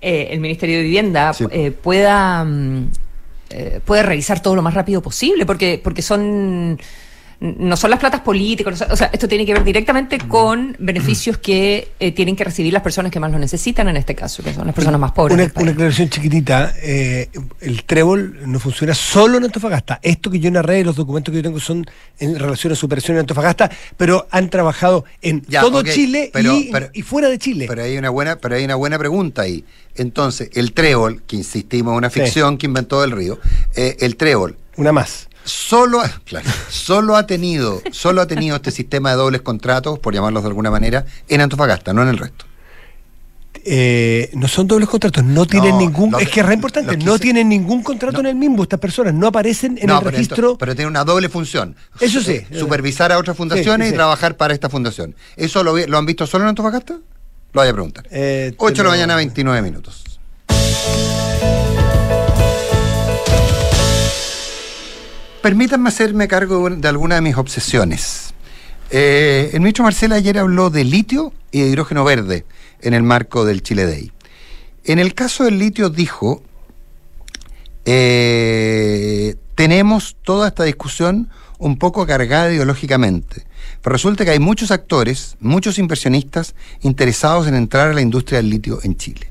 eh, 0.00 0.28
el 0.30 0.40
Ministerio 0.40 0.78
de 0.78 0.82
Vivienda, 0.82 1.32
eh, 1.50 1.70
pueda, 1.70 2.44
mm, 2.44 2.90
eh, 3.50 3.80
pueda 3.84 4.02
revisar 4.02 4.40
todo 4.40 4.56
lo 4.56 4.62
más 4.62 4.74
rápido 4.74 5.00
posible, 5.00 5.46
porque, 5.46 5.80
porque 5.82 6.02
son 6.02 6.78
no 7.40 7.76
son 7.76 7.90
las 7.90 8.00
platas 8.00 8.20
políticas, 8.22 8.84
o 8.90 8.96
sea, 8.96 9.10
esto 9.12 9.28
tiene 9.28 9.46
que 9.46 9.54
ver 9.54 9.62
directamente 9.62 10.18
con 10.18 10.74
beneficios 10.80 11.38
que 11.38 11.92
eh, 12.00 12.10
tienen 12.10 12.34
que 12.34 12.42
recibir 12.42 12.72
las 12.72 12.82
personas 12.82 13.12
que 13.12 13.20
más 13.20 13.30
lo 13.30 13.38
necesitan 13.38 13.88
en 13.88 13.96
este 13.96 14.16
caso, 14.16 14.42
que 14.42 14.52
son 14.52 14.66
las 14.66 14.74
personas 14.74 14.98
más 14.98 15.12
pobres. 15.12 15.34
Una, 15.36 15.52
una 15.62 15.70
aclaración 15.70 16.08
chiquitita, 16.08 16.74
eh, 16.82 17.28
el 17.60 17.84
trébol 17.84 18.40
no 18.44 18.58
funciona 18.58 18.92
solo 18.92 19.38
en 19.38 19.44
Antofagasta. 19.44 20.00
Esto 20.02 20.32
que 20.32 20.40
yo 20.40 20.50
narré, 20.50 20.82
los 20.82 20.96
documentos 20.96 21.30
que 21.30 21.36
yo 21.36 21.42
tengo 21.44 21.60
son 21.60 21.86
en 22.18 22.36
relación 22.36 22.72
a 22.72 22.76
su 22.76 22.86
operación 22.86 23.16
en 23.16 23.20
Antofagasta, 23.20 23.70
pero 23.96 24.26
han 24.32 24.50
trabajado 24.50 25.04
en 25.22 25.42
todo 25.42 25.84
Chile 25.84 26.32
y, 26.92 27.02
fuera 27.02 27.28
de 27.28 27.38
Chile. 27.38 27.66
Pero 27.68 27.84
hay 27.84 27.96
una 27.96 28.10
buena, 28.10 28.36
pero 28.36 28.56
hay 28.56 28.64
una 28.64 28.74
buena 28.74 28.98
pregunta 28.98 29.42
ahí. 29.42 29.64
Entonces, 29.94 30.50
el 30.54 30.72
trébol, 30.72 31.22
que 31.22 31.36
insistimos, 31.36 31.96
una 31.96 32.10
ficción 32.10 32.58
que 32.58 32.66
inventó 32.66 33.04
el 33.04 33.12
río, 33.12 33.38
eh, 33.76 33.96
el 34.00 34.16
trébol. 34.16 34.56
Una 34.76 34.92
más 34.92 35.27
solo, 35.48 36.02
solo, 36.68 37.16
ha 37.16 37.26
tenido, 37.26 37.82
solo 37.90 38.20
ha 38.20 38.26
tenido 38.26 38.56
este 38.56 38.70
sistema 38.70 39.10
de 39.10 39.16
dobles 39.16 39.42
contratos, 39.42 39.98
por 39.98 40.14
llamarlos 40.14 40.42
de 40.42 40.48
alguna 40.48 40.70
manera, 40.70 41.04
en 41.28 41.40
Antofagasta, 41.40 41.92
no 41.92 42.02
en 42.02 42.08
el 42.08 42.18
resto. 42.18 42.44
Eh, 43.64 44.30
no 44.34 44.46
son 44.48 44.66
dobles 44.66 44.88
contratos, 44.88 45.24
no 45.24 45.44
tienen 45.44 45.76
ningún, 45.78 46.14
es 46.20 46.30
que 46.30 46.40
es 46.40 46.46
re 46.46 46.54
importante, 46.54 46.96
no 46.96 47.18
tienen 47.18 47.48
ningún 47.48 47.82
contrato 47.82 48.20
en 48.20 48.26
el 48.26 48.34
mismo, 48.34 48.62
estas 48.62 48.78
personas 48.78 49.12
no 49.14 49.26
aparecen 49.26 49.78
en 49.80 49.90
el 49.90 50.00
registro. 50.00 50.56
pero 50.56 50.74
tienen 50.74 50.90
una 50.90 51.04
doble 51.04 51.28
función. 51.28 51.74
Eso 52.00 52.20
sí. 52.22 52.42
supervisar 52.52 53.12
a 53.12 53.18
otras 53.18 53.36
fundaciones 53.36 53.90
y 53.90 53.94
trabajar 53.94 54.36
para 54.36 54.54
esta 54.54 54.68
fundación. 54.68 55.14
¿Eso 55.36 55.62
lo, 55.62 55.98
han 55.98 56.06
visto 56.06 56.26
solo 56.26 56.44
en 56.44 56.50
Antofagasta? 56.50 56.94
Lo 57.52 57.60
voy 57.62 57.68
a 57.68 57.72
preguntar. 57.72 58.04
8 58.06 58.12
eh, 58.12 58.54
de 58.56 58.82
la 58.82 58.88
mañana, 58.88 59.16
29 59.16 59.62
minutos. 59.62 60.04
Permítanme 65.48 65.88
hacerme 65.88 66.28
cargo 66.28 66.68
de 66.68 66.88
alguna 66.88 67.14
de 67.14 67.22
mis 67.22 67.34
obsesiones. 67.34 68.34
Eh, 68.90 69.48
el 69.54 69.60
ministro 69.60 69.82
Marcela 69.82 70.16
ayer 70.16 70.36
habló 70.38 70.68
de 70.68 70.84
litio 70.84 71.32
y 71.50 71.62
de 71.62 71.68
hidrógeno 71.68 72.04
verde 72.04 72.44
en 72.82 72.92
el 72.92 73.02
marco 73.02 73.46
del 73.46 73.62
Chile 73.62 73.86
Day. 73.86 74.12
En 74.84 74.98
el 74.98 75.14
caso 75.14 75.44
del 75.44 75.58
litio 75.58 75.88
dijo, 75.88 76.42
eh, 77.86 79.36
tenemos 79.54 80.18
toda 80.22 80.48
esta 80.48 80.64
discusión 80.64 81.30
un 81.56 81.78
poco 81.78 82.06
cargada 82.06 82.52
ideológicamente. 82.52 83.46
Pero 83.80 83.94
resulta 83.94 84.26
que 84.26 84.32
hay 84.32 84.40
muchos 84.40 84.70
actores, 84.70 85.38
muchos 85.40 85.78
inversionistas 85.78 86.54
interesados 86.82 87.46
en 87.46 87.54
entrar 87.54 87.88
a 87.88 87.94
la 87.94 88.02
industria 88.02 88.36
del 88.36 88.50
litio 88.50 88.80
en 88.82 88.98
Chile. 88.98 89.30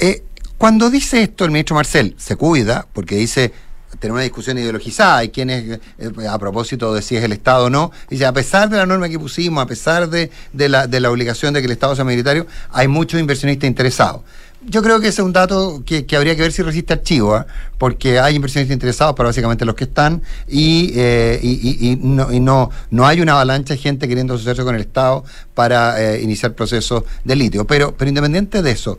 Eh, 0.00 0.24
cuando 0.58 0.90
dice 0.90 1.22
esto 1.22 1.44
el 1.44 1.52
ministro 1.52 1.76
Marcel, 1.76 2.16
se 2.18 2.34
cuida 2.34 2.88
porque 2.92 3.14
dice, 3.14 3.52
tener 3.98 4.12
una 4.12 4.22
discusión 4.22 4.58
ideologizada. 4.58 5.18
Hay 5.18 5.30
quienes, 5.30 5.80
eh, 5.98 6.10
a 6.28 6.38
propósito 6.38 6.94
de 6.94 7.02
si 7.02 7.16
es 7.16 7.24
el 7.24 7.32
Estado 7.32 7.66
o 7.66 7.70
no, 7.70 7.90
dice, 8.08 8.26
a 8.26 8.32
pesar 8.32 8.68
de 8.68 8.76
la 8.76 8.86
norma 8.86 9.08
que 9.08 9.18
pusimos, 9.18 9.62
a 9.62 9.66
pesar 9.66 10.08
de, 10.08 10.30
la, 10.52 10.86
de 10.86 11.00
la 11.00 11.10
obligación 11.10 11.54
de 11.54 11.60
que 11.60 11.66
el 11.66 11.72
Estado 11.72 11.94
sea 11.96 12.04
minoritario, 12.04 12.46
hay 12.70 12.88
muchos 12.88 13.20
inversionistas 13.20 13.68
interesados. 13.68 14.22
Yo 14.62 14.82
creo 14.82 15.00
que 15.00 15.08
ese 15.08 15.22
es 15.22 15.24
un 15.24 15.32
dato 15.32 15.82
que, 15.86 16.04
habría 16.14 16.36
que 16.36 16.42
ver 16.42 16.52
si 16.52 16.60
resiste 16.60 16.92
archivo, 16.92 17.34
¿eh? 17.34 17.44
porque 17.78 18.20
hay 18.20 18.34
inversionistas 18.36 18.74
interesados, 18.74 19.14
pero 19.16 19.30
básicamente 19.30 19.64
los 19.64 19.74
que 19.74 19.84
están, 19.84 20.22
y, 20.46 20.92
eh, 20.96 21.40
y, 21.42 21.96
no, 22.02 22.30
y 22.30 22.40
no, 22.40 22.70
no 22.90 23.06
hay 23.06 23.22
una 23.22 23.32
avalancha 23.32 23.72
de 23.72 23.80
gente 23.80 24.06
queriendo 24.06 24.34
asociarse 24.34 24.62
con 24.62 24.74
el 24.74 24.82
Estado 24.82 25.24
para 25.54 26.18
iniciar 26.18 26.52
procesos 26.52 27.04
de 27.24 27.36
litio. 27.36 27.66
Pero, 27.66 27.94
pero 27.96 28.10
independiente 28.10 28.60
de 28.60 28.70
eso, 28.70 28.98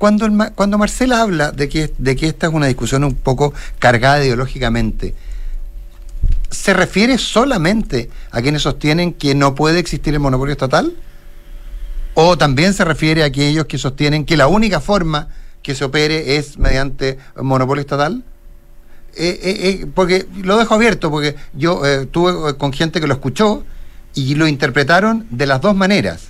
cuando, 0.00 0.26
cuando 0.54 0.78
Marcela 0.78 1.20
habla 1.20 1.52
de 1.52 1.68
que, 1.68 1.92
de 1.98 2.16
que 2.16 2.28
esta 2.28 2.46
es 2.46 2.54
una 2.54 2.68
discusión 2.68 3.04
un 3.04 3.14
poco 3.14 3.52
cargada 3.78 4.24
ideológicamente, 4.24 5.14
¿se 6.48 6.72
refiere 6.72 7.18
solamente 7.18 8.08
a 8.30 8.40
quienes 8.40 8.62
sostienen 8.62 9.12
que 9.12 9.34
no 9.34 9.54
puede 9.54 9.78
existir 9.78 10.14
el 10.14 10.20
monopolio 10.20 10.52
estatal? 10.52 10.94
¿O 12.14 12.38
también 12.38 12.72
se 12.72 12.82
refiere 12.86 13.22
a 13.22 13.26
aquellos 13.26 13.66
que 13.66 13.76
sostienen 13.76 14.24
que 14.24 14.38
la 14.38 14.46
única 14.46 14.80
forma 14.80 15.28
que 15.62 15.74
se 15.74 15.84
opere 15.84 16.38
es 16.38 16.56
mediante 16.56 17.18
monopolio 17.36 17.82
estatal? 17.82 18.24
Eh, 19.14 19.38
eh, 19.42 19.80
eh, 19.82 19.86
porque 19.94 20.26
lo 20.42 20.56
dejo 20.56 20.76
abierto, 20.76 21.10
porque 21.10 21.36
yo 21.52 21.84
estuve 21.84 22.56
con 22.56 22.72
gente 22.72 23.02
que 23.02 23.06
lo 23.06 23.12
escuchó 23.12 23.64
y 24.14 24.34
lo 24.34 24.48
interpretaron 24.48 25.26
de 25.28 25.44
las 25.44 25.60
dos 25.60 25.76
maneras 25.76 26.29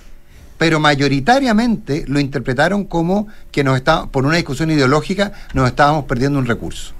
pero 0.61 0.79
mayoritariamente 0.79 2.05
lo 2.05 2.19
interpretaron 2.19 2.83
como 2.83 3.27
que 3.51 3.63
nos 3.63 3.77
está, 3.77 4.05
por 4.05 4.27
una 4.27 4.35
discusión 4.35 4.69
ideológica 4.69 5.31
nos 5.55 5.67
estábamos 5.67 6.05
perdiendo 6.05 6.37
un 6.37 6.45
recurso. 6.45 6.93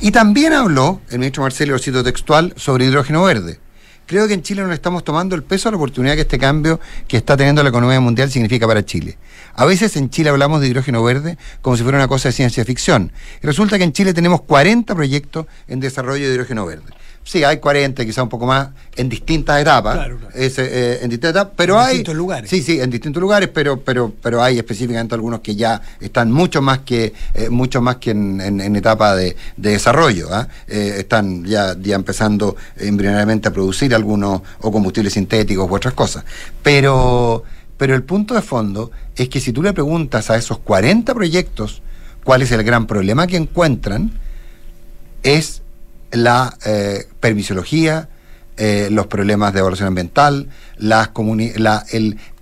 Y 0.00 0.10
también 0.10 0.52
habló 0.52 1.00
el 1.10 1.20
ministro 1.20 1.44
Marcelo, 1.44 1.78
textual, 1.78 2.52
sobre 2.56 2.86
hidrógeno 2.86 3.22
verde. 3.22 3.60
Creo 4.06 4.26
que 4.26 4.34
en 4.34 4.42
Chile 4.42 4.62
no 4.62 4.72
estamos 4.72 5.04
tomando 5.04 5.36
el 5.36 5.44
peso 5.44 5.68
a 5.68 5.70
la 5.70 5.76
oportunidad 5.76 6.16
que 6.16 6.22
este 6.22 6.36
cambio 6.36 6.80
que 7.06 7.16
está 7.16 7.36
teniendo 7.36 7.62
la 7.62 7.68
economía 7.68 8.00
mundial 8.00 8.28
significa 8.28 8.66
para 8.66 8.84
Chile. 8.84 9.18
A 9.54 9.64
veces 9.66 9.94
en 9.94 10.10
Chile 10.10 10.30
hablamos 10.30 10.60
de 10.60 10.66
hidrógeno 10.66 11.00
verde 11.04 11.38
como 11.62 11.76
si 11.76 11.84
fuera 11.84 11.98
una 11.98 12.08
cosa 12.08 12.30
de 12.30 12.32
ciencia 12.32 12.64
ficción. 12.64 13.12
Y 13.40 13.46
resulta 13.46 13.78
que 13.78 13.84
en 13.84 13.92
Chile 13.92 14.12
tenemos 14.12 14.42
40 14.42 14.92
proyectos 14.96 15.46
en 15.68 15.78
desarrollo 15.78 16.26
de 16.26 16.34
hidrógeno 16.34 16.66
verde. 16.66 16.92
Sí, 17.26 17.42
hay 17.42 17.56
40, 17.56 18.04
quizá 18.04 18.22
un 18.22 18.28
poco 18.28 18.44
más, 18.44 18.68
en 18.96 19.08
distintas 19.08 19.58
etapas. 19.60 19.94
Claro, 19.94 20.18
claro. 20.18 20.34
Eh, 20.36 20.98
en 21.00 21.08
distintas 21.08 21.30
etapas, 21.30 21.54
pero 21.56 21.74
En 21.74 21.80
hay. 21.80 21.88
distintos 21.94 22.14
lugares. 22.16 22.50
Sí, 22.50 22.62
sí, 22.62 22.78
en 22.80 22.90
distintos 22.90 23.20
lugares, 23.20 23.48
pero, 23.52 23.80
pero, 23.80 24.12
pero 24.22 24.42
hay 24.42 24.58
específicamente 24.58 25.14
algunos 25.14 25.40
que 25.40 25.56
ya 25.56 25.80
están 26.00 26.30
mucho 26.30 26.60
más 26.60 26.80
que, 26.80 27.14
eh, 27.32 27.48
mucho 27.48 27.80
más 27.80 27.96
que 27.96 28.10
en, 28.10 28.42
en- 28.42 28.60
en 28.60 28.76
etapa 28.76 29.16
de, 29.16 29.36
de 29.56 29.70
desarrollo. 29.70 30.28
¿ah? 30.32 30.46
Eh, 30.68 30.96
están 30.98 31.44
ya, 31.46 31.74
ya 31.80 31.94
empezando 31.96 32.56
embrionariamente 32.76 33.48
a 33.48 33.52
producir 33.52 33.94
algunos 33.94 34.42
o 34.60 34.70
combustibles 34.70 35.14
sintéticos 35.14 35.68
u 35.70 35.74
otras 35.74 35.94
cosas. 35.94 36.24
Pero, 36.62 37.42
pero 37.78 37.94
el 37.94 38.02
punto 38.02 38.34
de 38.34 38.42
fondo 38.42 38.90
es 39.16 39.30
que 39.30 39.40
si 39.40 39.50
tú 39.50 39.62
le 39.62 39.72
preguntas 39.72 40.28
a 40.28 40.36
esos 40.36 40.58
40 40.58 41.14
proyectos 41.14 41.80
cuál 42.22 42.42
es 42.42 42.52
el 42.52 42.62
gran 42.64 42.86
problema 42.86 43.26
que 43.26 43.38
encuentran, 43.38 44.12
es 45.22 45.62
la 46.14 46.56
eh, 46.64 47.06
permisología, 47.20 48.08
eh, 48.56 48.88
los 48.90 49.06
problemas 49.06 49.52
de 49.52 49.60
evaluación 49.60 49.88
ambiental, 49.88 50.48
las 50.76 51.10
la, 51.56 51.84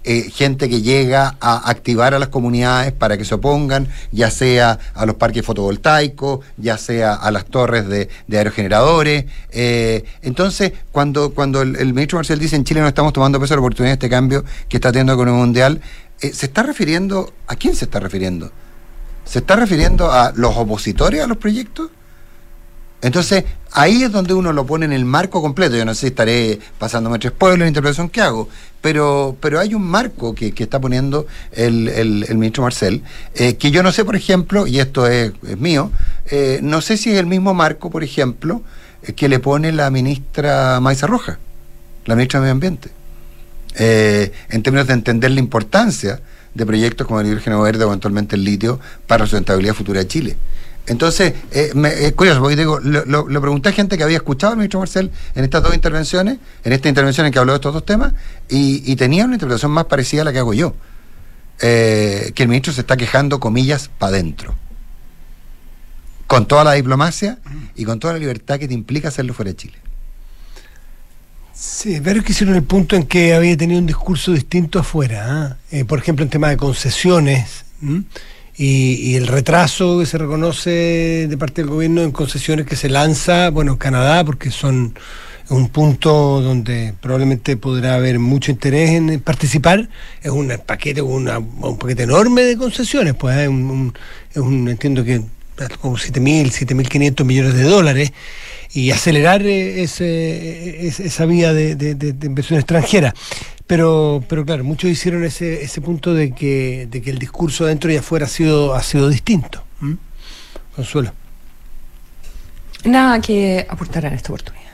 eh, 0.05 0.31
gente 0.31 0.69
que 0.69 0.83
llega 0.83 1.37
a 1.41 1.71
activar 1.71 2.13
a 2.13 2.19
las 2.19 2.29
comunidades 2.29 2.93
para 2.93 3.17
que 3.17 3.25
se 3.25 3.35
opongan, 3.35 3.89
ya 4.11 4.31
sea 4.31 4.79
a 4.95 5.07
los 5.07 5.17
parques 5.17 5.45
fotovoltaicos, 5.45 6.41
ya 6.57 6.77
sea 6.77 7.15
a 7.15 7.31
las 7.31 7.47
torres 7.47 7.89
de, 7.89 8.09
aerogeneradores. 8.31 9.27
Entonces, 10.23 10.73
cuando, 10.91 11.33
cuando 11.33 11.63
el, 11.63 11.95
ministro 11.95 12.19
Marcel 12.19 12.39
dice 12.39 12.57
en 12.57 12.65
Chile 12.65 12.81
no 12.81 12.89
estamos 12.89 13.13
tomando 13.13 13.41
peso 13.41 13.55
de 13.55 13.57
la 13.57 13.63
oportunidad 13.63 13.93
de 13.93 13.95
este 13.95 14.11
cambio 14.11 14.45
que 14.69 14.77
está 14.77 14.91
teniendo 14.91 15.13
la 15.13 15.17
economía 15.17 15.41
mundial, 15.41 15.81
¿se 16.19 16.47
está 16.47 16.63
refiriendo, 16.63 17.33
a 17.47 17.57
quién 17.57 17.77
se 17.77 17.85
está 17.85 18.01
refiriendo? 18.01 18.51
¿Se 19.25 19.39
está 19.39 19.57
refiriendo 19.57 20.11
a 20.11 20.33
los 20.35 20.57
opositores 20.57 21.23
a 21.23 21.27
los 21.27 21.37
proyectos? 21.37 21.91
Entonces, 23.03 23.45
ahí 23.73 24.05
es 24.05 24.12
donde 24.12 24.33
uno 24.33 24.53
lo 24.53 24.65
pone 24.65 24.87
en 24.87 24.93
el 24.93 25.05
marco 25.05 25.43
completo. 25.43 25.77
Yo 25.77 25.85
no 25.85 25.93
sé 25.93 26.01
si 26.03 26.07
estaré 26.07 26.61
pasándome 26.79 27.19
tres 27.19 27.33
pueblos 27.33 27.57
en 27.57 27.61
la 27.65 27.69
interpretación 27.69 28.09
que 28.09 28.21
hago, 28.21 28.49
pero, 28.81 29.37
pero 29.41 29.59
hay 29.59 29.75
un 29.75 29.83
marco 29.83 30.35
que, 30.35 30.53
que 30.53 30.62
está 30.62 30.81
poniendo 30.81 31.27
el, 31.51 31.88
el- 31.88 32.35
ministro 32.37 32.62
Marcel, 32.62 33.03
eh, 33.35 33.57
que 33.57 33.71
yo 33.73 33.83
no 33.83 33.91
sé, 33.93 34.05
por 34.05 34.15
ejemplo, 34.17 34.67
y 34.69 34.79
esto 34.79 35.07
es, 35.09 35.33
mío, 35.59 35.91
eh, 36.31 36.61
no 36.62 36.81
sé 36.81 36.97
si 36.97 37.11
es 37.11 37.19
el 37.19 37.27
mismo 37.27 37.55
marco, 37.55 37.91
por 37.91 38.05
ejemplo, 38.05 38.62
eh, 39.03 39.12
que 39.15 39.29
le 39.29 39.41
pone 39.41 39.73
la 39.73 39.91
ministra 39.91 40.79
Maiza 40.81 41.07
Roja, 41.09 41.38
la 42.07 42.15
ministra 42.15 42.38
de 42.41 42.43
Medio 42.45 42.53
Ambiente, 42.53 42.91
en 43.77 44.62
términos 44.62 44.87
de 44.87 44.93
entender 44.95 45.31
la 45.31 45.41
importancia 45.41 46.21
de 46.55 46.67
proyectos 46.67 47.07
como 47.07 47.21
el 47.21 47.27
hidrógeno 47.29 47.62
verde 47.62 47.85
o 47.85 47.88
eventualmente 47.88 48.37
el 48.37 48.45
litio 48.45 48.79
para 49.07 49.25
la 49.25 49.27
sustentabilidad 49.27 49.75
futura 49.75 50.01
de 50.01 50.07
Chile. 50.07 50.37
Entonces, 50.87 51.35
eh, 51.53 51.71
me- 51.75 52.07
es 52.07 52.12
curioso, 52.12 52.40
porque 52.40 52.57
digo, 52.57 52.81
lo, 52.81 53.40
pregunté 53.40 53.68
a 53.68 53.73
gente 53.73 53.97
que 53.97 54.03
había 54.03 54.16
escuchado 54.16 54.53
al 54.53 54.57
ministro 54.57 54.81
Marcel 54.81 55.11
en 55.35 55.45
estas 55.45 55.62
dos 55.62 55.75
intervenciones, 55.75 56.38
en 56.64 56.73
esta 56.73 56.88
intervención 56.88 57.27
en 57.27 57.33
que 57.33 57.38
habló 57.38 57.53
de 57.53 57.57
estos 57.57 57.73
dos 57.73 57.87
temas, 57.87 58.14
y, 58.49 58.97
tenía 58.97 59.25
una 59.25 59.35
interpretación 59.35 59.71
más 59.71 59.85
parecida 59.85 60.23
a 60.23 60.25
la 60.25 60.33
que 60.33 60.38
hago 60.40 60.55
yo. 60.55 60.75
Eh, 61.61 62.33
que 62.35 62.42
el 62.42 62.49
ministro 62.49 62.73
se 62.73 62.81
está 62.81 62.97
quejando, 62.97 63.38
comillas, 63.38 63.88
para 63.99 64.14
adentro. 64.16 64.57
Con 66.27 66.47
toda 66.47 66.64
la 66.64 66.73
diplomacia 66.73 67.38
y 67.77 67.85
con 67.85 68.01
toda 68.01 68.14
la 68.14 68.18
libertad 68.18 68.59
que 68.59 68.66
te 68.66 68.75
implica 68.75 69.09
hacerlo 69.09 69.35
fuera 69.35 69.51
de 69.51 69.57
Chile. 69.57 69.79
Sí, 71.55 72.01
pero 72.03 72.25
que 72.25 72.33
hicieron 72.33 72.57
el 72.57 72.64
punto 72.64 72.97
en 72.97 73.05
que 73.05 73.35
había 73.35 73.57
tenido 73.57 73.79
un 73.79 73.87
discurso 73.87 74.33
distinto 74.33 74.81
afuera. 74.81 75.27
¿ah? 75.29 75.57
Eh, 75.71 75.85
por 75.85 75.99
ejemplo, 76.01 76.25
en 76.25 76.31
tema 76.31 76.49
de 76.49 76.57
concesiones. 76.57 77.64
Y, 78.57 78.95
y 78.95 79.15
el 79.17 79.27
retraso 79.27 79.99
que 79.99 80.07
se 80.07 80.19
reconoce 80.19 81.27
de 81.29 81.37
parte 81.38 81.62
del 81.62 81.71
gobierno 81.71 82.03
en 82.03 82.11
concesiones 82.12 82.67
que 82.67 82.77
se 82.77 82.88
lanza, 82.88 83.51
bueno, 83.51 83.73
en 83.73 83.79
Canadá, 83.79 84.25
porque 84.25 84.51
son 84.51 84.95
un 85.49 85.69
punto 85.69 86.41
donde 86.41 86.95
probablemente 87.01 87.57
podrá 87.57 87.95
haber 87.97 88.19
mucho 88.19 88.51
interés 88.51 88.91
en 88.91 89.21
participar. 89.21 89.88
Es 90.23 90.31
un 90.31 90.53
paquete, 90.65 91.03
una- 91.03 91.38
un 91.38 91.79
paquete 91.79 92.05
enorme 92.05 92.43
de 92.43 92.57
concesiones, 92.57 93.15
pues 93.15 93.37
es 93.38 93.49
un, 93.49 93.71
un- 93.71 93.95
es 94.31 94.37
un- 94.38 94.69
entiendo 94.69 95.05
que 95.05 95.21
como 95.81 95.97
7.000, 95.97 96.51
7.500 96.51 97.25
millones 97.25 97.55
de 97.55 97.65
dólares 97.65 98.12
y 98.73 98.91
acelerar 98.91 99.43
eh, 99.47 99.83
ese- 99.83 100.87
es- 100.87 101.01
esa 101.01 101.27
vía 101.27 101.53
de 101.53 102.17
inversión 102.23 102.59
extranjera. 102.59 103.15
Pero, 103.73 104.23
pero 104.29 104.45
claro, 104.45 104.65
muchos 104.65 104.91
hicieron 104.91 105.25
ese, 105.25 105.63
ese 105.63 105.81
punto 105.81 106.13
de 106.13 106.33
que, 106.35 106.87
de 106.91 107.01
que 107.01 107.09
el 107.09 107.19
discurso 107.19 107.65
dentro 107.65 107.91
y 107.91 107.97
afuera 107.97 108.27
ha 108.27 108.29
sido, 108.29 108.75
ha 108.75 108.83
sido 108.83 109.09
distinto. 109.09 109.65
¿m? 109.81 109.97
Consuelo. 110.77 111.11
Nada 112.85 113.19
que 113.23 113.67
aportar 113.67 114.05
en 114.05 114.13
esta 114.13 114.31
oportunidad. 114.31 114.73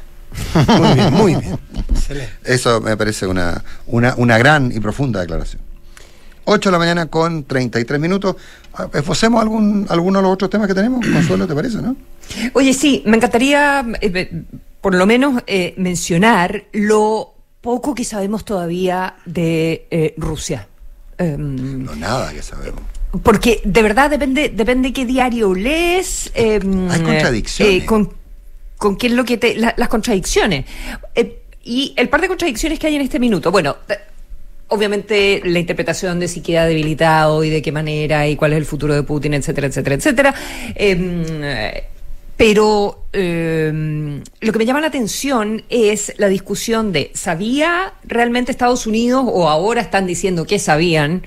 Muy 0.80 0.94
bien, 0.94 1.14
muy 1.14 1.34
bien. 1.36 1.58
Excelente. 1.90 2.32
Eso 2.42 2.80
me 2.80 2.96
parece 2.96 3.28
una, 3.28 3.62
una, 3.86 4.14
una 4.16 4.36
gran 4.36 4.72
y 4.72 4.80
profunda 4.80 5.20
declaración. 5.20 5.62
8 6.46 6.68
de 6.68 6.72
la 6.72 6.78
mañana 6.78 7.06
con 7.06 7.44
33 7.44 8.00
minutos. 8.00 8.34
Ah, 8.74 8.88
Esbocemos 8.92 9.40
algún, 9.40 9.86
alguno 9.90 10.18
de 10.18 10.24
los 10.24 10.32
otros 10.32 10.50
temas 10.50 10.66
que 10.66 10.74
tenemos. 10.74 11.06
Consuelo, 11.12 11.46
¿te 11.46 11.54
parece, 11.54 11.76
no? 11.80 11.94
Oye, 12.52 12.74
sí, 12.74 13.04
me 13.06 13.16
encantaría 13.16 13.86
eh, 14.00 14.10
eh, 14.12 14.42
por 14.80 14.96
lo 14.96 15.06
menos 15.06 15.40
eh, 15.46 15.74
mencionar 15.76 16.64
lo 16.72 17.37
poco 17.68 17.94
que 17.94 18.02
sabemos 18.02 18.46
todavía 18.46 19.16
de 19.26 19.86
eh, 19.90 20.14
Rusia. 20.16 20.66
Em, 21.18 21.84
No, 21.84 21.94
nada 21.96 22.32
que 22.32 22.40
sabemos. 22.40 22.80
porque 23.22 23.60
de 23.62 23.82
verdad 23.82 24.08
depende 24.08 24.48
depende 24.48 24.90
qué 24.94 25.04
diario 25.04 25.52
lees. 25.54 26.30
em, 26.34 26.88
Hay 26.90 27.00
contradicciones. 27.02 27.82
eh, 27.82 27.84
con, 27.84 28.10
con 28.78 28.96
qué 28.96 29.08
es 29.08 29.12
lo 29.12 29.22
que 29.26 29.36
te. 29.36 29.54
la- 29.56 29.74
las 29.76 29.88
contradicciones. 29.90 30.64
Eh, 31.14 31.42
y 31.62 31.92
el 31.98 32.08
par 32.08 32.22
de 32.22 32.28
contradicciones 32.28 32.78
que 32.78 32.86
hay 32.86 32.96
en 32.96 33.02
este 33.02 33.18
minuto. 33.18 33.50
Bueno. 33.52 33.76
Obviamente 34.70 35.40
la 35.44 35.58
interpretación 35.58 36.20
de 36.20 36.28
si 36.28 36.40
queda 36.42 36.64
debilitado 36.66 37.42
y 37.44 37.48
de 37.50 37.60
qué 37.62 37.72
manera 37.72 38.26
y 38.28 38.36
cuál 38.36 38.52
es 38.52 38.58
el 38.58 38.66
futuro 38.66 38.94
de 38.94 39.02
Putin, 39.02 39.32
etcétera, 39.34 39.66
etcétera, 39.66 39.94
etcétera. 39.96 40.34
Em, 40.74 41.24
eh, 41.42 41.84
pero 42.38 43.08
em, 43.12 44.22
lo 44.40 44.52
que 44.52 44.58
me 44.58 44.64
llama 44.64 44.80
la 44.80 44.86
atención 44.86 45.64
es 45.68 46.14
la 46.18 46.28
discusión 46.28 46.92
de 46.92 47.10
¿sabía 47.12 47.94
realmente 48.04 48.52
Estados 48.52 48.86
Unidos 48.86 49.24
o 49.26 49.48
ahora 49.48 49.80
están 49.80 50.06
diciendo 50.06 50.46
que 50.46 50.60
sabían 50.60 51.24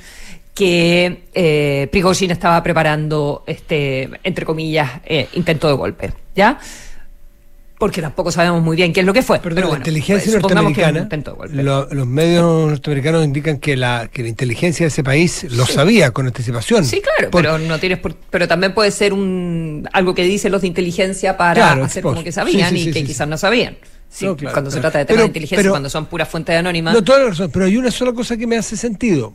que 0.55 1.25
eh, 1.33 1.89
Prigozhin 1.91 2.31
estaba 2.31 2.63
preparando 2.63 3.43
este, 3.45 4.09
entre 4.23 4.45
comillas, 4.45 4.89
eh, 5.05 5.27
intento 5.33 5.67
de 5.67 5.73
golpe? 5.73 6.13
¿Ya? 6.33 6.57
Porque 7.81 7.99
tampoco 7.99 8.31
sabemos 8.31 8.61
muy 8.61 8.77
bien 8.77 8.93
qué 8.93 8.99
es 8.99 9.05
lo 9.07 9.11
que 9.11 9.23
fue. 9.23 9.39
Pero 9.39 9.55
la 9.55 9.61
bueno, 9.65 9.77
inteligencia 9.77 10.31
pues, 10.39 10.43
norteamericana, 10.43 11.09
lo- 11.51 11.87
los 11.91 12.05
medios 12.05 12.69
norteamericanos 12.69 13.25
indican 13.25 13.57
que 13.57 13.75
la, 13.75 14.07
que 14.13 14.21
la 14.21 14.29
inteligencia 14.29 14.83
de 14.83 14.89
ese 14.89 15.03
país 15.03 15.47
lo 15.49 15.65
Sí. 15.65 15.73
sabía 15.73 16.11
con 16.11 16.27
anticipación. 16.27 16.85
Sí, 16.85 17.01
claro, 17.01 17.31
Por- 17.31 17.41
pero 17.41 17.57
no 17.57 17.79
tienes 17.79 17.97
por- 17.97 18.13
pero 18.29 18.47
también 18.47 18.75
puede 18.75 18.91
ser 18.91 19.13
un 19.13 19.89
algo 19.93 20.13
que 20.13 20.21
dicen 20.23 20.51
los 20.51 20.61
de 20.61 20.67
inteligencia 20.67 21.35
para 21.37 21.55
Claro, 21.55 21.85
hacer 21.85 22.03
por- 22.03 22.13
como 22.13 22.23
que 22.23 22.31
sabían 22.31 22.69
sí, 22.69 22.83
sí, 22.83 22.89
y 22.89 22.93
que 22.93 23.03
quizás 23.03 23.27
no 23.27 23.35
sabían. 23.35 23.75
Sí, 24.11 24.25
No, 24.25 24.37
claro, 24.37 24.53
cuando 24.53 24.69
se 24.69 24.79
trata 24.79 24.99
de 24.99 25.05
temas 25.05 25.15
Pero- 25.15 25.21
de 25.23 25.27
inteligencia, 25.29 25.57
pero- 25.57 25.71
cuando 25.71 25.89
son 25.89 26.05
puras 26.05 26.29
fuentes 26.29 26.55
anónimas. 26.55 26.93
No, 26.93 27.03
toda 27.03 27.17
la 27.17 27.29
razón, 27.29 27.49
pero 27.51 27.65
hay 27.65 27.77
una 27.77 27.89
sola 27.89 28.13
cosa 28.13 28.37
que 28.37 28.45
me 28.45 28.57
hace 28.57 28.77
sentido. 28.77 29.33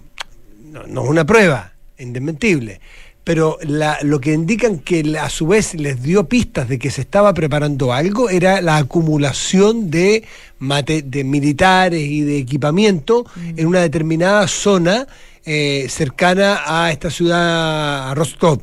No, 0.71 0.87
no 0.87 1.03
es 1.03 1.11
una 1.11 1.25
prueba, 1.27 1.73
indesmentible. 1.99 2.81
Pero 3.27 3.59
la- 3.63 3.99
lo 4.03 4.21
que 4.21 4.33
indican 4.33 4.79
que 4.79 5.19
a 5.19 5.29
su 5.31 5.49
vez 5.49 5.75
les 5.75 6.01
dio 6.01 6.29
pistas 6.29 6.69
de 6.69 6.79
que 6.79 6.93
se 6.93 7.01
estaba 7.01 7.35
preparando 7.35 7.93
algo 7.93 8.31
era 8.31 8.61
la 8.61 8.77
acumulación 8.77 9.91
de, 9.91 10.23
mate- 10.61 11.03
de 11.03 11.25
militares 11.25 12.01
y 12.01 12.21
de 12.21 12.39
equipamiento 12.39 13.27
en 13.57 13.67
una 13.67 13.81
determinada 13.81 14.47
zona 14.47 15.09
eh, 15.45 15.87
cercana 15.89 16.61
a 16.67 16.93
esta 16.93 17.11
ciudad, 17.11 18.11
a 18.11 18.15
Rostov 18.15 18.61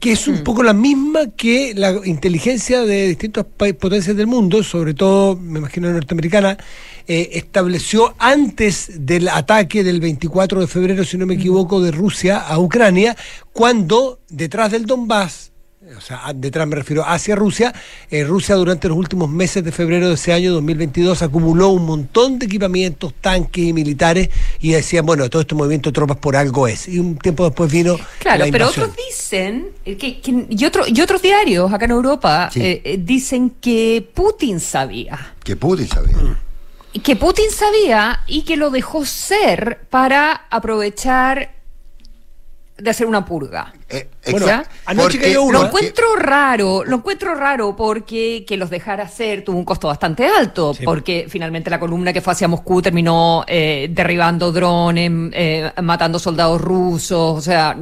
que 0.00 0.12
es 0.12 0.28
un 0.28 0.44
poco 0.44 0.62
la 0.62 0.74
misma 0.74 1.30
que 1.34 1.72
la 1.74 1.98
inteligencia 2.04 2.82
de 2.82 3.08
distintas 3.08 3.46
potencias 3.46 4.14
del 4.14 4.26
mundo, 4.26 4.62
sobre 4.62 4.92
todo, 4.92 5.34
me 5.34 5.60
imagino, 5.60 5.90
norteamericana, 5.90 6.58
eh, 7.08 7.30
estableció 7.32 8.14
antes 8.18 8.90
del 9.06 9.28
ataque 9.28 9.82
del 9.82 10.00
24 10.00 10.60
de 10.60 10.66
febrero, 10.66 11.04
si 11.04 11.16
no 11.18 11.26
me 11.26 11.34
equivoco, 11.34 11.80
de 11.80 11.90
Rusia 11.90 12.38
a 12.38 12.58
Ucrania, 12.58 13.16
cuando 13.52 14.20
detrás 14.28 14.70
del 14.72 14.84
Donbass, 14.86 15.50
o 15.96 16.00
sea, 16.02 16.20
detrás 16.34 16.68
me 16.68 16.76
refiero 16.76 17.02
hacia 17.06 17.34
Rusia, 17.34 17.72
eh, 18.10 18.22
Rusia 18.22 18.56
durante 18.56 18.88
los 18.88 18.98
últimos 18.98 19.30
meses 19.30 19.64
de 19.64 19.72
febrero 19.72 20.08
de 20.08 20.14
ese 20.16 20.34
año 20.34 20.52
2022 20.52 21.22
acumuló 21.22 21.70
un 21.70 21.86
montón 21.86 22.38
de 22.38 22.44
equipamientos, 22.44 23.14
tanques 23.22 23.64
y 23.64 23.72
militares 23.72 24.28
y 24.60 24.72
decían, 24.72 25.06
bueno, 25.06 25.30
todo 25.30 25.40
este 25.40 25.54
movimiento 25.54 25.88
de 25.88 25.94
tropas 25.94 26.18
por 26.18 26.36
algo 26.36 26.68
es. 26.68 26.88
Y 26.88 26.98
un 26.98 27.16
tiempo 27.16 27.44
después 27.46 27.72
vino 27.72 27.96
Claro, 28.18 28.44
la 28.44 28.52
pero 28.52 28.68
otros 28.68 28.90
dicen, 29.08 29.68
eh, 29.86 29.96
que, 29.96 30.20
que- 30.20 30.46
y, 30.50 30.64
otro, 30.66 30.84
y 30.86 31.00
otros 31.00 31.22
diarios 31.22 31.72
acá 31.72 31.86
en 31.86 31.92
Europa 31.92 32.50
Sí. 32.52 32.60
eh, 32.60 32.82
eh, 32.84 33.00
dicen 33.02 33.54
que 33.58 34.06
Putin 34.12 34.60
sabía. 34.60 35.34
Que 35.42 35.56
Putin 35.56 35.88
sabía. 35.88 36.16
Y 36.18 36.47
Que 37.02 37.16
Putin 37.16 37.50
sabía 37.50 38.20
y 38.26 38.42
que 38.42 38.56
lo 38.56 38.70
dejó 38.70 39.04
ser 39.04 39.86
para 39.90 40.46
aprovechar 40.50 41.50
de 42.78 42.90
hacer 42.90 43.06
una 43.06 43.24
purga. 43.24 43.72
Eh, 43.88 44.08
Bueno, 44.30 44.46
anoche 44.86 45.02
Porque- 45.16 45.18
cayó 45.18 45.42
uno, 45.42 45.60
Lo 45.62 45.66
encuentro 45.66 46.14
raro, 46.16 46.84
lo 46.84 46.96
encuentro 46.96 47.34
raro 47.34 47.74
porque 47.74 48.44
que 48.46 48.56
los 48.56 48.70
dejara 48.70 49.04
hacer 49.04 49.42
tuvo 49.42 49.58
un 49.58 49.64
costo 49.64 49.88
bastante 49.88 50.26
alto, 50.26 50.74
Sí. 50.74 50.84
porque 50.84 51.26
finalmente 51.28 51.70
la 51.70 51.80
columna 51.80 52.12
que 52.12 52.20
fue 52.20 52.34
hacia 52.34 52.46
Moscú 52.46 52.80
terminó 52.80 53.44
eh, 53.48 53.88
derribando 53.90 54.52
drones, 54.52 55.10
eh, 55.32 55.72
matando 55.82 56.18
soldados 56.20 56.60
rusos, 56.60 57.38
o 57.38 57.40
sea, 57.40 57.74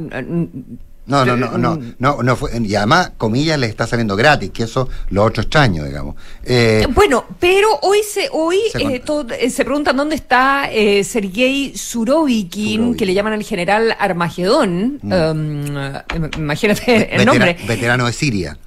No, 1.07 1.25
no, 1.25 1.37
no, 1.37 1.57
no, 1.57 1.79
no, 1.99 2.21
no 2.21 2.35
fue, 2.35 2.51
y 2.61 2.75
además, 2.75 3.11
comillas, 3.17 3.57
les 3.57 3.69
está 3.69 3.87
saliendo 3.87 4.15
gratis, 4.17 4.51
que 4.51 4.63
eso 4.63 4.89
los 5.09 5.25
otros 5.25 5.45
extraños, 5.45 5.85
digamos. 5.87 6.15
Eh, 6.43 6.85
Bueno, 6.93 7.23
pero 7.39 7.69
hoy 7.81 7.99
se 8.03 8.27
hoy 8.31 8.57
Se 8.71 8.83
eh, 8.83 8.99
todo- 8.99 9.33
eh, 9.33 9.49
se 9.49 9.63
preguntan 9.63 9.95
dónde 9.95 10.15
está 10.15 10.69
eh, 10.71 11.03
Sergei 11.05 11.73
Surovikin, 11.77 12.71
Surovikin. 12.75 12.97
que 12.97 13.05
le 13.05 13.13
llaman 13.13 13.33
el 13.33 13.43
general 13.43 13.95
Armagedón. 13.99 14.99
Um, 15.03 15.77
eh, 15.77 16.03
imagínate 16.37 17.15
el 17.15 17.25
nombre. 17.25 17.57
Veterano 17.67 18.05
de 18.05 18.13
Siria. 18.13 18.57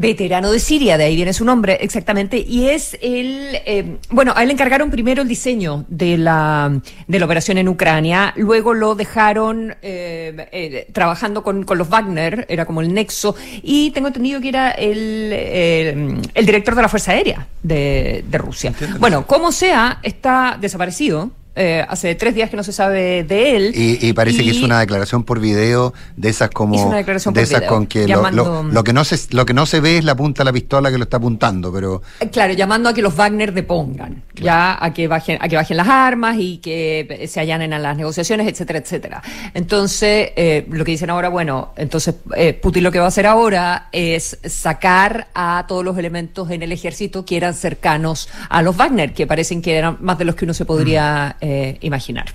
Veterano 0.00 0.50
de 0.50 0.58
Siria, 0.58 0.96
de 0.96 1.04
ahí 1.04 1.14
viene 1.14 1.34
su 1.34 1.44
nombre, 1.44 1.78
exactamente, 1.82 2.38
y 2.38 2.68
es 2.68 2.96
el, 3.02 3.58
eh, 3.66 3.98
bueno, 4.08 4.32
a 4.34 4.42
él 4.42 4.48
le 4.48 4.54
encargaron 4.54 4.90
primero 4.90 5.20
el 5.20 5.28
diseño 5.28 5.84
de 5.88 6.16
la, 6.16 6.80
de 7.06 7.18
la 7.18 7.24
operación 7.26 7.58
en 7.58 7.68
Ucrania, 7.68 8.32
luego 8.36 8.72
lo 8.72 8.94
dejaron 8.94 9.76
eh, 9.82 10.48
eh, 10.52 10.86
trabajando 10.92 11.42
con, 11.42 11.64
con 11.64 11.76
los 11.76 11.90
Wagner, 11.90 12.46
era 12.48 12.64
como 12.64 12.80
el 12.80 12.94
nexo, 12.94 13.36
y 13.62 13.90
tengo 13.90 14.08
entendido 14.08 14.40
que 14.40 14.48
era 14.48 14.70
el, 14.70 15.32
el, 15.32 16.20
el 16.32 16.46
director 16.46 16.74
de 16.74 16.82
la 16.82 16.88
Fuerza 16.88 17.12
Aérea 17.12 17.46
de, 17.62 18.24
de 18.26 18.38
Rusia. 18.38 18.72
Bueno, 18.98 19.26
como 19.26 19.52
sea, 19.52 19.98
está 20.02 20.56
desaparecido. 20.58 21.30
Eh, 21.56 21.84
hace 21.88 22.14
tres 22.14 22.34
días 22.34 22.48
que 22.50 22.56
no 22.56 22.62
se 22.62 22.72
sabe 22.72 23.24
de 23.24 23.56
él. 23.56 23.72
Y, 23.74 23.98
y 24.06 24.12
parece 24.12 24.38
que 24.38 24.50
hizo 24.50 24.64
una 24.64 24.80
declaración 24.80 25.24
por 25.24 25.40
video 25.40 25.92
de 26.16 26.28
esas 26.28 26.50
como 26.50 26.74
Hizo 26.74 26.86
una 26.86 26.98
declaración 26.98 27.34
de 27.34 27.40
por 27.40 27.44
esas 27.44 27.60
video, 27.60 27.68
con 27.74 27.86
que 27.86 28.06
llamando- 28.06 28.44
lo- 28.44 28.62
lo 28.72 28.84
que 28.84 28.92
no 28.92 29.04
se 29.04 29.18
lo 29.34 29.44
que 29.46 29.52
no 29.54 29.66
se 29.66 29.80
ve 29.80 29.98
es 29.98 30.04
la 30.04 30.14
punta 30.14 30.40
de 30.42 30.44
la 30.46 30.52
pistola 30.52 30.90
que 30.90 30.98
lo 30.98 31.04
está 31.04 31.16
apuntando, 31.16 31.72
pero 31.72 32.02
Eh, 32.20 32.28
Claro, 32.30 32.54
llamando 32.54 32.88
a 32.88 32.94
que 32.94 33.02
los 33.02 33.14
Wagner 33.16 33.52
depongan, 33.52 34.22
ya 34.34 34.82
a 34.82 34.92
que 34.94 35.08
bajen, 35.08 35.38
a 35.40 35.48
que 35.48 35.56
bajen 35.56 35.76
las 35.76 35.88
armas 35.88 36.36
y 36.38 36.58
que 36.58 37.06
eh, 37.10 37.26
se 37.28 37.40
allanen 37.40 37.72
a 37.72 37.78
las 37.78 37.96
negociaciones, 37.96 38.46
etcétera, 38.48 38.78
etcétera. 38.78 39.22
Entonces, 39.54 40.30
eh, 40.36 40.66
lo 40.70 40.84
que 40.84 40.92
dicen 40.92 41.10
ahora, 41.10 41.28
bueno, 41.28 41.72
entonces 41.76 42.14
eh, 42.36 42.54
Putin 42.54 42.84
lo 42.84 42.92
que 42.92 42.98
va 42.98 43.06
a 43.06 43.08
hacer 43.08 43.26
ahora 43.26 43.88
es 43.92 44.38
sacar 44.44 45.28
a 45.34 45.64
todos 45.68 45.84
los 45.84 45.98
elementos 45.98 46.50
en 46.50 46.62
el 46.62 46.72
ejército 46.72 47.24
que 47.24 47.36
eran 47.36 47.54
cercanos 47.54 48.28
a 48.48 48.62
los 48.62 48.76
Wagner, 48.76 49.12
que 49.12 49.26
parecen 49.26 49.60
que 49.62 49.76
eran 49.76 49.98
más 50.00 50.18
de 50.18 50.24
los 50.24 50.34
que 50.34 50.44
uno 50.44 50.54
se 50.54 50.64
podría 50.64 51.36
eh, 51.50 51.76
imaginar. 51.80 52.26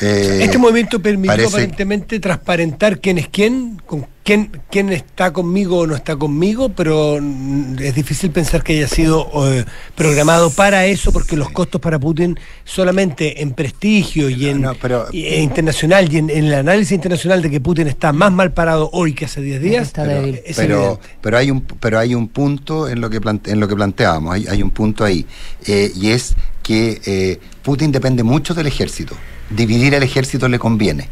eh, 0.00 0.40
Este 0.42 0.58
movimiento 0.58 1.00
permitió 1.00 1.32
parece- 1.36 1.48
aparentemente 1.48 2.18
transparentar 2.18 3.00
quién 3.00 3.16
es 3.18 3.28
quién, 3.28 3.80
con 3.86 4.06
quién, 4.24 4.50
quién 4.68 4.88
está 4.92 5.32
conmigo 5.32 5.78
o 5.80 5.86
no 5.86 5.94
está 5.94 6.16
conmigo, 6.16 6.70
pero 6.70 7.18
mm, 7.20 7.76
es 7.78 7.94
difícil 7.94 8.30
pensar 8.32 8.64
que 8.64 8.72
haya 8.72 8.88
sido 8.88 9.28
eh, 9.52 9.64
programado 9.94 10.50
para 10.50 10.84
eso, 10.86 11.12
porque 11.12 11.36
los 11.36 11.50
costos 11.50 11.80
para 11.80 12.00
Putin 12.00 12.36
solamente 12.64 13.40
en 13.42 13.52
prestigio 13.52 14.28
y 14.30 14.48
en 14.48 14.62
No, 14.62 14.74
pero- 14.74 15.06
y- 15.12 15.26
e 15.26 15.40
internacional 15.42 16.12
y 16.12 16.16
en, 16.18 16.28
en 16.28 16.46
el 16.46 16.54
análisis 16.54 16.90
internacional 16.90 17.40
de 17.40 17.50
que 17.50 17.60
Putin 17.60 17.86
está 17.86 18.12
más 18.12 18.32
mal 18.32 18.52
parado 18.52 18.90
hoy 18.92 19.14
que 19.14 19.26
hace 19.26 19.42
10 19.42 19.62
días, 19.62 19.86
Está 19.86 20.02
débil. 20.04 20.40
es 20.44 20.56
pero, 20.56 20.98
pero 21.20 21.38
hay 21.38 21.52
un 21.52 21.60
pero 21.60 22.00
hay 22.00 22.16
un 22.16 22.26
punto 22.26 22.88
en 22.88 23.00
lo 23.00 23.08
que 23.10 23.20
plante- 23.20 23.52
en 23.52 23.60
lo 23.60 23.68
que 23.68 23.76
planteábamos 23.76 24.34
hay, 24.34 24.46
hay 24.48 24.60
un 24.60 24.70
punto 24.72 25.04
ahí 25.04 25.24
eh, 25.68 25.92
y 25.94 26.08
es 26.10 26.34
que 26.64 27.00
eh, 27.04 27.40
Putin 27.62 27.92
depende 27.92 28.24
mucho 28.24 28.54
del 28.54 28.66
ejército. 28.66 29.14
Dividir 29.50 29.94
el 29.94 30.02
ejército 30.02 30.48
le 30.48 30.58
conviene. 30.58 31.08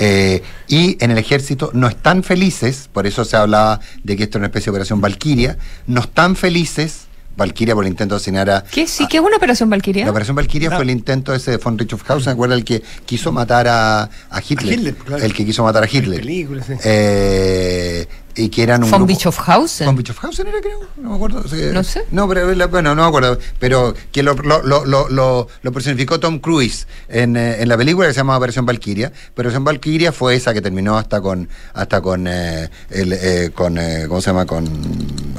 Eh, 0.00 0.42
y 0.68 0.96
en 1.04 1.10
el 1.10 1.18
ejército 1.18 1.70
no 1.74 1.88
están 1.88 2.22
felices, 2.22 2.88
por 2.92 3.06
eso 3.06 3.24
se 3.24 3.36
hablaba 3.36 3.80
de 4.02 4.16
que 4.16 4.24
esto 4.24 4.38
es 4.38 4.40
una 4.40 4.46
especie 4.46 4.66
de 4.66 4.70
operación 4.70 5.00
Valkyria, 5.00 5.58
no 5.86 6.00
están 6.00 6.34
felices, 6.34 7.07
Valkyria 7.38 7.74
por 7.74 7.84
el 7.84 7.88
intento 7.90 8.14
de 8.14 8.16
asesinar 8.18 8.50
a... 8.50 8.62
¿Qué? 8.64 8.86
¿Sí? 8.86 9.04
a- 9.04 9.08
¿Qué 9.08 9.16
es 9.16 9.22
una 9.22 9.36
operación 9.36 9.70
Valkyria? 9.70 10.04
La 10.04 10.10
operación 10.10 10.36
Valkyria 10.36 10.70
fue 10.72 10.82
el 10.82 10.90
intento 10.90 11.32
ese 11.34 11.52
de 11.52 11.56
von 11.56 11.78
Richthofen, 11.78 12.28
¿acuerda? 12.28 12.54
El 12.54 12.64
que 12.64 12.82
quiso 13.06 13.32
matar 13.32 13.66
a, 13.68 14.02
a 14.02 14.42
Hitler. 14.46 14.74
Hitler, 14.74 14.94
claro. 14.96 15.24
El 15.24 15.32
que 15.32 15.46
quiso 15.46 15.62
matar 15.62 15.84
a 15.84 15.86
Hitler. 15.90 16.20
película, 16.20 16.62
sí. 16.62 16.74
Eh, 16.84 18.06
y 18.36 18.50
que 18.50 18.62
eran 18.62 18.84
un 18.84 18.90
Von 18.92 19.04
Bischofhausen. 19.04 19.86
Von 19.86 19.96
Bischofhausen 19.96 20.46
era, 20.46 20.60
creo. 20.60 20.78
No 20.96 21.10
me 21.10 21.16
acuerdo. 21.16 21.42
No 21.72 21.82
sé. 21.82 22.04
No, 22.12 22.28
pero 22.28 22.68
bueno, 22.68 22.94
no 22.94 23.02
me 23.02 23.08
acuerdo. 23.08 23.36
Pero 23.58 23.94
que 24.12 24.22
lo, 24.22 24.34
lo, 24.34 24.62
lo, 24.62 24.84
lo, 24.84 25.08
lo- 25.08 25.48
lo 25.60 25.72
personificó 25.72 26.20
Tom 26.20 26.38
Cruise 26.38 26.86
en, 27.08 27.36
eh, 27.36 27.60
en 27.62 27.68
la 27.68 27.76
película 27.76 28.06
que 28.06 28.14
se 28.14 28.18
llama 28.20 28.36
Operación 28.36 28.64
Valkyria. 28.64 29.08
Pero 29.34 29.48
Operación 29.48 29.64
Valkyria 29.64 30.12
fue 30.12 30.36
esa 30.36 30.54
que 30.54 30.60
terminó 30.60 30.96
hasta 30.96 31.20
con 31.20 31.48
hasta 31.74 32.00
con 32.00 32.26
eh, 32.28 32.70
el, 32.90 33.12
eh, 33.12 33.50
con 33.52 33.76
eh, 33.76 34.04
¿cómo 34.06 34.20
se 34.20 34.30
llama? 34.30 34.46
con 34.46 34.68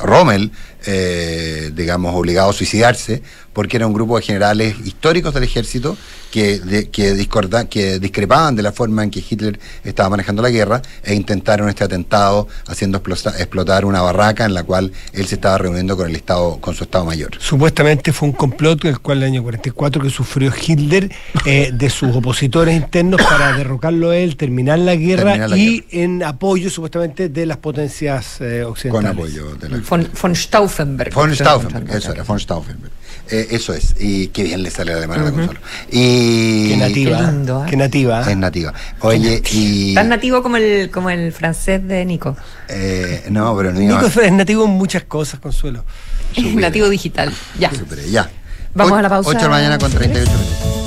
Rommel, 0.04 0.52
eh, 0.86 1.72
digamos, 1.74 2.15
obligado 2.15 2.50
a 2.50 2.54
suicidarse, 2.54 3.22
porque 3.60 3.76
era 3.76 3.86
un 3.88 3.91
grupo 3.93 4.15
de 4.17 4.24
generales 4.24 4.74
históricos 4.86 5.34
del 5.34 5.43
ejército 5.43 5.98
que, 6.32 6.60
de- 6.62 6.89
que, 6.89 7.13
discorda- 7.13 7.67
que 7.67 8.00
discrepaban 8.00 8.56
de 8.56 8.63
la 8.63 8.72
forma 8.72 9.04
en 9.04 9.10
que 9.12 9.22
Hitler 9.30 9.60
estaba 9.84 10.08
manejando 10.12 10.41
la 10.41 10.50
guerra 10.50 10.82
e 11.04 11.13
intentaron 11.13 11.67
este 11.67 11.84
atentado 11.84 12.48
haciendo 12.67 13.00
explosa- 13.00 13.36
explotar 13.38 13.84
una 13.84 14.02
barraca 14.02 14.45
en 14.45 14.54
la 14.54 14.63
cual 14.63 14.93
él 15.12 15.28
se 15.28 15.36
estaba 15.36 15.58
reuniendo 15.58 15.98
con 15.98 16.08
el 16.10 16.15
estado 16.15 16.56
con 16.62 16.74
su 16.74 16.86
estado 16.86 17.04
mayor. 17.04 17.32
Supuestamente 17.38 18.13
fue 18.13 18.30
un 18.30 18.34
complot 18.34 18.86
el 18.86 19.00
cual 19.00 19.17
el 19.17 19.24
año 19.26 19.43
44 19.43 20.02
que 20.04 20.10
sufrió 20.10 20.54
Hitler 20.56 21.12
eh, 21.45 21.72
de 21.74 21.89
sus 21.89 22.15
opositores 22.15 22.74
internos 22.78 23.22
para 23.22 23.58
derrocarlo 23.58 24.12
a 24.12 24.15
él, 24.17 24.38
terminar 24.38 24.80
la 24.80 24.95
guerra 24.95 25.32
Terminar 25.34 25.50
la 25.50 25.58
y 25.58 25.84
en 25.91 26.24
apoyo 26.24 26.69
supuestamente 26.69 27.28
de 27.28 27.45
las 27.45 27.58
potencias 27.58 28.38
eh, 28.39 28.62
Con 28.63 28.72
occidentales. 28.72 29.12
apoyo 29.17 29.56
de 29.56 29.67
la 29.67 29.78
Von, 29.80 30.08
von 30.22 30.34
Stauffenberg. 30.34 31.13
Von 31.13 31.36
Stauffenberg, 31.36 31.89
eso 31.93 32.13
era, 32.13 32.24
von 32.24 32.39
Stauffenberg. 32.39 32.93
Eh, 33.32 33.48
eso 33.52 33.74
es, 33.74 33.95
y 34.00 34.28
qué 34.30 34.43
bien 34.43 34.63
le 34.63 34.72
sale 34.72 34.91
la 34.91 34.98
alemana 34.98 35.22
a 35.22 35.26
la 35.26 35.32
consola. 35.32 35.60
Y 35.91 36.69
Qué 36.69 36.78
nativa. 36.78 37.17
Qué 37.19 37.24
lindo, 37.32 37.63
¿eh? 37.63 37.67
Qué 37.69 37.78
nativa. 37.78 38.22
Es 38.32 38.38
nativa. 38.38 38.74
Oye, 39.02 39.41
y. 39.52 39.93
Tan 39.95 40.10
nativo 40.10 40.41
como 40.41 40.58
el, 40.58 40.89
como 40.91 41.10
el 41.10 41.32
francés 41.32 41.88
de 41.88 42.06
Nico. 42.06 42.36
eh, 42.67 43.26
no, 43.30 43.56
pero 43.56 43.69
el 43.69 43.76
mío. 43.76 43.95
Nico 44.02 44.08
es- 44.22 44.32
nativo 44.32 44.65
en 44.65 44.72
muchas 44.72 45.04
cosas, 45.04 45.39
Consuelo. 45.39 45.84
Es 46.36 46.56
nativo 46.56 46.89
digital. 46.89 47.32
Ya. 47.60 47.72
Ya. 48.10 48.30
Vamos 48.74 48.93
O- 48.93 48.95
a 48.95 49.02
la 49.02 49.10
pausa. 49.10 49.30
8 49.30 49.38
de 49.39 49.43
la 49.45 49.50
mañana 49.50 49.78
con 49.80 49.91
38 49.91 50.32
minutos. 50.32 50.79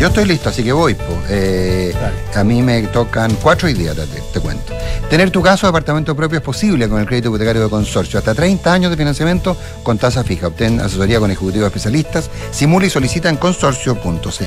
Yo 0.00 0.06
estoy 0.08 0.24
listo, 0.24 0.48
así 0.48 0.64
que 0.64 0.72
voy. 0.72 0.96
Eh, 1.28 1.92
a 2.34 2.42
mí 2.42 2.62
me 2.62 2.82
tocan 2.84 3.36
cuatro 3.42 3.68
día, 3.68 3.94
te, 3.94 4.06
te 4.32 4.40
cuento. 4.40 4.72
Tener 5.10 5.30
tu 5.30 5.42
caso 5.42 5.66
de 5.66 5.68
apartamento 5.68 6.16
propio 6.16 6.38
es 6.38 6.44
posible 6.44 6.88
con 6.88 7.00
el 7.00 7.06
crédito 7.06 7.28
hipotecario 7.28 7.62
de 7.64 7.68
consorcio. 7.68 8.18
Hasta 8.18 8.34
30 8.34 8.72
años 8.72 8.90
de 8.90 8.96
financiamiento 8.96 9.56
con 9.82 9.98
tasa 9.98 10.24
fija. 10.24 10.46
Obtén 10.46 10.80
asesoría 10.80 11.18
con 11.20 11.30
ejecutivos 11.30 11.66
especialistas. 11.66 12.30
Simula 12.50 12.86
y 12.86 12.90
solicita 12.90 13.28
en 13.28 13.36
consorcio.cl. 13.36 14.44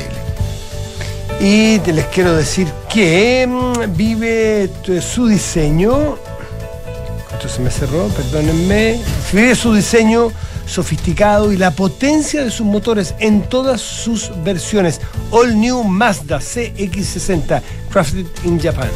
Y 1.40 1.80
te 1.80 1.94
les 1.94 2.06
quiero 2.08 2.34
decir 2.36 2.68
que 2.92 3.46
mm, 3.48 3.96
vive 3.96 4.70
tu- 4.84 5.02
su 5.02 5.28
diseño. 5.28 6.18
Esto 7.34 7.50
se 7.50 7.62
me 7.62 7.70
cerró, 7.70 8.08
perdónenme. 8.08 9.00
Vive 9.32 9.54
su 9.56 9.74
diseño 9.74 10.32
sofisticado 10.66 11.52
y 11.52 11.58
la 11.58 11.72
potencia 11.72 12.44
de 12.44 12.52
sus 12.52 12.66
motores 12.66 13.16
en 13.20 13.44
todas 13.44 13.82
sus 13.82 14.32
versiones. 14.44 15.02
All 15.32 15.60
New 15.60 15.84
Mazda 15.84 16.40
CX60, 16.40 17.62
crafted 17.92 18.26
in 18.44 18.60
Japan. 18.60 18.90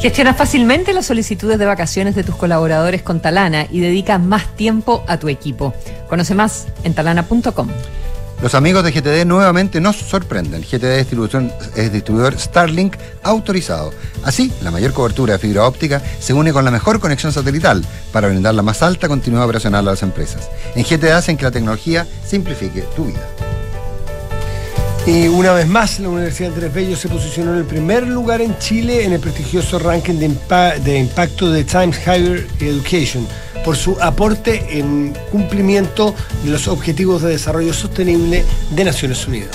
Gestiona 0.00 0.34
fácilmente 0.34 0.92
las 0.92 1.06
solicitudes 1.06 1.58
de 1.58 1.64
vacaciones 1.64 2.14
de 2.14 2.24
tus 2.24 2.36
colaboradores 2.36 3.02
con 3.02 3.20
Talana 3.20 3.66
y 3.70 3.80
dedica 3.80 4.18
más 4.18 4.54
tiempo 4.54 5.02
a 5.08 5.18
tu 5.18 5.28
equipo. 5.28 5.72
Conoce 6.08 6.34
más 6.34 6.66
en 6.82 6.92
talana.com. 6.94 7.68
Los 8.44 8.54
amigos 8.54 8.84
de 8.84 8.92
GTD 8.92 9.24
nuevamente 9.24 9.80
nos 9.80 9.96
sorprenden. 9.96 10.60
GTD 10.60 10.98
distribución- 10.98 11.50
es 11.76 11.90
distribuidor 11.90 12.38
Starlink 12.38 12.94
autorizado. 13.22 13.90
Así, 14.22 14.52
la 14.62 14.70
mayor 14.70 14.92
cobertura 14.92 15.32
de 15.32 15.38
fibra 15.38 15.66
óptica 15.66 16.02
se 16.20 16.34
une 16.34 16.52
con 16.52 16.62
la 16.62 16.70
mejor 16.70 17.00
conexión 17.00 17.32
satelital 17.32 17.82
para 18.12 18.28
brindar 18.28 18.54
la 18.54 18.60
más 18.60 18.82
alta 18.82 19.08
continuidad 19.08 19.46
operacional 19.46 19.88
a 19.88 19.92
las 19.92 20.02
empresas. 20.02 20.50
En 20.74 20.84
GTD 20.84 21.12
hacen 21.12 21.38
que 21.38 21.44
la 21.44 21.52
tecnología 21.52 22.06
simplifique 22.28 22.82
tu 22.94 23.06
vida. 23.06 23.26
Y 25.06 25.26
una 25.28 25.52
vez 25.54 25.66
más, 25.66 25.98
la 26.00 26.10
Universidad 26.10 26.52
Andrés 26.52 26.74
Bello 26.74 26.96
se 26.96 27.08
posicionó 27.08 27.52
en 27.52 27.60
el 27.60 27.64
primer 27.64 28.06
lugar 28.06 28.42
en 28.42 28.58
Chile 28.58 29.04
en 29.06 29.14
el 29.14 29.20
prestigioso 29.20 29.78
ranking 29.78 30.14
de, 30.18 30.28
impa- 30.28 30.78
de 30.80 30.98
impacto 30.98 31.50
de 31.50 31.64
Times 31.64 31.98
Higher 32.06 32.46
Education 32.60 33.26
por 33.64 33.76
su 33.76 34.00
aporte 34.00 34.78
en 34.78 35.14
cumplimiento 35.30 36.14
de 36.44 36.50
los 36.50 36.68
Objetivos 36.68 37.22
de 37.22 37.30
Desarrollo 37.30 37.72
Sostenible 37.72 38.44
de 38.70 38.84
Naciones 38.84 39.26
Unidas. 39.26 39.50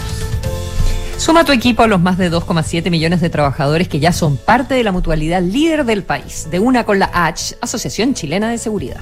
Suma 1.18 1.43
tu 1.43 1.51
equipo 1.51 1.84
a 1.84 1.88
los 1.88 1.99
más 1.99 2.18
de 2.18 2.32
2,7 2.32 2.89
millones 2.89 3.20
de 3.20 3.30
trabajadores 3.30 3.88
que 3.89 3.99
ya 3.99 4.14
son 4.14 4.38
parte 4.38 4.74
de 4.74 4.84
la 4.84 4.91
mutualidad 4.91 5.41
líder 5.41 5.86
del 5.86 6.03
país, 6.03 6.47
de 6.49 6.60
una 6.60 6.86
con 6.86 6.97
la 6.97 7.12
H, 7.14 7.57
Asociación 7.62 8.14
Chilena 8.14 8.49
de 8.49 8.57
Seguridad. 8.57 9.01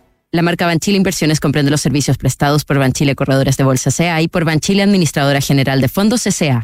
La 0.33 0.43
marca 0.43 0.65
Banchile 0.65 0.95
Inversiones 0.95 1.41
comprende 1.41 1.71
los 1.71 1.81
servicios 1.81 2.17
prestados 2.17 2.63
por 2.63 2.79
Banchile 2.79 3.15
Corredores 3.15 3.57
de 3.57 3.65
Bolsa 3.65 3.91
CA 3.91 4.21
y 4.21 4.29
por 4.29 4.45
Banchile 4.45 4.81
Administradora 4.81 5.41
General 5.41 5.81
de 5.81 5.89
Fondos 5.89 6.23
CA. 6.23 6.63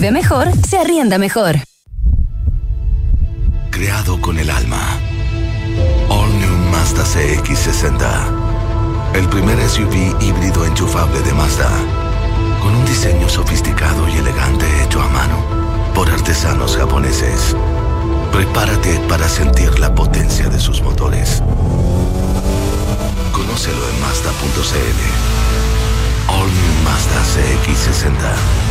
mejor, 0.09 0.47
se 0.67 0.79
arrienda 0.79 1.19
mejor. 1.19 1.57
Creado 3.69 4.19
con 4.19 4.39
el 4.39 4.49
alma. 4.49 4.97
All 6.09 6.39
New 6.39 6.71
Mazda 6.71 7.03
CX60. 7.03 8.01
El 9.13 9.29
primer 9.29 9.61
SUV 9.69 10.15
híbrido 10.21 10.65
enchufable 10.65 11.21
de 11.21 11.33
Mazda. 11.33 11.69
Con 12.61 12.75
un 12.75 12.83
diseño 12.85 13.29
sofisticado 13.29 14.09
y 14.09 14.17
elegante 14.17 14.65
hecho 14.83 14.99
a 15.01 15.07
mano 15.09 15.37
por 15.93 16.09
artesanos 16.09 16.77
japoneses. 16.77 17.55
Prepárate 18.31 18.99
para 19.07 19.27
sentir 19.27 19.77
la 19.77 19.93
potencia 19.93 20.49
de 20.49 20.59
sus 20.59 20.81
motores. 20.81 21.43
Conócelo 23.31 23.87
en 23.89 24.01
Mazda.cl. 24.01 24.99
All 26.27 26.47
New 26.47 26.83
Mazda 26.85 27.21
CX60. 27.33 28.70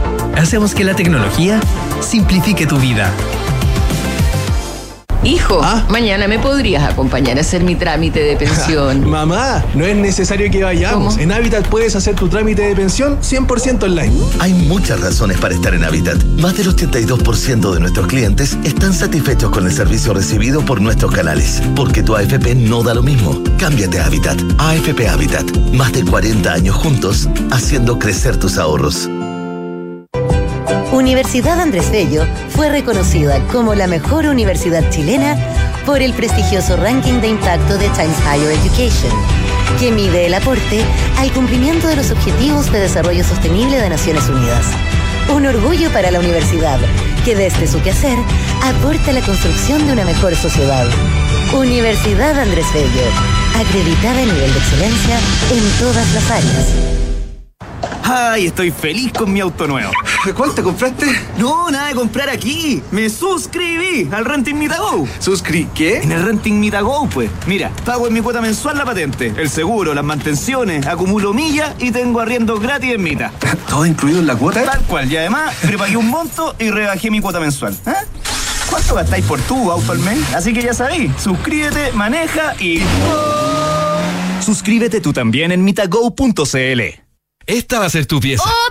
Hacemos 0.35 0.73
que 0.73 0.83
la 0.83 0.95
tecnología 0.95 1.59
simplifique 2.01 2.65
tu 2.65 2.77
vida. 2.77 3.11
Hijo, 5.23 5.61
mañana 5.89 6.27
me 6.27 6.39
podrías 6.39 6.83
acompañar 6.83 7.37
a 7.37 7.41
hacer 7.41 7.63
mi 7.63 7.75
trámite 7.75 8.21
de 8.21 8.35
pensión. 8.37 9.07
Mamá, 9.09 9.63
no 9.75 9.85
es 9.85 9.95
necesario 9.95 10.49
que 10.49 10.63
vayamos. 10.63 11.19
En 11.19 11.31
Habitat 11.31 11.67
puedes 11.67 11.95
hacer 11.95 12.15
tu 12.15 12.27
trámite 12.27 12.63
de 12.63 12.75
pensión 12.75 13.19
100% 13.21 13.83
online. 13.83 14.11
Hay 14.39 14.53
muchas 14.53 14.99
razones 14.99 15.37
para 15.37 15.53
estar 15.53 15.75
en 15.75 15.83
Habitat. 15.83 16.23
Más 16.39 16.57
del 16.57 16.75
82% 16.75 17.71
de 17.71 17.79
nuestros 17.79 18.07
clientes 18.07 18.57
están 18.63 18.93
satisfechos 18.93 19.51
con 19.51 19.67
el 19.67 19.71
servicio 19.71 20.11
recibido 20.15 20.65
por 20.65 20.81
nuestros 20.81 21.11
canales, 21.11 21.61
porque 21.75 22.01
tu 22.01 22.15
AFP 22.15 22.55
no 22.55 22.81
da 22.81 22.95
lo 22.95 23.03
mismo. 23.03 23.43
Cámbiate 23.59 23.99
a 23.99 24.07
Habitat. 24.07 24.41
AFP 24.57 25.07
Habitat. 25.07 25.45
Más 25.71 25.93
de 25.93 26.03
40 26.03 26.51
años 26.51 26.75
juntos, 26.75 27.29
haciendo 27.51 27.99
crecer 27.99 28.37
tus 28.37 28.57
ahorros. 28.57 29.07
Universidad 31.11 31.59
Andrés 31.59 31.91
Bello 31.91 32.25
fue 32.51 32.69
reconocida 32.69 33.45
como 33.47 33.75
la 33.75 33.85
mejor 33.85 34.27
universidad 34.27 34.89
chilena 34.91 35.35
por 35.85 36.01
el 36.01 36.13
prestigioso 36.13 36.77
ranking 36.77 37.19
de 37.19 37.27
impacto 37.27 37.77
de 37.77 37.89
Times 37.89 38.17
Higher 38.21 38.49
Education, 38.49 39.11
que 39.77 39.91
mide 39.91 40.27
el 40.27 40.33
aporte 40.33 40.85
al 41.17 41.29
cumplimiento 41.33 41.89
de 41.89 41.97
los 41.97 42.11
Objetivos 42.11 42.71
de 42.71 42.79
Desarrollo 42.79 43.25
Sostenible 43.25 43.77
de 43.77 43.89
Naciones 43.89 44.29
Unidas. 44.29 44.65
Un 45.35 45.45
orgullo 45.47 45.91
para 45.91 46.11
la 46.11 46.19
universidad, 46.21 46.79
que 47.25 47.35
desde 47.35 47.67
su 47.67 47.81
quehacer 47.81 48.17
aporta 48.63 49.11
la 49.11 49.19
construcción 49.19 49.85
de 49.85 49.91
una 49.91 50.05
mejor 50.05 50.33
sociedad. 50.37 50.87
Universidad 51.53 52.39
Andrés 52.39 52.67
Bello, 52.73 53.09
acreditada 53.59 54.17
a 54.17 54.25
nivel 54.25 54.53
de 54.53 54.59
excelencia 54.59 55.19
en 55.51 55.77
todas 55.77 56.13
las 56.13 56.31
áreas. 56.31 56.67
Ay, 58.03 58.45
estoy 58.45 58.71
feliz 58.71 59.11
con 59.11 59.31
mi 59.31 59.41
auto 59.41 59.67
nuevo. 59.67 59.91
¿Cuál 60.35 60.53
te 60.53 60.61
compraste? 60.61 61.07
No, 61.39 61.71
nada 61.71 61.87
de 61.87 61.95
comprar 61.95 62.29
aquí. 62.29 62.83
Me 62.91 63.09
suscribí 63.09 64.07
al 64.11 64.23
Renting 64.23 64.55
Mitago. 64.55 65.07
¿Suscri 65.19 65.67
qué? 65.73 65.97
En 65.97 66.11
el 66.11 66.23
Renting 66.23 66.59
Mitago, 66.59 67.09
pues. 67.09 67.31
Mira, 67.47 67.71
pago 67.83 68.07
en 68.07 68.13
mi 68.13 68.21
cuota 68.21 68.39
mensual 68.39 68.77
la 68.77 68.85
patente, 68.85 69.33
el 69.35 69.49
seguro, 69.49 69.95
las 69.95 70.03
mantenciones, 70.03 70.85
acumulo 70.85 71.33
millas 71.33 71.73
y 71.79 71.89
tengo 71.89 72.19
arriendo 72.19 72.59
gratis 72.59 72.93
en 72.93 73.01
Mita. 73.01 73.31
¿Todo 73.69 73.83
incluido 73.87 74.19
en 74.19 74.27
la 74.27 74.35
cuota? 74.35 74.63
Tal 74.63 74.81
cual. 74.83 75.11
Y 75.11 75.17
además, 75.17 75.55
prepagué 75.63 75.97
un 75.97 76.07
monto 76.07 76.55
y 76.59 76.69
rebajé 76.69 77.09
mi 77.09 77.19
cuota 77.19 77.39
mensual. 77.39 77.75
¿Eh? 77.87 77.91
¿Cuánto 78.69 78.93
gastáis 78.93 79.25
por 79.25 79.41
tu 79.41 79.71
auto 79.71 79.91
al 79.91 79.99
mes? 79.99 80.19
Así 80.35 80.53
que 80.53 80.61
ya 80.61 80.75
sabéis, 80.75 81.11
suscríbete, 81.19 81.93
maneja 81.93 82.53
y... 82.59 82.81
Suscríbete 84.39 85.01
tú 85.01 85.13
también 85.13 85.51
en 85.51 85.63
mitago.cl. 85.63 86.81
Esta 87.47 87.79
va 87.79 87.85
a 87.85 87.89
ser 87.89 88.05
tu 88.05 88.19
pieza. 88.19 88.43
¡Oh, 88.45 88.70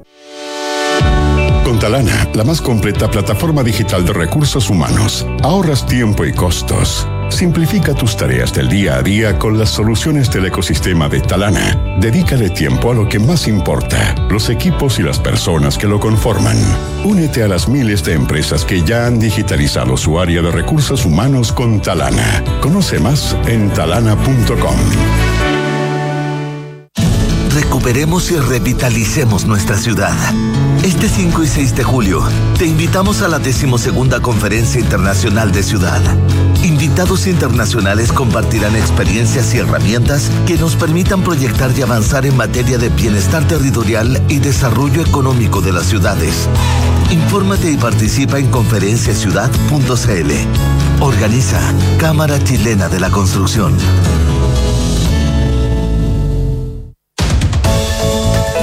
Con 1.64 1.80
Talana, 1.80 2.28
la 2.34 2.44
más 2.44 2.62
completa 2.62 3.12
plataforma 3.12 3.62
digital 3.64 4.04
de 4.06 4.14
recursos 4.14 4.72
humanos, 4.72 5.28
ahorras 5.44 5.86
tiempo 5.86 6.26
y 6.26 6.34
costos. 6.34 7.08
Simplifica 7.32 7.96
tus 7.96 8.16
tareas 8.16 8.54
del 8.54 8.70
día 8.70 8.98
a 8.98 9.02
día 9.02 9.40
con 9.40 9.58
las 9.58 9.70
soluciones 9.70 10.30
del 10.30 10.46
ecosistema 10.46 11.10
de 11.10 11.22
Talana. 11.22 11.98
Dedícale 12.00 12.50
tiempo 12.50 12.92
a 12.92 12.94
lo 12.94 13.08
que 13.08 13.20
más 13.20 13.48
importa, 13.48 14.16
los 14.30 14.50
equipos 14.50 15.00
y 15.00 15.04
las 15.04 15.18
personas 15.18 15.78
que 15.78 15.88
lo 15.88 16.00
conforman. 16.00 16.58
Únete 17.04 17.42
a 17.42 17.48
las 17.48 17.68
miles 17.68 18.04
de 18.04 18.14
empresas 18.14 18.66
que 18.66 18.84
ya 18.84 19.08
han 19.08 19.20
digitalizado 19.20 19.98
su 19.98 20.20
área 20.20 20.42
de 20.42 20.52
recursos 20.52 21.06
humanos 21.06 21.52
con 21.52 21.82
Talana. 21.82 22.44
Conoce 22.62 23.00
más 23.00 23.36
en 23.48 23.72
talana.com. 23.72 24.76
Recuperemos 27.56 28.30
y 28.32 28.38
revitalicemos 28.38 29.46
nuestra 29.46 29.78
ciudad. 29.78 30.16
Este 30.84 31.08
5 31.08 31.44
y 31.44 31.48
6 31.48 31.76
de 31.76 31.84
julio, 31.84 32.22
te 32.58 32.66
invitamos 32.66 33.22
a 33.22 33.28
la 33.28 33.40
decimosegunda 33.40 34.22
Conferencia 34.22 34.80
Internacional 34.80 35.52
de 35.52 35.64
Ciudad. 35.64 36.02
Invita 36.92 37.04
invitados 37.04 37.28
internacionales 37.28 38.12
compartirán 38.12 38.76
experiencias 38.76 39.56
y 39.56 39.60
herramientas 39.60 40.30
que 40.46 40.58
nos 40.58 40.76
permitan 40.76 41.24
proyectar 41.24 41.72
y 41.78 41.84
avanzar 41.84 42.26
en 42.26 42.36
materia 42.36 42.78
de 42.78 42.90
bienestar 42.90 43.48
territorial 43.48 44.22
y 44.28 44.40
desarrollo 44.40 45.02
económico 45.02 45.62
de 45.62 45.72
las 45.72 45.86
ciudades. 45.86 46.50
Infórmate 47.10 47.72
y 47.72 47.78
participa 47.78 48.40
en 48.40 48.52
conferenciaciudad.cl. 48.52 51.02
Organiza 51.02 51.62
Cámara 51.98 52.44
Chilena 52.44 52.90
de 52.90 53.00
la 53.00 53.10
Construcción. 53.10 53.74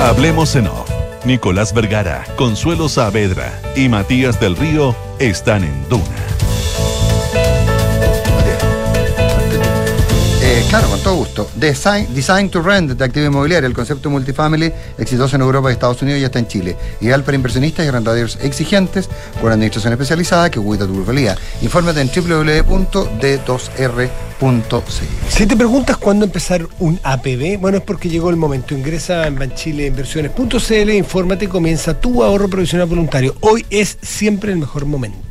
Hablemos 0.03 0.55
en 0.55 0.67
off. 0.67 0.91
Nicolás 1.25 1.73
Vergara, 1.73 2.27
Consuelo 2.37 2.91
Saavedra 2.91 3.59
y 3.75 3.89
Matías 3.89 4.39
del 4.39 4.55
Río 4.55 4.95
están 5.19 5.65
en 5.65 5.89
Duna. 5.89 6.28
Claro, 10.69 10.89
con 10.89 11.01
todo 11.01 11.17
gusto. 11.17 11.51
Design, 11.55 12.15
Design 12.15 12.51
to 12.51 12.61
Rent 12.61 12.93
de 12.93 13.05
Activo 13.05 13.27
Inmobiliaria, 13.27 13.67
el 13.67 13.73
concepto 13.73 14.11
multifamily 14.11 14.71
exitoso 14.99 15.37
en 15.37 15.43
Europa 15.43 15.71
y 15.71 15.73
Estados 15.73 16.03
Unidos 16.03 16.21
y 16.21 16.25
está 16.25 16.39
en 16.39 16.47
Chile. 16.47 16.77
Ideal 17.01 17.25
para 17.25 17.37
inversionistas 17.37 17.87
y 17.87 17.89
arrendatarios 17.89 18.39
exigentes 18.43 19.09
con 19.41 19.51
administración 19.51 19.95
especializada 19.95 20.51
que 20.51 20.61
cuida 20.61 20.87
tu 20.87 21.03
propiedad. 21.03 21.39
Infórmate 21.63 22.01
en 22.01 22.09
www.d2r.cl. 22.09 24.29
Si 25.29 25.47
te 25.47 25.57
preguntas 25.57 25.97
cuándo 25.97 26.25
empezar 26.25 26.67
un 26.79 27.01
APB, 27.03 27.59
bueno, 27.59 27.79
es 27.79 27.85
porque 27.85 28.09
llegó 28.09 28.31
el 28.31 28.37
momento. 28.37 28.75
Ingresa 28.75 29.27
en 29.27 29.37
banchileinversiones.cl, 29.37 30.91
infórmate 30.91 31.47
y 31.47 31.49
comienza 31.49 31.99
tu 31.99 32.23
ahorro 32.23 32.49
provisional 32.49 32.87
voluntario. 32.87 33.35
Hoy 33.41 33.67
es 33.71 33.99
siempre 34.01 34.53
el 34.53 34.59
mejor 34.59 34.87
momento. 34.87 35.28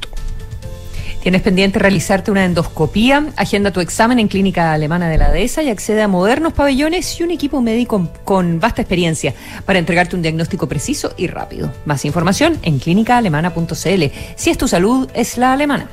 Tienes 1.27 1.41
pendiente 1.41 1.77
realizarte 1.77 2.31
una 2.31 2.45
endoscopía, 2.45 3.33
agenda 3.35 3.71
tu 3.71 3.81
examen 3.81 4.17
en 4.17 4.29
Clínica 4.29 4.71
Alemana 4.71 5.09
de 5.09 5.17
la 5.17 5.29
Dehesa 5.29 5.61
y 5.61 5.69
accede 5.69 6.01
a 6.01 6.07
modernos 6.07 6.53
pabellones 6.53 7.19
y 7.19 7.23
un 7.23 7.31
equipo 7.31 7.59
médico 7.59 8.07
con 8.23 8.61
vasta 8.61 8.81
experiencia 8.81 9.33
para 9.65 9.77
entregarte 9.77 10.15
un 10.15 10.21
diagnóstico 10.21 10.69
preciso 10.69 11.13
y 11.17 11.27
rápido. 11.27 11.69
Más 11.83 12.05
información 12.05 12.57
en 12.61 12.79
clínicaalemana.cl. 12.79 14.03
Si 14.37 14.49
es 14.49 14.57
tu 14.57 14.69
salud, 14.69 15.09
es 15.13 15.37
la 15.37 15.51
alemana. 15.51 15.89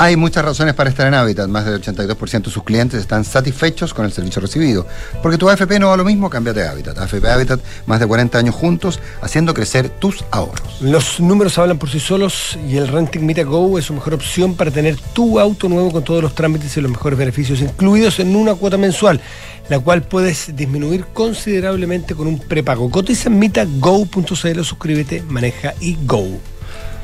Hay 0.00 0.16
muchas 0.16 0.42
razones 0.42 0.72
para 0.72 0.88
estar 0.88 1.06
en 1.06 1.12
Habitat. 1.12 1.46
Más 1.46 1.66
del 1.66 1.78
82% 1.78 2.44
de 2.44 2.50
sus 2.50 2.62
clientes 2.62 2.98
están 2.98 3.22
satisfechos 3.22 3.92
con 3.92 4.06
el 4.06 4.12
servicio 4.12 4.40
recibido. 4.40 4.86
Porque 5.22 5.36
tu 5.36 5.50
AFP 5.50 5.78
no 5.78 5.88
va 5.88 5.96
lo 5.98 6.06
mismo, 6.06 6.30
cámbiate 6.30 6.66
a 6.66 6.70
Habitat. 6.70 6.96
AFP 6.96 7.28
Habitat, 7.28 7.60
más 7.84 8.00
de 8.00 8.06
40 8.06 8.38
años 8.38 8.54
juntos, 8.54 8.98
haciendo 9.20 9.52
crecer 9.52 9.90
tus 9.90 10.24
ahorros. 10.30 10.80
Los 10.80 11.20
números 11.20 11.58
hablan 11.58 11.76
por 11.76 11.90
sí 11.90 12.00
solos 12.00 12.58
y 12.66 12.78
el 12.78 12.88
Renting 12.88 13.26
Mita 13.26 13.42
Go 13.42 13.78
es 13.78 13.84
su 13.84 13.92
mejor 13.92 14.14
opción 14.14 14.54
para 14.54 14.70
tener 14.70 14.96
tu 15.12 15.38
auto 15.38 15.68
nuevo 15.68 15.92
con 15.92 16.02
todos 16.02 16.22
los 16.22 16.34
trámites 16.34 16.74
y 16.78 16.80
los 16.80 16.90
mejores 16.90 17.18
beneficios 17.18 17.60
incluidos 17.60 18.20
en 18.20 18.34
una 18.34 18.54
cuota 18.54 18.78
mensual, 18.78 19.20
la 19.68 19.80
cual 19.80 20.00
puedes 20.00 20.56
disminuir 20.56 21.04
considerablemente 21.12 22.14
con 22.14 22.26
un 22.26 22.38
prepago. 22.38 22.90
Cotiza 22.90 23.28
en 23.28 23.38
mitago.cl, 23.38 24.64
suscríbete, 24.64 25.20
maneja 25.28 25.74
y 25.78 25.98
go. 26.06 26.40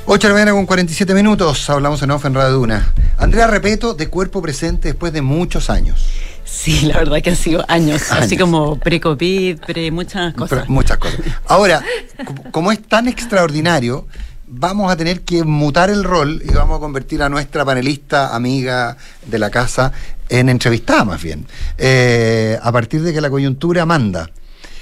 8 0.09 0.28
de 0.28 0.28
la 0.28 0.34
mañana 0.34 0.52
con 0.52 0.66
47 0.66 1.14
minutos, 1.14 1.68
hablamos 1.68 2.00
en 2.02 2.11
off 2.12 2.24
en 2.24 2.34
Radio 2.34 2.50
Duna. 2.52 2.92
Andrea 3.18 3.48
Repeto, 3.48 3.94
de 3.94 4.09
cuerpo 4.09 4.40
presente 4.40 4.88
después 4.88 5.12
de 5.12 5.20
muchos 5.20 5.68
años. 5.68 6.07
Sí, 6.44 6.82
la 6.86 6.98
verdad 6.98 7.20
que 7.22 7.30
han 7.30 7.36
sido 7.36 7.64
años, 7.68 8.12
así 8.12 8.36
como 8.36 8.78
pre-COVID, 8.78 9.59
pre 9.66 9.90
muchas 9.90 10.32
cosas. 10.34 10.61
Pero 10.61 10.72
muchas 10.72 10.98
cosas. 10.98 11.20
Ahora, 11.48 11.82
como- 12.24 12.42
como 12.52 12.72
es 12.72 12.80
tan 12.86 13.09
extraordinario, 13.09 14.07
vamos 14.46 14.92
a 14.92 14.96
tener 14.96 15.22
que 15.22 15.42
mutar 15.42 15.90
el 15.90 16.04
rol 16.04 16.40
y 16.44 16.52
vamos 16.54 16.76
a 16.76 16.80
convertir 16.80 17.20
a 17.22 17.28
nuestra 17.28 17.64
panelista, 17.64 18.34
amiga 18.34 18.96
de 19.26 19.38
la 19.40 19.50
casa, 19.50 19.90
en 20.28 20.48
entrevistada 20.48 21.04
más 21.04 21.20
bien, 21.20 21.46
eh, 21.78 22.57
a 22.62 22.70
partir 22.70 23.02
de 23.02 23.12
que 23.12 23.20
la 23.20 23.28
coyuntura 23.30 23.84
manda. 23.86 24.30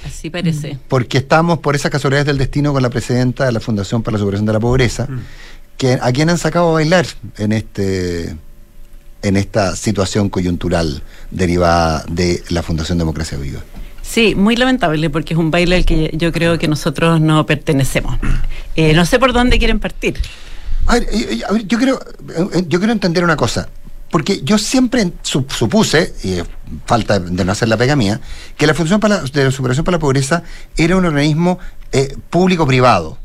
Así 0.05 0.29
parece. 0.29 0.77
Porque 0.87 1.17
estamos 1.17 1.59
por 1.59 1.75
esas 1.75 1.91
casualidades 1.91 2.27
del 2.27 2.37
destino 2.37 2.73
con 2.73 2.81
la 2.83 2.89
presidenta 2.89 3.45
de 3.45 3.51
la 3.51 3.59
Fundación 3.59 4.03
para 4.03 4.13
la 4.15 4.19
Superación 4.19 4.45
de 4.45 4.53
la 4.53 4.59
Pobreza, 4.59 5.07
que, 5.77 5.93
a 5.93 6.11
quien 6.11 6.29
han 6.29 6.37
sacado 6.37 6.69
a 6.69 6.73
bailar 6.73 7.05
en 7.37 7.51
este 7.51 8.35
en 9.21 9.37
esta 9.37 9.75
situación 9.75 10.29
coyuntural 10.29 11.01
derivada 11.31 12.05
de 12.07 12.43
la 12.49 12.61
Fundación 12.61 12.99
Democracia 12.99 13.39
Viva. 13.39 13.61
Sí, 14.03 14.35
muy 14.35 14.55
lamentable 14.55 15.09
porque 15.09 15.33
es 15.33 15.39
un 15.39 15.49
baile 15.49 15.77
al 15.77 15.85
que 15.85 16.11
yo 16.13 16.31
creo 16.31 16.59
que 16.59 16.67
nosotros 16.67 17.19
no 17.19 17.43
pertenecemos. 17.47 18.19
Eh, 18.75 18.93
no 18.93 19.03
sé 19.05 19.17
por 19.17 19.33
dónde 19.33 19.57
quieren 19.57 19.79
partir. 19.79 20.19
A 20.87 20.93
ver, 20.95 21.03
eh, 21.11 21.27
eh, 21.31 21.41
a 21.47 21.53
ver, 21.53 21.65
yo 21.65 21.77
quiero, 21.77 21.99
eh, 22.53 22.65
yo 22.67 22.79
quiero 22.79 22.93
entender 22.93 23.23
una 23.23 23.35
cosa. 23.35 23.67
Porque 24.15 24.39
yo 24.45 24.57
siempre 24.57 25.11
su- 25.23 25.45
supuse, 25.49 26.13
y 26.23 26.37
falta 26.85 27.19
de 27.19 27.43
no 27.43 27.51
hacer 27.51 27.67
la 27.67 27.75
pega 27.75 27.97
mía, 27.97 28.21
que 28.55 28.65
la 28.65 28.73
Fundación 28.73 29.01
para 29.01 29.17
la, 29.17 29.23
de 29.23 29.43
la 29.43 29.51
Superación 29.51 29.83
para 29.83 29.97
la 29.97 29.99
Pobreza 29.99 30.41
era 30.77 30.95
un 30.95 31.03
organismo 31.03 31.59
eh, 31.91 32.15
público-privado. 32.29 33.17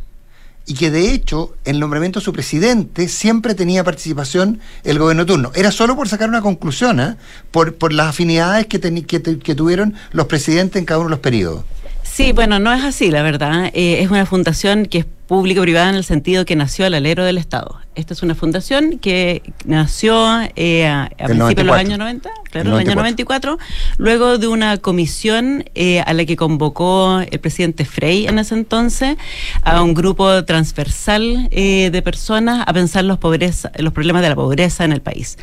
Y 0.66 0.74
que 0.74 0.90
de 0.90 1.12
hecho, 1.12 1.54
el 1.64 1.78
nombramiento 1.78 2.18
de 2.18 2.24
su 2.24 2.32
presidente 2.32 3.06
siempre 3.06 3.54
tenía 3.54 3.84
participación 3.84 4.58
el 4.82 4.98
gobierno 4.98 5.24
turno. 5.26 5.52
Era 5.54 5.70
solo 5.70 5.94
por 5.94 6.08
sacar 6.08 6.28
una 6.28 6.40
conclusión, 6.42 6.98
¿eh? 6.98 7.14
por, 7.52 7.92
las 7.92 8.08
afinidades 8.08 8.66
que, 8.66 8.80
teni- 8.80 9.06
que, 9.06 9.20
te- 9.20 9.38
que 9.38 9.54
tuvieron 9.54 9.94
los 10.10 10.26
presidentes 10.26 10.80
en 10.80 10.86
cada 10.86 10.98
uno 10.98 11.06
de 11.06 11.10
los 11.12 11.20
periodos. 11.20 11.64
Sí, 12.02 12.32
bueno, 12.32 12.58
no 12.58 12.72
es 12.72 12.82
así, 12.82 13.12
la 13.12 13.22
verdad. 13.22 13.66
Eh, 13.74 14.02
es 14.02 14.10
una 14.10 14.26
fundación 14.26 14.86
que 14.86 14.98
es 14.98 15.06
público-privada 15.30 15.90
en 15.90 15.94
el 15.94 16.02
sentido 16.02 16.44
que 16.44 16.56
nació 16.56 16.86
al 16.86 16.94
alero 16.94 17.24
del 17.24 17.38
Estado. 17.38 17.78
Esta 17.94 18.14
es 18.14 18.24
una 18.24 18.34
fundación 18.34 18.98
que 18.98 19.42
nació 19.64 20.26
eh, 20.56 20.88
a, 20.88 21.04
a 21.04 21.26
principios 21.26 21.54
de 21.54 21.62
los 21.62 21.76
94. 21.76 21.78
años 21.78 21.98
90, 22.00 22.30
claro, 22.50 22.68
El 22.70 22.74
el 22.74 22.88
año 22.88 22.96
94, 22.96 23.58
luego 23.98 24.38
de 24.38 24.48
una 24.48 24.78
comisión 24.78 25.64
eh, 25.76 26.00
a 26.00 26.14
la 26.14 26.24
que 26.24 26.34
convocó 26.34 27.20
el 27.20 27.38
presidente 27.38 27.84
Frey 27.84 28.26
en 28.26 28.40
ese 28.40 28.56
entonces, 28.56 29.18
a 29.62 29.84
un 29.84 29.94
grupo 29.94 30.44
transversal 30.44 31.46
eh, 31.52 31.90
de 31.92 32.02
personas 32.02 32.64
a 32.66 32.72
pensar 32.72 33.04
los, 33.04 33.18
pobreza, 33.18 33.70
los 33.78 33.92
problemas 33.92 34.22
de 34.22 34.30
la 34.30 34.34
pobreza 34.34 34.84
en 34.84 34.90
el 34.90 35.00
país. 35.00 35.38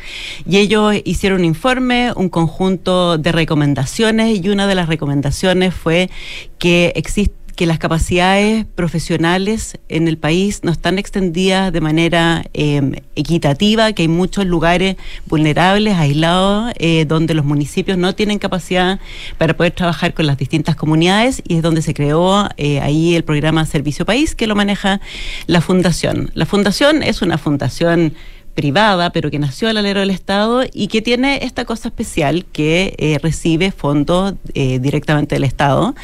Y 0.46 0.58
ellos 0.58 0.96
hicieron 1.06 1.38
un 1.38 1.44
informe, 1.46 2.12
un 2.14 2.28
conjunto 2.28 3.16
de 3.16 3.32
recomendaciones, 3.32 4.38
y 4.38 4.50
una 4.50 4.66
de 4.66 4.74
las 4.74 4.86
recomendaciones 4.86 5.72
fue 5.72 6.10
que 6.58 6.92
existe 6.94 7.38
que 7.58 7.66
las 7.66 7.80
capacidades 7.80 8.66
profesionales 8.76 9.80
en 9.88 10.06
el 10.06 10.16
país 10.16 10.60
no 10.62 10.70
están 10.70 10.96
extendidas 10.96 11.72
de 11.72 11.80
manera 11.80 12.44
eh, 12.54 13.02
equitativa, 13.16 13.92
que 13.94 14.02
hay 14.02 14.08
muchos 14.08 14.46
lugares 14.46 14.94
vulnerables, 15.26 15.96
aislados, 15.96 16.72
eh, 16.78 17.04
donde 17.04 17.34
los 17.34 17.44
municipios 17.44 17.98
no 17.98 18.14
tienen 18.14 18.38
capacidad 18.38 19.00
para 19.38 19.56
poder 19.56 19.72
trabajar 19.72 20.14
con 20.14 20.28
las 20.28 20.38
distintas 20.38 20.76
comunidades 20.76 21.42
y 21.48 21.56
es 21.56 21.62
donde 21.62 21.82
se 21.82 21.94
creó 21.94 22.48
eh, 22.58 22.78
ahí 22.78 23.16
el 23.16 23.24
programa 23.24 23.66
Servicio 23.66 24.06
País 24.06 24.36
que 24.36 24.46
lo 24.46 24.54
maneja 24.54 25.00
la 25.48 25.60
Fundación. 25.60 26.30
La 26.34 26.46
Fundación 26.46 27.02
es 27.02 27.22
una 27.22 27.38
fundación 27.38 28.14
privada, 28.58 29.10
pero 29.10 29.30
que 29.30 29.38
nació 29.38 29.68
al 29.68 29.76
alero 29.76 30.00
del 30.00 30.10
Estado 30.10 30.64
y 30.72 30.88
que 30.88 31.00
tiene 31.00 31.44
esta 31.44 31.64
cosa 31.64 31.90
especial 31.90 32.44
que 32.50 32.96
eh, 32.98 33.16
recibe 33.22 33.70
fondos 33.70 34.34
eh, 34.52 34.80
directamente 34.80 35.36
del 35.36 35.44
Estado. 35.44 35.94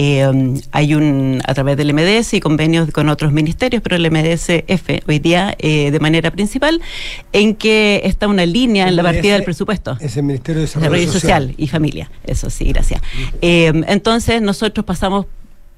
Eh, 0.00 0.54
hay 0.70 0.94
un, 0.94 1.42
a 1.44 1.54
través 1.54 1.76
del 1.76 1.92
MDS 1.92 2.34
y 2.34 2.40
convenios 2.40 2.88
con 2.92 3.08
otros 3.08 3.32
ministerios, 3.32 3.82
pero 3.82 3.96
el 3.96 4.08
MDS-F 4.08 5.02
hoy 5.08 5.18
día 5.18 5.56
eh, 5.58 5.90
de 5.90 5.98
manera 5.98 6.30
principal, 6.30 6.80
en 7.32 7.56
que 7.56 8.02
está 8.04 8.28
una 8.28 8.46
línea 8.46 8.86
en 8.86 8.94
la 8.94 9.02
partida 9.02 9.32
del 9.32 9.42
presupuesto. 9.42 9.96
Es 9.98 10.16
el 10.16 10.22
Ministerio 10.22 10.60
de 10.60 10.66
Desarrollo, 10.66 10.92
Desarrollo 10.92 11.12
social. 11.12 11.54
y 11.56 11.66
familia, 11.66 12.12
eso 12.22 12.48
sí, 12.48 12.66
gracias. 12.66 13.02
Eh, 13.42 13.72
entonces 13.88 14.40
nosotros 14.40 14.86
pasamos 14.86 15.26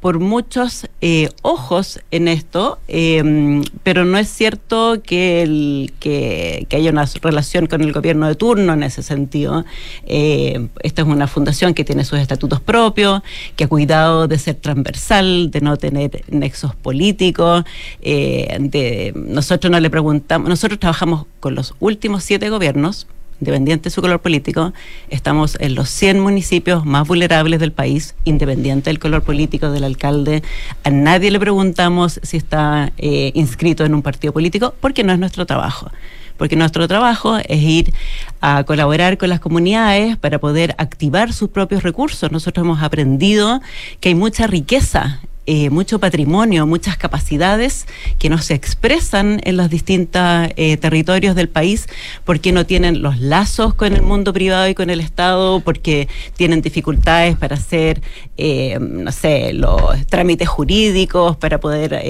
por 0.00 0.18
muchos 0.18 0.86
eh, 1.02 1.28
ojos 1.42 2.00
en 2.10 2.26
esto, 2.26 2.78
eh, 2.88 3.62
pero 3.82 4.06
no 4.06 4.16
es 4.16 4.28
cierto 4.28 5.02
que, 5.02 5.42
el, 5.42 5.92
que, 6.00 6.66
haya 6.72 6.90
una 6.90 7.04
relación 7.20 7.66
con 7.66 7.82
el 7.82 7.92
gobierno 7.92 8.26
de 8.26 8.34
turno 8.34 8.72
en 8.72 8.82
ese 8.82 9.02
sentido. 9.02 9.66
Eh, 10.06 10.68
esta 10.82 11.02
es 11.02 11.08
una 11.08 11.26
fundación 11.26 11.74
que 11.74 11.84
tiene 11.84 12.04
sus 12.04 12.18
estatutos 12.18 12.60
propios, 12.60 13.22
que 13.56 13.64
ha 13.64 13.68
cuidado 13.68 14.26
de 14.26 14.38
ser 14.38 14.54
transversal, 14.54 15.50
de 15.50 15.60
no 15.60 15.76
tener 15.76 16.24
nexos 16.28 16.74
políticos. 16.74 17.64
de, 18.00 19.12
nosotros 19.14 19.70
no 19.70 19.78
le 19.80 19.90
preguntamos, 19.90 20.48
nosotros 20.48 20.80
trabajamos 20.80 21.26
con 21.40 21.54
los 21.54 21.74
últimos 21.78 22.24
siete 22.24 22.48
gobiernos 22.48 23.06
independiente 23.40 23.84
de 23.84 23.90
su 23.90 24.00
color 24.00 24.20
político, 24.20 24.72
estamos 25.08 25.56
en 25.60 25.74
los 25.74 25.88
100 25.88 26.20
municipios 26.20 26.84
más 26.84 27.08
vulnerables 27.08 27.58
del 27.58 27.72
país, 27.72 28.14
independiente 28.24 28.90
del 28.90 28.98
color 28.98 29.22
político 29.22 29.70
del 29.70 29.84
alcalde. 29.84 30.42
A 30.84 30.90
nadie 30.90 31.30
le 31.30 31.40
preguntamos 31.40 32.20
si 32.22 32.36
está 32.36 32.92
eh, 32.98 33.32
inscrito 33.34 33.84
en 33.84 33.94
un 33.94 34.02
partido 34.02 34.32
político, 34.32 34.74
porque 34.80 35.04
no 35.04 35.12
es 35.12 35.18
nuestro 35.18 35.46
trabajo. 35.46 35.90
Porque 36.36 36.56
nuestro 36.56 36.88
trabajo 36.88 37.36
es 37.36 37.62
ir 37.62 37.92
a 38.40 38.64
colaborar 38.64 39.18
con 39.18 39.28
las 39.28 39.40
comunidades 39.40 40.16
para 40.16 40.38
poder 40.38 40.74
activar 40.78 41.32
sus 41.34 41.50
propios 41.50 41.82
recursos. 41.82 42.32
Nosotros 42.32 42.64
hemos 42.64 42.82
aprendido 42.82 43.60
que 44.00 44.10
hay 44.10 44.14
mucha 44.14 44.46
riqueza 44.46 45.20
eh, 45.52 45.68
mucho 45.68 45.98
patrimonio, 45.98 46.64
muchas 46.64 46.96
capacidades 46.96 47.88
que 48.20 48.28
no 48.28 48.38
se 48.38 48.54
expresan 48.54 49.40
en 49.42 49.56
los 49.56 49.68
distintos 49.68 50.22
eh, 50.54 50.76
territorios 50.76 51.34
del 51.34 51.48
país 51.48 51.88
porque 52.24 52.52
no 52.52 52.66
tienen 52.66 53.02
los 53.02 53.18
lazos 53.18 53.74
con 53.74 53.92
el 53.92 54.02
mundo 54.02 54.32
privado 54.32 54.68
y 54.68 54.76
con 54.76 54.90
el 54.90 55.00
Estado, 55.00 55.58
porque 55.58 56.06
tienen 56.36 56.62
dificultades 56.62 57.36
para 57.36 57.56
hacer, 57.56 58.00
eh, 58.36 58.78
no 58.80 59.10
sé, 59.10 59.52
los 59.52 60.06
trámites 60.06 60.46
jurídicos, 60.46 61.36
para 61.36 61.58
poder 61.58 62.00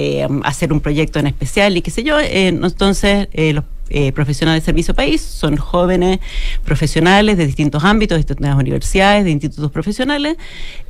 hacer 0.43 0.71
un 0.71 0.79
proyecto 0.79 1.17
en 1.17 1.25
especial 1.25 1.75
y 1.75 1.81
qué 1.81 1.89
sé 1.89 2.03
yo. 2.03 2.19
Entonces, 2.19 3.27
los 3.33 3.63
eh, 3.93 4.11
profesionales 4.13 4.63
de 4.63 4.65
servicio 4.65 4.93
país 4.93 5.21
son 5.21 5.57
jóvenes 5.57 6.19
profesionales 6.63 7.37
de 7.37 7.45
distintos 7.45 7.83
ámbitos, 7.83 8.15
de 8.15 8.23
distintas 8.23 8.55
universidades, 8.55 9.25
de 9.25 9.31
institutos 9.31 9.71
profesionales, 9.71 10.37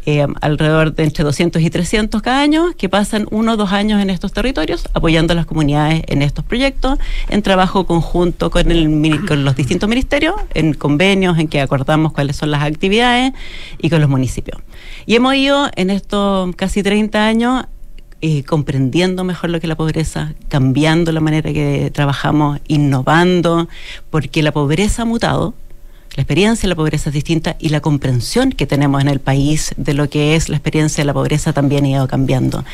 eh, 0.05 0.25
alrededor 0.41 0.93
de 0.93 1.03
entre 1.03 1.23
200 1.23 1.61
y 1.61 1.69
300 1.69 2.21
cada 2.21 2.41
año, 2.41 2.73
que 2.77 2.89
pasan 2.89 3.27
uno 3.31 3.53
o 3.53 3.57
dos 3.57 3.71
años 3.71 4.01
en 4.01 4.09
estos 4.09 4.33
territorios 4.33 4.87
apoyando 4.93 5.33
a 5.33 5.35
las 5.35 5.45
comunidades 5.45 6.03
en 6.07 6.21
estos 6.21 6.45
proyectos, 6.45 6.99
en 7.29 7.41
trabajo 7.41 7.85
conjunto 7.85 8.51
con 8.51 8.65
los 9.43 9.55
distintos 9.55 9.89
ministerios, 9.89 10.35
en 10.53 10.73
convenios 10.73 11.37
en 11.39 11.47
que 11.47 11.61
acordamos 11.61 12.13
cuáles 12.13 12.35
son 12.35 12.51
las 12.51 12.63
actividades 12.63 13.33
y 13.79 13.89
con 13.89 14.01
los 14.01 14.09
municipios. 14.09 14.61
Y 15.05 15.15
hemos 15.15 15.35
ido 15.35 15.69
en 15.75 15.89
estos 15.89 16.55
casi 16.55 16.83
30 16.83 17.25
años 17.25 17.65
eh, 18.21 18.43
comprendiendo 18.43 19.23
mejor 19.23 19.49
lo 19.49 19.59
que 19.59 19.65
es 19.65 19.69
la 19.69 19.75
pobreza, 19.75 20.33
cambiando 20.47 21.11
la 21.11 21.19
manera 21.21 21.51
que 21.53 21.89
trabajamos, 21.93 22.59
innovando, 22.67 23.67
porque 24.09 24.43
la 24.43 24.51
pobreza 24.51 25.01
ha 25.01 25.05
mutado, 25.05 25.53
la 26.15 26.23
experiencia 26.23 26.63
de 26.63 26.69
la 26.69 26.75
pobreza 26.75 27.09
es 27.09 27.13
distinta 27.13 27.55
y 27.57 27.69
la 27.69 27.79
comprensión 27.79 28.51
que 28.51 28.67
tenemos 28.67 29.01
en 29.01 29.07
el 29.07 29.19
país 29.21 29.73
de 29.77 29.93
lo 29.93 30.09
que 30.09 30.35
es 30.35 30.49
la 30.49 30.57
experiencia 30.57 31.01
de 31.01 31.05
la 31.05 31.13
pobreza 31.13 31.53
también 31.53 31.85
ha 31.85 31.89
ido 31.89 32.07
cambiando. 32.07 32.65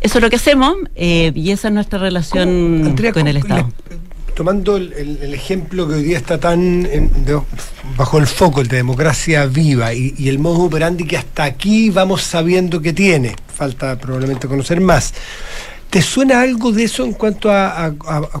Eso 0.00 0.18
es 0.18 0.22
lo 0.22 0.30
que 0.30 0.36
hacemos 0.36 0.74
eh, 0.94 1.32
y 1.34 1.50
esa 1.50 1.68
es 1.68 1.74
nuestra 1.74 1.98
relación 1.98 2.82
Andrea, 2.86 3.12
con 3.12 3.26
el 3.26 3.40
¿cómo 3.40 3.54
Estado. 3.56 3.72
tomando 4.36 4.76
el, 4.76 4.92
el- 4.92 5.18
el 5.22 5.34
ejemplo 5.34 5.88
que 5.88 5.94
hoy 5.96 6.02
día 6.04 6.18
está 6.18 6.38
tan 6.38 6.86
en- 6.86 7.10
de- 7.24 7.40
bajo 7.96 8.18
el 8.18 8.28
foco, 8.28 8.60
el 8.60 8.68
de 8.68 8.76
democracia 8.76 9.46
viva 9.46 9.92
y, 9.92 10.14
y 10.16 10.28
el 10.28 10.38
modo 10.38 10.60
operandi 10.62 11.04
que 11.04 11.16
hasta 11.16 11.42
aquí 11.44 11.90
vamos 11.90 12.22
sabiendo 12.22 12.80
que 12.80 12.92
tiene, 12.92 13.34
falta 13.58 13.98
probablemente 13.98 14.46
conocer 14.46 14.80
más. 14.80 15.12
¿Te 15.90 16.00
suena 16.00 16.42
algo 16.42 16.70
de 16.70 16.84
eso 16.84 17.04
en 17.04 17.12
cuanto 17.12 17.50
a, 17.50 17.92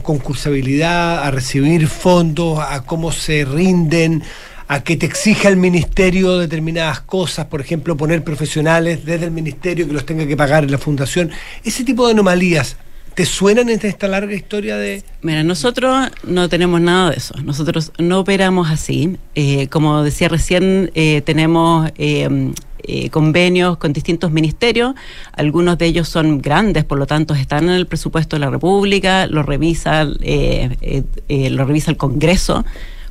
concursabilidad, 0.02 1.24
a 1.24 1.30
recibir 1.32 1.88
fondos, 1.88 2.60
a 2.60 2.84
cómo 2.84 3.10
se 3.10 3.44
rinden, 3.44 4.22
a 4.68 4.84
que 4.84 4.96
te 4.96 5.06
exija 5.06 5.48
el 5.48 5.56
ministerio 5.56 6.38
determinadas 6.38 7.00
cosas, 7.00 7.46
por 7.46 7.60
ejemplo, 7.60 7.96
poner 7.96 8.22
profesionales 8.22 9.04
desde 9.04 9.24
el 9.24 9.32
ministerio 9.32 9.88
que 9.88 9.92
los 9.92 10.06
tenga 10.06 10.24
que 10.26 10.36
pagar 10.36 10.62
en 10.64 10.70
la 10.70 10.78
fundación? 10.78 11.32
Ese 11.64 11.84
tipo 11.84 12.06
de 12.06 12.12
anomalías, 12.12 12.76
¿te 13.14 13.24
suenan 13.24 13.70
en 13.70 13.80
esta 13.82 14.06
larga 14.06 14.34
historia 14.34 14.76
de, 14.76 15.02
Mira, 15.22 15.42
nosotros 15.42 16.10
no 16.22 16.48
tenemos 16.48 16.80
nada 16.80 17.10
de 17.10 17.16
eso. 17.16 17.34
Nosotros 17.42 17.92
no 17.98 18.20
operamos 18.20 18.70
así. 18.70 19.16
Eh, 19.34 19.66
como 19.68 20.04
decía 20.04 20.28
recién, 20.28 20.92
eh, 20.94 21.22
tenemos 21.22 21.90
eh, 21.96 22.52
eh, 22.82 23.10
convenios 23.10 23.76
con 23.78 23.92
distintos 23.92 24.30
ministerios. 24.30 24.94
Algunos 25.32 25.78
de 25.78 25.86
ellos 25.86 26.08
son 26.08 26.38
grandes, 26.40 26.84
por 26.84 26.98
lo 26.98 27.06
tanto 27.06 27.34
están 27.34 27.64
en 27.64 27.70
el 27.70 27.86
presupuesto 27.86 28.36
de 28.36 28.40
la 28.40 28.50
República. 28.50 29.26
Lo 29.26 29.42
revisa, 29.42 30.02
eh, 30.20 30.76
eh, 30.80 31.02
eh, 31.28 31.50
lo 31.50 31.64
revisa 31.64 31.90
el 31.90 31.96
Congreso 31.96 32.64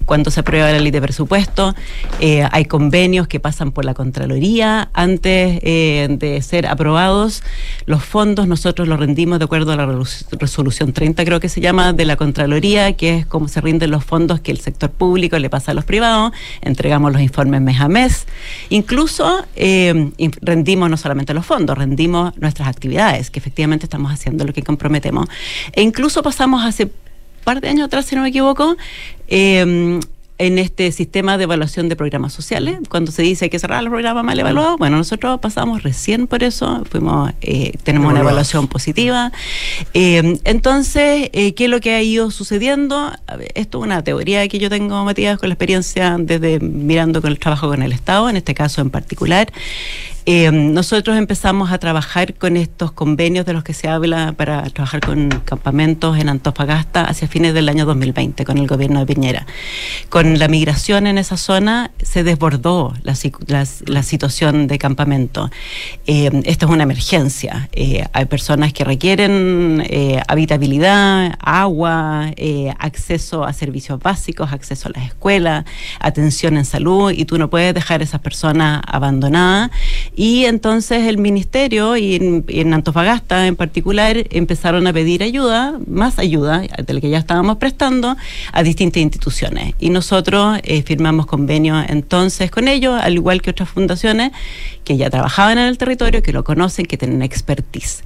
cuando 0.07 0.31
se 0.31 0.39
aprueba 0.39 0.71
la 0.71 0.79
ley 0.79 0.89
de 0.89 1.01
presupuesto. 1.01 1.75
Eh, 2.19 2.47
hay 2.51 2.65
convenios 2.65 3.27
que 3.27 3.39
pasan 3.39 3.71
por 3.71 3.85
la 3.85 3.93
Contraloría 3.93 4.89
antes 4.93 5.59
eh, 5.61 6.07
de 6.09 6.41
ser 6.41 6.65
aprobados. 6.65 7.43
Los 7.85 8.03
fondos 8.03 8.47
nosotros 8.47 8.87
los 8.87 8.97
rendimos 8.99 9.37
de 9.37 9.45
acuerdo 9.45 9.73
a 9.73 9.75
la 9.75 9.85
resolu- 9.85 10.25
resolución 10.39 10.93
30, 10.93 11.23
creo 11.25 11.39
que 11.41 11.49
se 11.49 11.59
llama, 11.61 11.91
de 11.93 12.05
la 12.05 12.15
Contraloría, 12.15 12.93
que 12.93 13.17
es 13.17 13.25
cómo 13.25 13.49
se 13.49 13.59
rinden 13.61 13.91
los 13.91 14.03
fondos 14.05 14.39
que 14.39 14.51
el 14.51 14.61
sector 14.61 14.89
público 14.89 15.37
le 15.37 15.49
pasa 15.49 15.71
a 15.71 15.73
los 15.75 15.83
privados. 15.85 16.31
Entregamos 16.61 17.11
los 17.11 17.21
informes 17.21 17.61
mes 17.61 17.79
a 17.81 17.89
mes. 17.89 18.25
Incluso 18.69 19.45
eh, 19.57 20.11
rendimos 20.41 20.89
no 20.89 20.95
solamente 20.95 21.33
los 21.33 21.45
fondos, 21.45 21.77
rendimos 21.77 22.35
nuestras 22.37 22.69
actividades, 22.69 23.29
que 23.29 23.39
efectivamente 23.39 23.85
estamos 23.85 24.11
haciendo 24.11 24.45
lo 24.45 24.53
que 24.53 24.63
comprometemos. 24.63 25.27
E 25.73 25.81
incluso 25.81 26.23
pasamos 26.23 26.63
hace 26.63 26.89
par 27.47 27.61
de 27.61 27.69
años 27.69 27.85
atrás, 27.85 28.05
si 28.05 28.13
no 28.13 28.23
me 28.23 28.27
equivoco, 28.27 28.75
eh, 29.29 30.01
en 30.39 30.59
este 30.59 30.91
sistema 30.91 31.37
de 31.37 31.45
evaluación 31.45 31.89
de 31.89 31.95
programas 31.95 32.33
sociales, 32.33 32.79
cuando 32.89 33.11
se 33.11 33.21
dice 33.21 33.49
que 33.49 33.57
cerrar 33.57 33.83
los 33.83 33.91
programas 33.91 34.23
mal 34.23 34.37
evaluados, 34.37 34.77
bueno, 34.77 34.97
nosotros 34.97 35.39
pasamos 35.39 35.81
recién 35.81 36.27
por 36.27 36.43
eso, 36.43 36.83
fuimos, 36.89 37.31
eh, 37.41 37.73
tenemos 37.83 38.11
una 38.11 38.19
evaluación 38.19 38.67
positiva. 38.67 39.31
Eh, 39.93 40.39
entonces, 40.43 41.29
eh, 41.33 41.53
¿qué 41.55 41.65
es 41.65 41.69
lo 41.69 41.79
que 41.79 41.95
ha 41.95 42.03
ido 42.03 42.29
sucediendo? 42.31 43.11
Esto 43.55 43.79
es 43.79 43.83
una 43.83 44.03
teoría 44.03 44.45
que 44.47 44.59
yo 44.59 44.69
tengo, 44.69 45.03
Matías, 45.05 45.39
con 45.39 45.49
la 45.49 45.53
experiencia 45.53 46.17
desde 46.19 46.59
mirando 46.59 47.21
con 47.21 47.31
el 47.31 47.39
trabajo 47.39 47.69
con 47.69 47.81
el 47.81 47.93
Estado, 47.93 48.29
en 48.29 48.37
este 48.37 48.53
caso 48.53 48.81
en 48.81 48.89
particular. 48.89 49.47
Eh, 50.30 50.51
nosotros 50.51 51.17
empezamos 51.17 51.71
a 51.71 51.78
trabajar 51.78 52.34
con 52.34 52.57
estos 52.57 52.91
convenios 52.91 53.45
de 53.45 53.53
los 53.53 53.63
que 53.63 53.73
se 53.73 53.88
habla 53.88 54.34
para 54.36 54.61
trabajar 54.71 54.99
con 54.99 55.30
campamentos 55.45 56.17
en 56.19 56.28
Antofagasta 56.28 57.05
hacia 57.05 57.30
fines 57.30 57.53
del 57.53 57.69
año 57.69 57.86
2020 57.86 58.43
con 58.43 58.57
el 58.57 58.67
gobierno 58.67 58.99
de 58.99 59.05
Piñera. 59.05 59.45
Con 60.09 60.38
la 60.38 60.49
migración 60.49 61.07
en 61.07 61.17
esa 61.17 61.38
zona 61.38 61.91
se 62.01 62.25
desbordó 62.25 62.93
la, 63.03 63.15
la- 63.47 63.65
la 63.86 64.03
situación 64.03 64.67
de 64.67 64.78
campamento. 64.78 65.49
Eh, 66.07 66.30
esta 66.43 66.65
es 66.65 66.71
una 66.73 66.84
emergencia. 66.84 67.69
Eh, 67.71 68.03
hay 68.11 68.25
personas 68.25 68.73
que 68.73 68.84
requieren 68.84 69.82
eh, 69.89 70.21
habitabilidad, 70.28 71.38
agua, 71.39 72.32
eh, 72.36 72.73
acceso 72.80 73.45
a 73.45 73.53
servicios 73.53 73.97
básicos, 74.01 74.51
acceso 74.51 74.89
a 74.89 74.91
las 74.99 75.07
escuelas, 75.07 75.63
atención 76.01 76.57
en 76.57 76.65
salud 76.65 77.11
y 77.11 77.23
tú 77.23 77.38
no 77.38 77.49
puedes 77.49 77.73
dejar 77.73 78.01
a 78.01 78.03
esas 78.03 78.19
personas 78.19 78.82
abandonadas. 78.86 79.71
Y 80.20 80.45
entonces 80.45 81.03
el 81.05 81.20
ministerio 81.20 81.95
y 81.95 82.15
en, 82.15 82.74
Antofagasta 82.74 83.45
en 83.45 83.55
particular 83.55 84.26
empezaron 84.32 84.88
a 84.88 84.91
pedir 84.91 85.22
ayuda, 85.22 85.78
más 85.86 86.18
ayuda 86.18 86.61
de 86.61 86.93
la 86.95 86.99
que 86.99 87.11
ya 87.11 87.20
estábamos 87.20 87.57
prestando 87.57 88.18
a 88.51 88.63
distintas 88.63 89.03
instituciones. 89.03 89.76
Y 89.80 89.91
nosotros 89.91 90.57
eh, 90.63 90.82
firmamos 90.82 91.28
convenios 91.28 91.86
entonces 91.88 92.49
con 92.49 92.68
ellos, 92.68 92.99
al 92.99 93.13
igual 93.13 93.43
que 93.43 93.51
otras 93.51 93.70
fundaciones 93.70 94.32
que 94.84 94.97
ya 94.97 95.11
trabajaban 95.11 95.59
en 95.59 95.68
el 95.68 95.78
territorio, 95.78 96.24
que 96.24 96.34
lo 96.34 96.43
conocen, 96.43 96.88
que 96.88 96.97
tienen 96.97 97.22
expertise. 97.22 98.03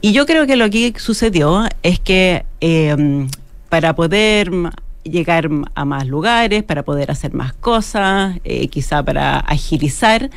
Y 0.00 0.10
yo 0.12 0.26
creo 0.26 0.48
que 0.48 0.56
lo 0.56 0.68
que 0.68 0.92
sucedió 0.96 1.68
es 1.84 2.00
que 2.00 2.44
eh, 2.60 3.28
para 3.68 3.94
poder 3.94 4.50
llegar 5.04 5.48
a 5.74 5.84
más 5.84 6.06
lugares, 6.06 6.62
para 6.62 6.82
poder 6.84 7.10
hacer 7.10 7.34
más 7.34 7.52
cosas, 7.54 8.36
eh, 8.44 8.68
quizá 8.68 9.02
para 9.02 9.38
agilizar, 9.40 10.30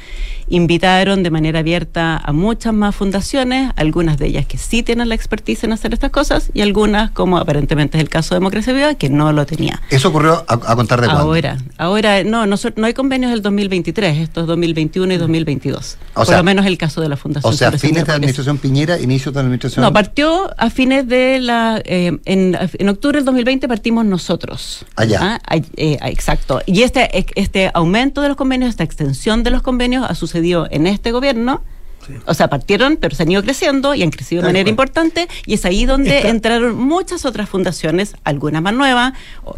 invitaron 0.48 1.24
de 1.24 1.32
manera 1.32 1.60
abierta 1.60 2.18
a 2.18 2.32
muchas 2.32 2.74
más 2.74 2.96
fundaciones, 2.96 3.72
algunas 3.76 4.18
de 4.18 4.28
ellas 4.28 4.46
que 4.46 4.58
sí 4.58 4.84
tienen 4.84 5.10
la 5.10 5.16
expertise 5.16 5.64
en 5.64 5.74
hacer 5.74 5.94
estas 5.94 6.12
cosas 6.12 6.52
y 6.54 6.62
algunas, 6.62 7.12
como 7.12 7.38
aparentemente 7.38 7.98
es 7.98 8.04
el 8.04 8.10
caso 8.10 8.36
de 8.36 8.40
Democracia 8.40 8.74
Viva, 8.74 8.94
que 8.96 9.10
no 9.10 9.32
lo 9.32 9.46
tenía. 9.46 9.82
Eso 9.90 10.10
ocurrió 10.10 10.46
a, 10.48 10.54
a 10.54 10.76
contar 10.76 11.02
de 11.02 11.08
cuándo. 11.08 11.24
Ahora, 11.24 11.58
ahora 11.78 12.24
no, 12.24 12.46
nosotros, 12.46 12.80
no 12.80 12.86
hay 12.88 12.94
convenios 12.94 13.32
del 13.32 13.42
2023, 13.42 14.18
esto 14.20 14.42
es 14.42 14.48
2021 14.48 15.14
y 15.14 15.18
2022. 15.18 15.98
O 16.12 16.14
Por 16.16 16.26
sea- 16.28 16.38
lo 16.38 16.44
menos 16.44 16.66
el 16.66 16.78
caso 16.78 17.02
de 17.02 17.10
la 17.10 17.18
Fundación. 17.18 17.52
O 17.54 17.56
sea, 17.58 17.72
fines 17.72 18.04
de 18.04 18.08
la 18.10 18.16
administración 18.16 18.58
Piñera, 18.58 19.00
inicio 19.00 19.32
de 19.32 19.36
la 19.36 19.42
administración. 19.42 19.84
No, 19.84 19.92
partió 19.94 20.50
a 20.58 20.70
fines 20.70 21.08
de 21.08 21.40
la. 21.40 21.82
eh, 21.84 22.18
en, 22.26 22.58
en 22.78 22.90
octubre 22.90 23.18
del 23.18 23.26
2020 23.26 23.68
partimos 23.68 24.06
nosotros. 24.06 24.55
Allá. 24.96 25.42
Ah, 25.46 25.58
eh, 25.78 25.98
ah, 26.02 26.10
exacto. 26.10 26.62
Y 26.66 26.84
este, 26.84 27.10
este 27.36 27.72
aumento 27.74 28.22
de 28.22 28.30
los 28.30 28.38
convenios, 28.38 28.70
esta 28.70 28.84
extensión 28.84 29.44
de 29.44 29.52
los 29.52 29.62
convenios 29.62 30.06
ha 30.10 30.16
sucedido 30.16 30.68
en 30.70 30.88
este 30.88 31.12
gobierno. 31.12 31.62
O 32.28 32.36
sea, 32.36 32.50
partieron, 32.50 32.98
pero 32.98 33.16
se 33.16 33.24
han 33.24 33.32
ido 33.32 33.42
creciendo 33.42 33.96
y 33.96 34.04
han 34.04 34.12
crecido 34.12 34.44
de 34.44 34.50
manera 34.50 34.70
importante. 34.70 35.28
Y 35.48 35.56
es 35.56 35.66
ahí 35.66 35.86
donde 35.86 36.30
entraron 36.30 36.78
muchas 36.78 37.26
otras 37.26 37.50
fundaciones, 37.50 38.16
algunas 38.24 38.62
más 38.62 38.76
nuevas, 38.76 39.14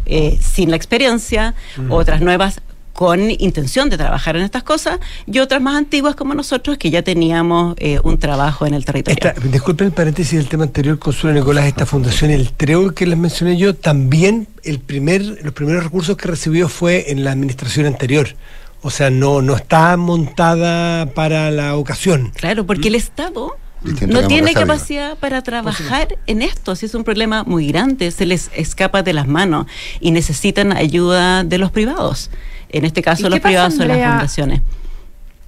eh, 0.06 0.38
sin 0.40 0.70
la 0.70 0.76
experiencia, 0.76 1.54
otras 1.90 2.22
nuevas 2.22 2.62
con 2.98 3.30
intención 3.30 3.88
de 3.90 3.96
trabajar 3.96 4.34
en 4.34 4.42
estas 4.42 4.64
cosas, 4.64 4.98
y 5.24 5.38
otras 5.38 5.62
más 5.62 5.76
antiguas 5.76 6.16
como 6.16 6.34
nosotros 6.34 6.78
que 6.78 6.90
ya 6.90 7.02
teníamos 7.02 7.76
eh, 7.78 8.00
un 8.02 8.18
trabajo 8.18 8.66
en 8.66 8.74
el 8.74 8.84
territorio. 8.84 9.16
Esta, 9.24 9.40
disculpen 9.40 9.86
el 9.86 9.92
paréntesis 9.92 10.36
del 10.36 10.48
tema 10.48 10.64
anterior, 10.64 10.98
Consuelo 10.98 11.38
Nicolás, 11.38 11.66
esta 11.66 11.86
fundación, 11.86 12.32
el 12.32 12.50
TREOL 12.50 12.94
que 12.94 13.06
les 13.06 13.16
mencioné 13.16 13.56
yo, 13.56 13.76
también 13.76 14.48
el 14.64 14.80
primer, 14.80 15.22
los 15.44 15.52
primeros 15.54 15.84
recursos 15.84 16.16
que 16.16 16.26
recibió 16.26 16.68
fue 16.68 17.12
en 17.12 17.22
la 17.22 17.30
administración 17.30 17.86
anterior. 17.86 18.34
O 18.82 18.90
sea, 18.90 19.10
no, 19.10 19.42
no 19.42 19.54
está 19.54 19.96
montada 19.96 21.06
para 21.06 21.52
la 21.52 21.76
ocasión. 21.76 22.32
Claro, 22.34 22.66
porque 22.66 22.88
el 22.88 22.96
Estado 22.96 23.54
Distinto 23.80 24.20
no 24.20 24.26
tiene 24.26 24.54
capacidad 24.54 25.16
para 25.18 25.42
trabajar 25.42 26.18
en 26.26 26.42
esto. 26.42 26.74
Si 26.74 26.86
es 26.86 26.94
un 26.96 27.04
problema 27.04 27.44
muy 27.44 27.68
grande, 27.68 28.10
se 28.10 28.26
les 28.26 28.50
escapa 28.56 29.04
de 29.04 29.12
las 29.12 29.28
manos 29.28 29.66
y 30.00 30.10
necesitan 30.10 30.72
ayuda 30.72 31.44
de 31.44 31.58
los 31.58 31.70
privados. 31.70 32.30
En 32.70 32.84
este 32.84 33.00
¿Y 33.00 33.02
caso, 33.02 33.28
los 33.28 33.38
pasa, 33.38 33.48
privados 33.48 33.74
son 33.74 33.88
las 33.88 33.96
fundaciones. 33.96 34.60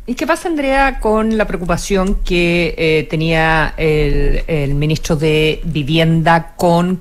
¿Y 0.07 0.14
qué 0.14 0.27
pasa, 0.27 0.49
Andrea, 0.49 0.99
con 0.99 1.39
la 1.39 1.47
preocupación 1.47 2.16
que 2.16 2.75
eh, 2.77 3.07
tenía 3.09 3.75
el, 3.77 4.43
el 4.47 4.75
ministro 4.75 5.14
de 5.14 5.61
Vivienda 5.64 6.55
con 6.57 7.01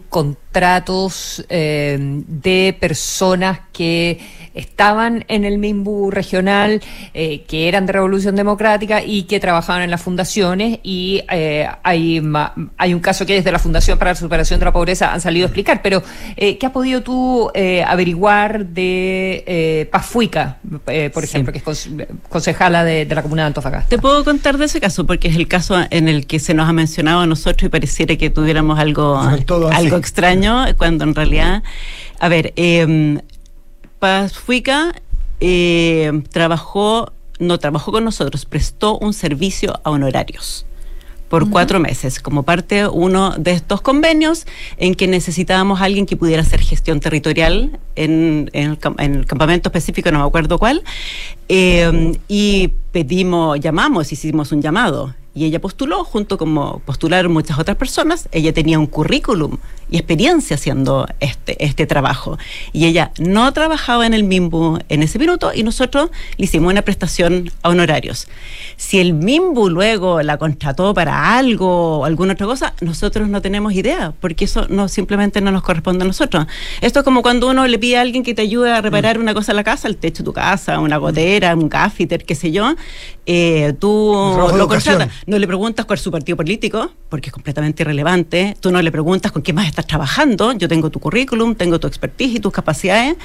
contratos 0.60 1.46
eh, 1.50 1.98
de 2.00 2.76
personas 2.80 3.60
que 3.72 4.20
estaban 4.56 5.24
en 5.28 5.46
el 5.46 5.58
MIMBU 5.60 6.10
regional, 6.12 6.82
eh, 7.14 7.44
que 7.48 7.68
eran 7.68 7.86
de 7.86 7.94
Revolución 7.94 8.36
Democrática 8.36 9.02
y 9.04 9.24
que 9.24 9.40
trabajaban 9.40 9.84
en 9.84 9.92
las 9.92 10.02
fundaciones. 10.02 10.80
Y 10.84 11.22
eh, 11.32 11.68
hay, 11.84 12.20
ma- 12.20 12.54
hay 12.78 12.94
un 12.94 13.00
caso 13.00 13.26
que 13.26 13.36
desde 13.36 13.52
la 13.52 13.60
Fundación 13.60 13.98
para 14.00 14.12
la 14.12 14.16
Superación 14.16 14.60
de 14.60 14.66
la 14.66 14.74
Pobreza 14.74 15.14
han 15.14 15.22
salido 15.22 15.46
a 15.46 15.48
explicar. 15.50 15.82
Pero, 15.84 16.02
eh, 16.36 16.58
¿qué 16.58 16.66
has 16.66 16.72
podido 16.74 17.02
tú 17.04 17.52
eh, 17.54 17.84
averiguar 17.84 18.66
de 18.66 19.44
eh, 19.46 19.88
Pafuica, 19.92 20.58
eh, 20.88 21.10
por 21.14 21.24
Sí. 21.24 21.30
ejemplo, 21.30 21.54
que 21.54 21.60
es 21.60 21.90
concejala 22.28 22.84
de, 22.84 23.06
de 23.06 23.16
la 23.16 23.22
comuna 23.22 23.44
de 23.44 23.48
Antofagasta? 23.48 23.88
Te 23.90 24.00
puedo 24.00 24.26
contar 24.26 24.58
de 24.58 24.66
ese 24.66 24.82
caso 24.82 25.06
porque 25.06 25.28
es 25.28 25.36
el 25.36 25.48
caso 25.48 25.78
en 25.92 26.08
el 26.10 26.26
que 26.26 26.40
se 26.40 26.54
nos 26.56 26.68
ha 26.68 26.74
mencionado 26.74 27.22
a 27.22 27.28
nosotros 27.28 27.68
y 27.68 27.70
pareciera 27.70 28.16
que 28.18 28.30
tuviéramos 28.32 28.80
algo, 28.80 29.18
algo 29.20 29.98
extraño, 29.98 30.39
cuando 30.78 31.04
en 31.04 31.16
realidad, 31.16 31.64
a 32.20 32.30
ver, 32.30 32.54
eh, 32.56 33.20
Paz 34.00 34.38
Fuica 34.38 34.94
eh, 35.42 36.24
trabajó, 36.32 37.12
no 37.40 37.58
trabajó 37.60 37.92
con 37.92 38.06
nosotros, 38.06 38.46
prestó 38.46 38.98
un 38.98 39.14
servicio 39.14 39.80
a 39.84 39.90
honorarios 39.90 40.66
por 41.30 41.50
cuatro 41.50 41.80
meses, 41.80 42.20
como 42.20 42.42
parte 42.44 42.88
uno 42.88 43.36
de 43.38 43.52
estos 43.52 43.82
convenios 43.82 44.48
en 44.78 44.96
que 44.96 45.08
necesitábamos 45.08 45.80
a 45.80 45.86
alguien 45.86 46.08
que 46.08 46.18
pudiera 46.18 46.42
hacer 46.42 46.60
gestión 46.60 47.00
territorial 47.00 47.80
en, 47.96 48.50
en 48.54 48.72
el, 48.72 48.80
en 48.98 49.16
el 49.16 49.26
campamento 49.28 49.70
específico, 49.70 50.12
no 50.12 50.20
me 50.20 50.26
acuerdo 50.26 50.58
cuál, 50.58 50.82
eh, 51.48 52.18
y 52.28 52.70
pedimos, 52.92 53.60
llamamos, 53.60 54.12
hicimos 54.12 54.52
un 54.52 54.62
llamado. 54.62 55.14
Y 55.36 55.46
ella 55.46 55.62
postuló, 55.62 56.04
junto 56.04 56.38
como 56.38 56.80
postularon 56.80 57.32
muchas 57.32 57.60
otras 57.60 57.78
personas, 57.78 58.28
ella 58.32 58.52
tenía 58.52 58.80
un 58.80 58.88
currículum 58.88 59.58
y 59.92 59.98
experiencia 59.98 60.56
haciendo 60.56 61.08
este, 61.20 61.64
este 61.64 61.86
trabajo. 61.86 62.38
Y 62.74 62.86
ella 62.86 63.12
no 63.20 63.52
trabajaba 63.54 64.06
en 64.06 64.14
el 64.14 64.24
MIMBU 64.24 64.80
en 64.90 65.04
ese 65.04 65.20
minuto 65.20 65.52
y 65.54 65.64
nosotros 65.64 66.10
le 66.38 66.46
hicimos 66.46 66.72
una 66.72 66.82
prestación 66.82 67.52
a 67.64 67.70
honorarios. 67.70 68.28
Si 68.78 69.00
el 69.00 69.14
MIMBU 69.14 69.70
luego 69.70 70.22
la 70.22 70.38
contrató 70.38 70.94
para 70.94 71.38
algo 71.38 72.00
o 72.00 72.06
alguna 72.06 72.34
otra 72.34 72.46
cosa, 72.46 72.74
nosotros 72.82 73.30
no 73.30 73.42
tenemos 73.42 73.74
idea, 73.74 74.14
porque 74.20 74.46
eso 74.46 74.68
no 74.70 74.88
simplemente 74.88 75.42
no 75.42 75.52
nos 75.52 75.64
corresponde 75.64 76.04
a 76.04 76.08
nosotros. 76.08 76.46
Esto 76.82 77.00
es 77.00 77.06
como 77.06 77.22
cuando 77.22 77.50
uno 77.50 77.68
le 77.68 77.80
pide 77.80 77.98
a 77.98 78.02
alguien 78.02 78.24
que 78.24 78.34
te 78.34 78.42
ayude 78.42 78.72
a 78.72 78.82
reparar 78.82 79.20
una 79.20 79.34
cosa 79.34 79.52
en 79.52 79.58
la 79.58 79.64
casa, 79.64 79.88
el 79.88 79.98
techo 79.98 80.24
de 80.24 80.26
tu 80.26 80.34
casa, 80.34 80.80
una 80.80 80.98
gotera, 80.98 81.56
un 81.56 81.70
gaffiter, 81.70 82.26
qué 82.26 82.36
sé 82.36 82.52
yo, 82.52 82.76
eh, 83.26 83.74
tú 83.80 84.14
lo 84.56 84.68
contratas. 84.68 85.10
No 85.30 85.38
le 85.38 85.46
preguntas 85.46 85.86
cuál 85.86 85.98
es 85.98 86.02
su 86.02 86.10
partido 86.10 86.36
político, 86.36 86.90
porque 87.08 87.30
es 87.30 87.34
completamente 87.34 87.84
irrelevante. 87.84 88.58
Tú 88.60 88.72
no 88.72 88.82
le 88.82 88.92
preguntas 88.92 89.32
con 89.32 89.44
qué 89.44 89.54
más 89.54 89.68
estás 89.68 89.86
trabajando. 89.86 90.54
Yo 90.54 90.68
tengo 90.68 90.90
tu 90.90 91.00
currículum, 91.00 91.54
tengo 91.54 91.80
tu 91.80 91.86
expertise 91.86 92.38
y 92.38 92.40
tus 92.40 92.52
capacidades, 92.52 93.16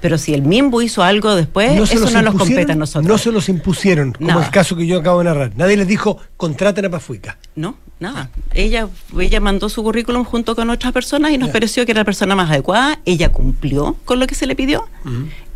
pero 0.00 0.18
si 0.18 0.34
el 0.34 0.42
MIMBU 0.42 0.82
hizo 0.82 1.04
algo 1.04 1.36
después, 1.36 1.70
eso 1.88 2.10
no 2.10 2.20
nos 2.20 2.34
compete 2.34 2.72
a 2.72 2.74
nosotros. 2.74 3.06
No 3.06 3.16
se 3.16 3.30
los 3.30 3.48
impusieron, 3.48 4.10
como 4.12 4.26
Nada. 4.26 4.44
el 4.44 4.50
caso 4.50 4.74
que 4.74 4.88
yo 4.88 4.98
acabo 4.98 5.20
de 5.20 5.26
narrar. 5.26 5.52
Nadie 5.54 5.76
les 5.76 5.86
dijo, 5.86 6.18
contraten 6.36 6.86
a 6.86 6.90
Pafuica. 6.90 7.38
No, 7.54 7.76
nada. 8.00 8.30
Ella, 8.52 8.88
ella 9.16 9.38
mandó 9.38 9.68
su 9.68 9.84
currículum 9.84 10.24
junto 10.24 10.56
con 10.56 10.68
otras 10.68 10.92
personas 10.92 11.30
y 11.30 11.38
nos 11.38 11.50
pareció 11.50 11.86
que 11.86 11.92
era 11.92 12.00
la 12.00 12.04
persona 12.04 12.34
más 12.34 12.50
adecuada. 12.50 12.98
Ella 13.04 13.30
cumplió 13.30 13.94
con 14.04 14.18
lo 14.18 14.26
que 14.26 14.34
se 14.34 14.48
le 14.48 14.56
pidió. 14.56 14.88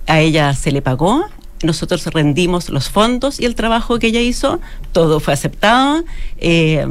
A 0.07 0.21
ella 0.21 0.55
se 0.55 0.71
le 0.71 0.83
pagó. 0.83 1.25
Nosotros 1.63 2.05
rendimos 2.07 2.69
los 2.69 2.91
fondos 2.91 3.41
y 3.41 3.45
el 3.47 3.55
trabajo 3.55 3.99
que 3.99 4.09
ella 4.09 4.21
hizo, 4.21 4.61
todo 4.93 5.21
fue 5.21 5.33
aceptado. 5.35 6.05
Eh, 6.39 6.87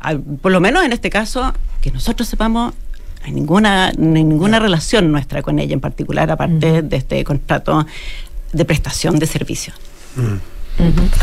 al- 0.00 0.20
por 0.20 0.52
lo 0.52 0.60
menos 0.60 0.84
en 0.84 0.92
este 0.92 1.10
caso, 1.10 1.52
que 1.80 1.90
nosotros 1.90 2.28
sepamos, 2.28 2.72
no 2.74 3.26
hay 3.26 3.32
ninguna, 3.32 3.92
no 3.96 4.12
ninguna 4.12 4.58
relación 4.60 5.10
nuestra 5.10 5.42
con 5.42 5.58
ella 5.58 5.74
en 5.74 5.80
particular, 5.80 6.30
aparte 6.30 6.82
de 6.82 6.96
este 6.96 7.24
contrato 7.24 7.86
de 8.52 8.64
prestación 8.64 9.18
de 9.18 9.26
servicio. 9.26 9.72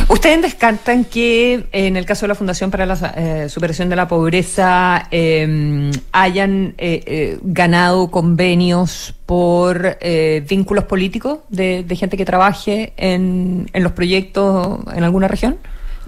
¿Ustedes 0.07 0.41
descartan 0.41 1.05
que 1.05 1.67
en 1.71 1.97
el 1.97 2.05
caso 2.05 2.21
de 2.21 2.29
la 2.29 2.35
Fundación 2.35 2.71
para 2.71 2.85
la 2.85 3.13
eh, 3.15 3.49
Superación 3.49 3.89
de 3.89 3.95
la 3.95 4.07
Pobreza 4.07 5.07
eh, 5.11 5.91
hayan 6.11 6.73
eh, 6.77 7.03
eh, 7.05 7.39
ganado 7.43 8.09
convenios 8.11 9.13
por 9.25 9.97
eh, 10.01 10.45
vínculos 10.47 10.85
políticos 10.85 11.39
de, 11.49 11.83
de 11.83 11.95
gente 11.95 12.17
que 12.17 12.25
trabaje 12.25 12.93
en, 12.97 13.69
en 13.73 13.83
los 13.83 13.91
proyectos 13.93 14.79
en 14.93 15.03
alguna 15.03 15.27
región? 15.27 15.57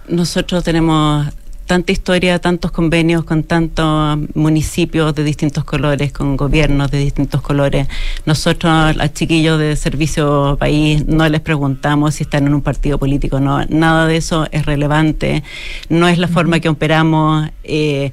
Nosotros 0.08 0.64
tenemos 0.64 1.28
tanta 1.66 1.92
historia, 1.92 2.40
tantos 2.40 2.72
convenios 2.72 3.24
con 3.24 3.44
tantos 3.44 4.18
municipios 4.36 5.14
de 5.16 5.24
distintos 5.24 5.64
colores, 5.64 6.12
con 6.12 6.38
gobiernos 6.38 6.92
de 6.92 7.00
distintos 7.00 7.42
colores. 7.42 7.88
Nosotros, 8.26 8.72
a 9.00 9.14
chiquillos 9.14 9.60
de 9.60 9.76
servicio 9.76 10.58
país, 10.60 11.06
no 11.08 11.28
les 11.30 11.42
preguntamos 11.42 12.16
si 12.16 12.24
están 12.24 12.48
en 12.48 12.54
un 12.54 12.62
partido 12.62 12.98
político, 12.98 13.40
no. 13.40 13.66
Nada 13.68 14.08
de 14.08 14.18
eso 14.18 14.48
es 14.52 14.66
relevante. 14.66 15.44
No 15.90 16.08
es 16.08 16.18
la 16.18 16.28
forma 16.28 16.60
que 16.60 16.70
operamos. 16.70 17.50
eh, 17.64 18.12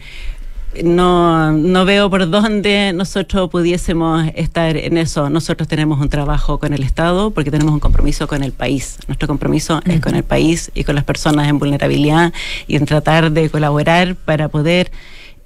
no, 0.85 1.53
no 1.53 1.85
veo 1.85 2.09
por 2.11 2.29
dónde 2.31 2.93
nosotros 2.95 3.51
pudiésemos 3.51 4.27
estar 4.35 4.77
en 4.77 4.99
eso. 4.99 5.29
Nosotros 5.29 5.67
tenemos 5.69 6.01
un 6.01 6.09
trabajo 6.09 6.59
con 6.59 6.73
el 6.73 6.83
Estado 6.83 7.31
porque 7.33 7.51
tenemos 7.51 7.75
un 7.75 7.81
compromiso 7.81 8.27
con 8.29 8.43
el 8.43 8.53
país. 8.53 8.99
Nuestro 9.09 9.27
compromiso 9.29 9.81
es 9.85 10.01
con 10.01 10.15
el 10.15 10.23
país 10.23 10.71
y 10.75 10.85
con 10.85 10.95
las 10.95 11.05
personas 11.05 11.49
en 11.49 11.59
vulnerabilidad 11.59 12.33
y 12.67 12.77
en 12.77 12.87
tratar 12.87 13.33
de 13.33 13.51
colaborar 13.51 14.15
para 14.15 14.49
poder 14.49 14.91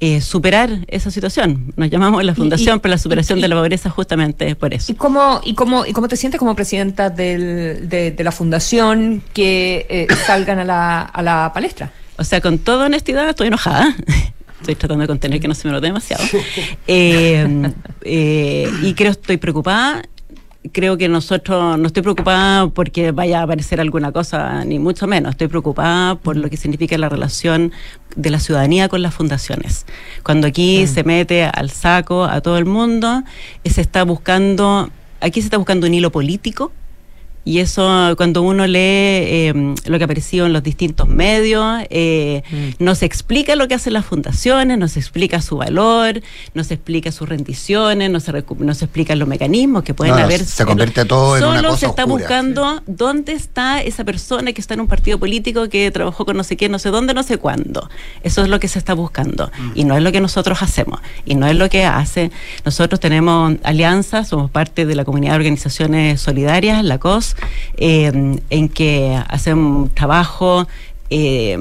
eh, 0.01 0.21
superar 0.21 0.71
esa 0.89 1.11
situación. 1.11 1.73
Nos 1.77 1.89
llamamos 1.89 2.23
la 2.25 2.35
Fundación 2.35 2.81
para 2.81 2.91
la 2.91 2.99
Superación 2.99 3.41
de 3.41 3.49
la 3.49 3.57
Pobreza 3.57 3.89
justamente 3.89 4.55
por 4.57 4.75
eso. 4.75 4.93
¿Y 4.93 4.95
cómo, 4.97 5.41
y 5.45 5.55
cómo, 5.55 5.87
y 5.87 5.93
cómo 5.93 6.09
te 6.09 6.17
sientes 6.17 6.39
como 6.39 6.55
presidenta 6.55 7.09
del- 7.09 7.89
de, 7.89 8.11
de 8.11 8.25
la 8.25 8.33
Fundación 8.33 9.23
que 9.33 9.87
eh, 9.89 10.07
salgan 10.27 10.59
a 10.59 10.65
la, 10.65 11.01
a 11.03 11.23
la 11.23 11.51
palestra? 11.55 11.93
O 12.19 12.25
sea, 12.25 12.41
con 12.41 12.59
toda 12.59 12.87
honestidad, 12.87 13.29
estoy 13.29 13.47
enojada. 13.49 13.95
Estoy 14.61 14.75
tratando 14.77 15.03
de 15.03 15.09
contener 15.09 15.41
que 15.41 15.49
no 15.49 15.55
se 15.55 15.69
me 15.69 15.73
note 15.73 15.87
demasiado. 15.87 16.25
Eh, 16.87 17.73
eh, 18.03 18.71
y 18.83 18.95
creo 18.95 19.11
estoy 19.11 19.37
preocupada. 19.37 20.03
Creo 20.73 20.97
que 20.97 21.09
nosotros 21.09 21.79
no 21.79 21.87
estoy 21.87 22.03
preocupada 22.03 22.69
porque 22.69 23.11
vaya 23.11 23.41
a 23.41 23.43
aparecer 23.43 23.81
alguna 23.81 24.13
cosa, 24.13 24.65
ni 24.65 24.79
mucho 24.79 25.07
menos. 25.07 25.33
Estoy 25.33 25.49
preocupada 25.49 26.15
por 26.15 26.37
lo 26.37 26.49
que 26.49 26.57
significa 26.57 26.97
la 26.97 27.09
relación 27.09 27.73
de 28.17 28.31
la 28.31 28.39
ciudadanía 28.39 28.89
con 28.89 29.03
las 29.03 29.15
fundaciones. 29.15 29.85
Cuando 30.23 30.47
aquí 30.47 30.87
se 30.87 31.05
mete 31.05 31.45
al 31.45 31.71
saco 31.71 32.25
a 32.25 32.41
todo 32.41 32.57
el 32.57 32.65
mundo, 32.65 33.23
eh, 33.63 33.71
se 33.71 33.83
está 33.83 34.05
buscando, 34.05 34.91
aquí 35.21 35.41
se 35.41 35.47
está 35.49 35.59
buscando 35.59 35.87
un 35.87 35.95
hilo 35.95 36.11
político 36.11 36.73
y 37.45 37.59
eso, 37.59 38.15
cuando 38.17 38.43
uno 38.43 38.67
lee 38.67 38.79
eh, 38.79 39.75
lo 39.87 39.99
que 39.99 40.05
ha 40.05 40.07
aparecido 40.07 40.47
en 40.47 40.53
los 40.53 40.63
distintos 40.63 41.09
medios, 41.09 41.83
eh, 41.91 42.43
nos 42.79 43.03
explica 43.03 43.55
lo 43.57 43.69
que 43.69 43.75
hacen 43.75 43.93
las 43.93 44.05
fundaciones, 44.07 44.79
nos 44.79 44.97
explica 44.97 45.43
su 45.43 45.57
valor, 45.59 46.23
nos 46.55 46.71
explica 46.71 47.13
sus 47.13 47.29
rendiciones, 47.29 48.11
nos, 48.11 48.27
recu- 48.29 48.57
nos 48.59 48.81
explica 48.83 49.15
los 49.15 49.29
mecanismos 49.29 49.83
que 49.83 49.93
pueden 49.95 50.15
No, 50.17 50.23
haber. 50.23 50.45
se 50.45 50.65
convierte 50.65 51.05
todo 51.05 51.37
en 51.37 51.43
Solo 51.43 51.59
una 51.61 51.69
cosa 51.69 51.81
se 51.81 51.87
está 51.87 52.05
oscura. 52.05 52.23
buscando 52.23 52.83
dónde 52.87 53.33
está 53.33 53.83
esa 53.83 54.05
persona 54.05 54.53
que 54.53 54.61
está 54.61 54.75
en 54.75 54.81
un 54.81 54.87
partido 54.89 55.19
político 55.19 55.69
que 55.69 55.91
trabajó 55.91 56.25
con 56.25 56.37
no 56.37 56.45
sé 56.45 56.57
qué, 56.57 56.69
no 56.69 56.79
sé 56.79 56.89
dónde, 56.91 57.15
no 57.15 57.23
sé 57.23 57.39
cuándo. 57.39 57.89
Eso 58.23 58.43
es 58.43 58.49
lo 58.49 58.59
que 58.61 58.69
se 58.69 58.79
está 58.79 58.95
buscando. 58.95 59.51
Y 59.75 59.85
no 59.85 59.97
es 59.97 60.03
lo 60.03 60.13
que 60.13 60.21
nosotros 60.21 60.63
hacemos. 60.63 61.01
Y 61.27 61.35
no 61.35 61.47
es 61.47 61.57
lo 61.57 61.69
que 61.69 61.85
hace. 61.85 62.31
Nosotros 62.65 63.01
tenemos 63.01 63.55
alianzas, 63.65 64.29
somos 64.29 64.51
parte 64.51 64.87
de 64.87 64.95
la 64.95 65.05
comunidad 65.05 65.33
de 65.33 65.37
organizaciones 65.37 66.21
solidarias, 66.21 66.83
la 66.85 66.99
COS, 66.99 67.34
eh, 67.77 68.39
en 68.51 68.69
que 68.69 69.19
hacemos 69.29 69.93
trabajo. 69.95 70.67
eh, 71.11 71.59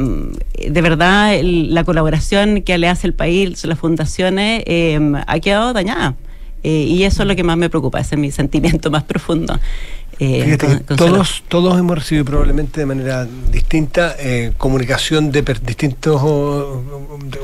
de 0.69 0.81
verdad, 0.81 1.39
la 1.43 1.83
colaboración 1.83 2.61
que 2.61 2.77
le 2.77 2.87
hace 2.87 3.07
el 3.07 3.13
país, 3.13 3.63
las 3.65 3.77
fundaciones, 3.79 4.63
eh, 4.65 4.99
ha 5.27 5.39
quedado 5.39 5.73
dañada. 5.73 6.15
Eh, 6.63 6.85
y 6.87 7.03
eso 7.03 7.23
es 7.23 7.27
lo 7.27 7.35
que 7.35 7.43
más 7.43 7.57
me 7.57 7.69
preocupa, 7.69 7.99
ese 7.99 8.15
es 8.15 8.21
mi 8.21 8.31
sentimiento 8.41 8.89
más 8.89 9.03
profundo. 9.03 9.59
Eh, 10.19 10.43
Fíjate 10.45 10.65
con- 10.67 10.77
que 10.79 10.83
con 10.85 10.97
Solo- 10.97 11.11
todos, 11.13 11.43
todos 11.47 11.79
hemos 11.79 11.97
recibido 11.97 12.25
probablemente 12.25 12.79
de 12.79 12.85
manera 12.85 13.27
distinta 13.51 14.15
eh, 14.19 14.53
comunicación 14.57 15.31
de 15.31 15.43
per- 15.43 15.61
distintos 15.61 16.21
oh, 16.23 16.83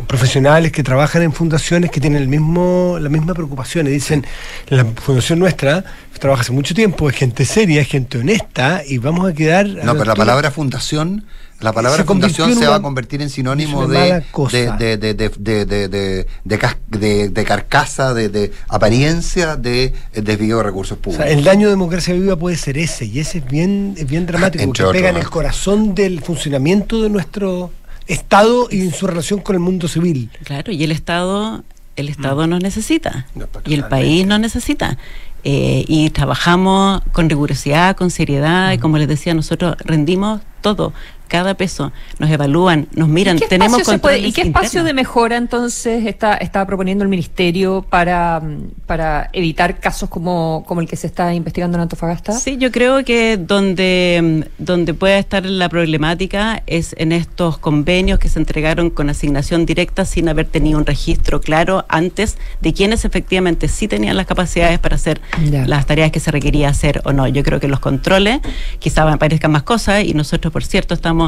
profesionales 0.07 0.71
que 0.71 0.83
trabajan 0.83 1.21
en 1.23 1.33
fundaciones 1.33 1.89
que 1.91 1.99
tienen 1.99 2.21
el 2.21 2.27
mismo, 2.27 2.97
la 2.99 3.09
misma 3.09 3.33
preocupación 3.33 3.87
y 3.87 3.91
dicen, 3.91 4.25
la 4.67 4.85
fundación 4.85 5.39
nuestra 5.39 5.83
trabaja 6.19 6.41
hace 6.41 6.51
mucho 6.51 6.75
tiempo, 6.75 7.09
es 7.09 7.15
gente 7.15 7.45
seria, 7.45 7.79
es 7.81 7.87
gente 7.87 8.17
honesta 8.17 8.81
y 8.85 8.97
vamos 8.97 9.29
a 9.29 9.33
quedar... 9.33 9.65
a 9.65 9.85
No, 9.85 9.93
pero 9.93 10.05
la 10.05 10.15
palabra 10.15 10.51
fundación 10.51 11.23
La 11.61 11.73
palabra 11.73 11.97
Se 11.97 12.05
fundación 12.05 12.55
se 12.55 12.67
va 12.67 12.75
a 12.75 12.81
convertir 12.81 13.21
en 13.21 13.29
sinónimo 13.29 13.85
de, 13.85 14.23
de, 14.51 14.71
de, 14.77 14.97
de, 14.97 15.13
de, 15.13 15.29
de, 15.29 15.65
de, 15.65 15.87
de- 15.89 16.27
de 16.45 16.57
cas- 16.59 16.77
de- 16.87 17.29
de 17.29 17.43
carcasa, 17.43 18.13
de, 18.13 18.29
de 18.29 18.51
apariencia 18.69 19.57
de 19.57 19.93
eh, 20.13 20.21
desvío 20.21 20.57
de 20.57 20.63
recursos 20.63 20.97
O 20.97 21.01
públicos. 21.01 21.25
sea, 21.25 21.35
el 21.37 21.43
daño 21.43 21.67
de 21.67 21.71
democracia 21.71 22.13
viva 22.13 22.37
puede 22.37 22.55
ser 22.55 22.77
ese, 22.77 23.05
y 23.05 23.19
ese 23.19 23.39
es 23.39 23.45
bien, 23.45 23.93
es 23.97 24.07
bien 24.07 24.25
dramático, 24.25 24.63
Entre 24.63 24.83
porque 24.85 24.99
pega 24.99 25.09
en 25.09 25.17
el 25.17 25.29
corazón 25.29 25.93
del 25.95 26.21
funcionamiento 26.21 27.01
de 27.01 27.09
nuestro 27.09 27.71
Estado 28.07 28.67
y 28.71 28.81
en 28.81 28.93
su 28.93 29.05
relación 29.05 29.41
con 29.41 29.55
el 29.55 29.59
mundo 29.59 29.87
civil. 29.87 30.29
Claro, 30.43 30.71
y 30.71 30.83
el 30.83 30.91
Estado, 30.91 31.63
el 31.95 32.09
Estado 32.09 32.47
Mm. 32.47 32.49
nos 32.49 32.63
necesita 32.63 33.27
y 33.65 33.73
el 33.73 33.83
país 33.85 34.25
nos 34.25 34.39
necesita. 34.39 34.97
Eh, 35.43 35.85
y 35.87 36.09
trabajamos 36.09 37.01
con 37.13 37.29
rigurosidad, 37.29 37.95
con 37.95 38.09
seriedad, 38.11 38.71
y 38.73 38.77
como 38.77 38.97
les 38.97 39.07
decía, 39.07 39.33
nosotros 39.33 39.75
rendimos 39.85 40.41
todo, 40.61 40.91
cada 41.29 41.53
peso, 41.53 41.93
nos 42.19 42.29
evalúan, 42.29 42.87
nos 42.93 43.07
miran, 43.07 43.37
¿Y 43.37 43.39
qué 43.39 43.47
tenemos 43.47 43.81
se 43.83 43.97
puede- 43.99 44.19
¿Y 44.19 44.33
qué 44.33 44.41
espacio 44.41 44.83
de 44.83 44.93
mejora 44.93 45.37
entonces 45.37 46.05
está, 46.05 46.33
está 46.33 46.65
proponiendo 46.67 47.03
el 47.05 47.09
Ministerio 47.09 47.85
para, 47.89 48.41
mm, 48.41 48.71
para 48.85 49.29
evitar 49.31 49.79
casos 49.79 50.09
como, 50.09 50.65
como 50.67 50.81
el 50.81 50.87
que 50.87 50.97
se 50.97 51.07
está 51.07 51.33
investigando 51.33 51.77
en 51.77 51.83
Antofagasta? 51.83 52.33
Sí, 52.33 52.57
yo 52.57 52.71
creo 52.71 53.05
que 53.05 53.37
donde, 53.37 54.43
mm, 54.59 54.63
donde 54.63 54.93
puede 54.93 55.19
estar 55.19 55.45
la 55.45 55.69
problemática 55.69 56.63
es 56.67 56.95
en 56.97 57.11
estos 57.11 57.57
convenios 57.59 58.19
que 58.19 58.27
se 58.27 58.39
entregaron 58.39 58.89
con 58.89 59.09
asignación 59.09 59.65
directa 59.65 60.03
sin 60.05 60.27
haber 60.29 60.47
tenido 60.47 60.77
un 60.79 60.85
registro 60.85 61.39
claro 61.41 61.85
antes 61.89 62.37
de 62.61 62.73
quienes 62.73 63.05
efectivamente 63.05 63.67
sí 63.67 63.87
tenían 63.87 64.17
las 64.17 64.25
capacidades 64.25 64.79
para 64.79 64.95
hacer 64.95 65.21
Ya. 65.49 65.65
las 65.67 65.85
tareas 65.85 66.11
que 66.11 66.19
se 66.19 66.31
requería 66.31 66.69
hacer 66.69 67.01
o 67.05 67.13
no. 67.13 67.27
Yo 67.27 67.43
creo 67.43 67.59
que 67.59 67.67
los 67.67 67.79
controles 67.79 68.39
quizás 68.79 69.05
me 69.09 69.17
parezcan 69.17 69.51
más 69.51 69.63
cosas 69.63 70.03
y 70.03 70.13
nosotros, 70.13 70.51
por 70.51 70.63
cierto, 70.63 70.93
estamos 70.95 71.18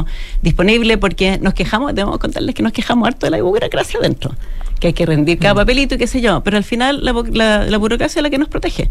disponibles 0.42 0.98
porque 0.98 1.38
nos 1.40 1.54
quejamos, 1.54 1.94
debemos 1.94 2.18
contarles 2.18 2.54
que 2.54 2.62
nos 2.62 2.72
quejamos 2.72 3.06
harto 3.08 3.26
de 3.26 3.30
la 3.30 3.42
burocracia 3.42 3.98
adentro, 4.00 4.32
que 4.80 4.88
hay 4.88 4.92
que 4.92 5.06
rendir 5.06 5.38
cada 5.38 5.54
papelito 5.54 5.94
y 5.94 5.98
qué 5.98 6.06
sé 6.06 6.20
yo, 6.20 6.42
pero 6.42 6.56
al 6.56 6.64
final 6.64 7.04
la- 7.04 7.64
la 7.66 7.78
burocracia 7.78 8.20
es 8.20 8.22
la 8.22 8.30
que 8.30 8.38
nos 8.38 8.48
protege. 8.48 8.90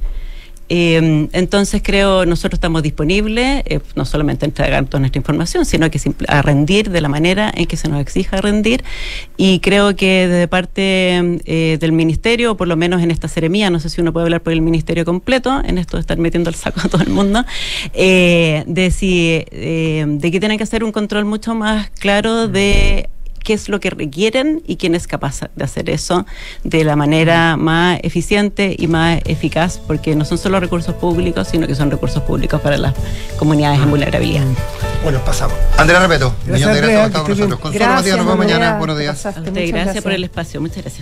Eh, 0.74 1.28
entonces 1.34 1.82
creo 1.84 2.26
nosotros 2.26 2.54
estamos 2.54 2.82
disponibles 2.82 3.62
eh, 3.66 3.82
no 3.96 4.06
solamente 4.06 4.46
a 4.46 4.48
entregar 4.48 4.86
toda 4.86 5.02
nuestra 5.02 5.20
información, 5.20 5.66
sino 5.66 5.92
que 5.92 6.00
a 6.30 6.42
rendir 6.42 6.92
de 6.92 7.02
la 7.02 7.10
manera 7.10 7.52
en 7.54 7.66
que 7.66 7.76
se 7.76 7.90
nos 7.90 8.00
exija 8.00 8.40
rendir. 8.40 8.82
Y 9.36 9.60
creo 9.60 9.98
que 9.98 10.30
desde 10.30 10.48
parte 10.48 11.42
eh, 11.46 11.78
del 11.78 11.92
ministerio, 11.92 12.54
o 12.54 12.56
por 12.56 12.70
lo 12.70 12.78
menos 12.78 13.02
en 13.02 13.12
esta 13.12 13.28
seremía, 13.28 13.70
no 13.70 13.82
sé 13.82 13.90
si 13.90 14.00
uno 14.00 14.14
puede 14.14 14.28
hablar 14.28 14.42
por 14.44 14.54
el 14.54 14.62
ministerio 14.62 15.04
completo, 15.04 15.62
en 15.62 15.78
esto 15.78 15.98
de 15.98 16.02
estar 16.02 16.18
metiendo 16.18 16.50
el 16.50 16.56
saco 16.56 16.80
a 16.82 16.88
todo 16.88 17.04
el 17.04 17.10
mundo, 17.10 17.44
eh, 17.94 18.64
de 18.66 18.92
si 18.92 19.44
de 19.52 20.30
que 20.32 20.40
tienen 20.40 20.58
que 20.58 20.64
hacer 20.64 20.86
un 20.86 20.94
control 20.94 21.26
mucho 21.26 21.54
más 21.54 21.90
claro 21.90 22.48
de 22.48 23.10
qué 23.44 23.54
es 23.54 23.70
lo 23.70 23.80
que 23.80 23.90
requieren 23.90 24.62
y 24.68 24.78
quién 24.78 24.96
es 24.96 25.08
capaz 25.08 25.42
de 25.56 25.64
hacer 25.64 25.90
eso 25.90 26.26
de 26.64 26.84
la 26.84 26.96
manera 26.96 27.58
más 27.58 28.00
eficiente 28.04 28.76
y 28.78 28.88
más 28.88 29.20
eficaz, 29.26 29.80
porque 29.80 30.16
no 30.16 30.26
son 30.26 30.38
solo 30.38 30.60
recursos 30.60 30.96
públicos, 30.96 31.48
sino 31.50 31.68
que 31.68 31.76
son 31.76 31.92
recursos 31.92 32.24
públicos 32.24 32.62
para 32.62 32.78
las 32.78 32.94
comunidades 33.38 33.82
en 33.82 33.90
vulnerabilidad. 33.90 34.46
Bueno, 35.04 35.20
pasamos. 35.26 35.56
Andrea 35.78 36.00
Repeto, 36.00 36.34
Gracias, 36.46 36.70
millón 36.70 36.74
de 36.74 36.82
gracias 36.82 37.00
por 37.00 37.08
estar 37.08 37.22
con 37.22 37.32
nosotros. 37.32 37.60
Consuelo 37.60 37.94
Matías, 37.94 38.18
nos 38.18 38.26
vemos 38.26 38.38
mañana. 38.38 38.78
Buenos 38.78 39.00
días. 39.00 39.26
A 39.26 39.30
usted, 39.30 39.68
gracias. 39.70 40.04
por 40.04 40.14
el 40.14 40.24
espacio. 40.24 40.62
Muchas 40.62 40.84
gracias. 40.84 41.00